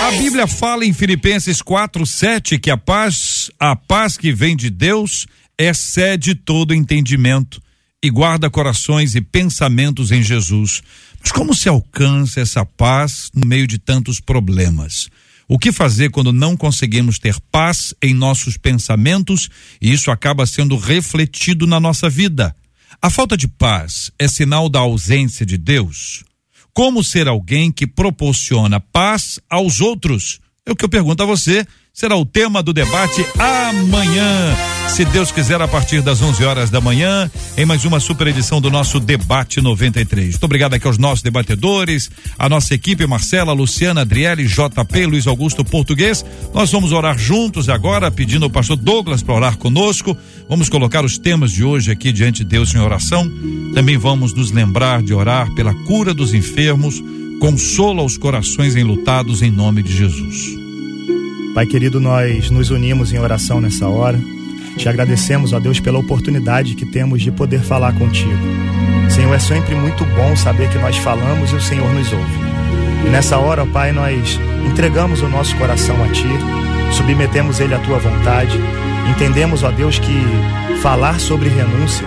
A 0.00 0.10
Bíblia 0.12 0.46
fala 0.46 0.84
em 0.84 0.92
Filipenses 0.92 1.62
4, 1.62 2.04
7 2.04 2.58
que 2.58 2.70
a 2.70 2.76
paz, 2.76 3.50
a 3.58 3.74
paz 3.74 4.16
que 4.16 4.32
vem 4.32 4.54
de 4.54 4.68
Deus 4.68 5.26
excede 5.58 6.34
todo 6.34 6.74
entendimento 6.74 7.62
e 8.02 8.10
guarda 8.10 8.50
corações 8.50 9.14
e 9.14 9.20
pensamentos 9.22 10.12
em 10.12 10.22
Jesus. 10.22 10.82
Mas 11.20 11.32
como 11.32 11.54
se 11.54 11.70
alcança 11.70 12.40
essa 12.40 12.64
paz 12.66 13.30
no 13.34 13.46
meio 13.46 13.66
de 13.66 13.78
tantos 13.78 14.20
problemas? 14.20 15.08
O 15.48 15.58
que 15.58 15.72
fazer 15.72 16.10
quando 16.10 16.32
não 16.32 16.56
conseguimos 16.56 17.18
ter 17.18 17.36
paz 17.50 17.94
em 18.02 18.12
nossos 18.12 18.58
pensamentos 18.58 19.48
e 19.80 19.92
isso 19.92 20.10
acaba 20.10 20.44
sendo 20.44 20.76
refletido 20.76 21.66
na 21.66 21.80
nossa 21.80 22.10
vida? 22.10 22.54
A 23.00 23.08
falta 23.08 23.36
de 23.36 23.48
paz 23.48 24.10
é 24.18 24.28
sinal 24.28 24.68
da 24.68 24.80
ausência 24.80 25.46
de 25.46 25.56
Deus? 25.56 26.24
Como 26.74 27.04
ser 27.04 27.28
alguém 27.28 27.70
que 27.70 27.86
proporciona 27.86 28.80
paz 28.80 29.38
aos 29.48 29.80
outros? 29.80 30.40
É 30.66 30.72
o 30.72 30.76
que 30.76 30.84
eu 30.84 30.88
pergunto 30.88 31.22
a 31.22 31.26
você. 31.26 31.64
Será 31.94 32.16
o 32.16 32.26
tema 32.26 32.60
do 32.60 32.72
debate 32.72 33.24
amanhã. 33.38 34.56
Se 34.88 35.04
Deus 35.04 35.30
quiser, 35.30 35.62
a 35.62 35.68
partir 35.68 36.02
das 36.02 36.20
11 36.20 36.44
horas 36.44 36.68
da 36.68 36.80
manhã, 36.80 37.30
em 37.56 37.64
mais 37.64 37.84
uma 37.84 38.00
super 38.00 38.26
edição 38.26 38.60
do 38.60 38.68
nosso 38.68 38.98
Debate 38.98 39.60
93. 39.60 40.30
Muito 40.30 40.42
obrigado 40.42 40.74
aqui 40.74 40.88
aos 40.88 40.98
nossos 40.98 41.22
debatedores, 41.22 42.10
a 42.36 42.48
nossa 42.48 42.74
equipe, 42.74 43.06
Marcela, 43.06 43.52
Luciana, 43.52 44.00
Adriele, 44.00 44.44
JP, 44.44 45.06
Luiz 45.06 45.28
Augusto 45.28 45.64
Português. 45.64 46.24
Nós 46.52 46.72
vamos 46.72 46.90
orar 46.90 47.16
juntos 47.16 47.68
agora, 47.68 48.10
pedindo 48.10 48.44
ao 48.44 48.50
pastor 48.50 48.76
Douglas 48.76 49.22
para 49.22 49.34
orar 49.36 49.56
conosco. 49.56 50.16
Vamos 50.48 50.68
colocar 50.68 51.04
os 51.04 51.16
temas 51.16 51.52
de 51.52 51.62
hoje 51.62 51.92
aqui 51.92 52.10
diante 52.10 52.38
de 52.38 52.50
Deus 52.50 52.74
em 52.74 52.78
oração. 52.78 53.30
Também 53.72 53.96
vamos 53.96 54.34
nos 54.34 54.50
lembrar 54.50 55.00
de 55.00 55.14
orar 55.14 55.48
pela 55.54 55.72
cura 55.84 56.12
dos 56.12 56.34
enfermos, 56.34 57.00
consola 57.38 58.02
os 58.02 58.18
corações 58.18 58.74
enlutados 58.74 59.42
em 59.42 59.50
nome 59.52 59.80
de 59.80 59.96
Jesus. 59.96 60.63
Pai 61.54 61.66
querido, 61.66 62.00
nós 62.00 62.50
nos 62.50 62.70
unimos 62.70 63.12
em 63.12 63.18
oração 63.20 63.60
nessa 63.60 63.86
hora. 63.88 64.20
Te 64.76 64.88
agradecemos, 64.88 65.52
ó 65.52 65.60
Deus, 65.60 65.78
pela 65.78 66.00
oportunidade 66.00 66.74
que 66.74 66.84
temos 66.84 67.22
de 67.22 67.30
poder 67.30 67.60
falar 67.60 67.96
contigo. 67.96 68.36
Senhor, 69.08 69.32
é 69.32 69.38
sempre 69.38 69.76
muito 69.76 70.04
bom 70.16 70.34
saber 70.34 70.68
que 70.68 70.78
nós 70.78 70.96
falamos 70.96 71.52
e 71.52 71.54
o 71.54 71.60
Senhor 71.60 71.88
nos 71.94 72.12
ouve. 72.12 72.38
E 73.06 73.08
nessa 73.08 73.38
hora, 73.38 73.62
ó 73.62 73.66
Pai, 73.66 73.92
nós 73.92 74.40
entregamos 74.68 75.22
o 75.22 75.28
nosso 75.28 75.56
coração 75.56 75.94
a 76.02 76.08
Ti, 76.08 76.26
submetemos 76.90 77.60
ele 77.60 77.74
à 77.74 77.78
Tua 77.78 78.00
vontade. 78.00 78.58
Entendemos, 79.14 79.62
ó 79.62 79.70
Deus, 79.70 79.96
que 79.96 80.20
falar 80.82 81.20
sobre 81.20 81.48
renúncia 81.50 82.06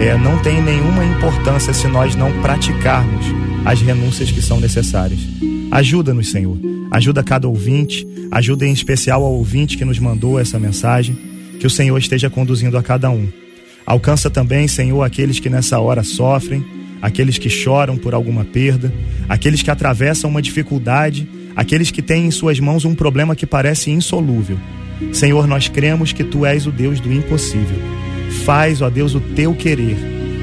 é, 0.00 0.18
não 0.18 0.38
tem 0.40 0.60
nenhuma 0.60 1.02
importância 1.02 1.72
se 1.72 1.88
nós 1.88 2.14
não 2.14 2.30
praticarmos 2.42 3.24
as 3.64 3.80
renúncias 3.80 4.30
que 4.30 4.42
são 4.42 4.60
necessárias. 4.60 5.20
Ajuda-nos, 5.72 6.30
Senhor. 6.30 6.58
Ajuda 6.90 7.22
cada 7.22 7.48
ouvinte, 7.48 8.06
ajuda 8.30 8.66
em 8.66 8.72
especial 8.74 9.24
ao 9.24 9.32
ouvinte 9.32 9.78
que 9.78 9.86
nos 9.86 9.98
mandou 9.98 10.38
essa 10.38 10.58
mensagem, 10.58 11.16
que 11.58 11.66
o 11.66 11.70
Senhor 11.70 11.96
esteja 11.96 12.28
conduzindo 12.28 12.76
a 12.76 12.82
cada 12.82 13.08
um. 13.08 13.26
Alcança 13.86 14.28
também, 14.28 14.68
Senhor, 14.68 15.02
aqueles 15.02 15.40
que 15.40 15.48
nessa 15.48 15.80
hora 15.80 16.04
sofrem, 16.04 16.62
aqueles 17.00 17.38
que 17.38 17.48
choram 17.48 17.96
por 17.96 18.12
alguma 18.12 18.44
perda, 18.44 18.92
aqueles 19.26 19.62
que 19.62 19.70
atravessam 19.70 20.28
uma 20.28 20.42
dificuldade, 20.42 21.26
aqueles 21.56 21.90
que 21.90 22.02
têm 22.02 22.26
em 22.26 22.30
suas 22.30 22.60
mãos 22.60 22.84
um 22.84 22.94
problema 22.94 23.34
que 23.34 23.46
parece 23.46 23.90
insolúvel. 23.90 24.58
Senhor, 25.10 25.46
nós 25.46 25.68
cremos 25.68 26.12
que 26.12 26.22
tu 26.22 26.44
és 26.44 26.66
o 26.66 26.70
Deus 26.70 27.00
do 27.00 27.10
impossível. 27.10 27.78
Faz, 28.44 28.82
ó 28.82 28.90
Deus, 28.90 29.14
o 29.14 29.20
teu 29.20 29.54
querer. 29.54 29.96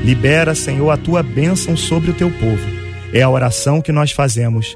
Libera, 0.04 0.56
Senhor, 0.56 0.90
a 0.90 0.98
tua 0.98 1.22
bênção 1.22 1.78
sobre 1.78 2.10
o 2.10 2.16
teu 2.16 2.32
povo. 2.32 2.80
É 3.14 3.22
a 3.22 3.30
oração 3.30 3.80
que 3.80 3.92
nós 3.92 4.12
fazemos 4.12 4.76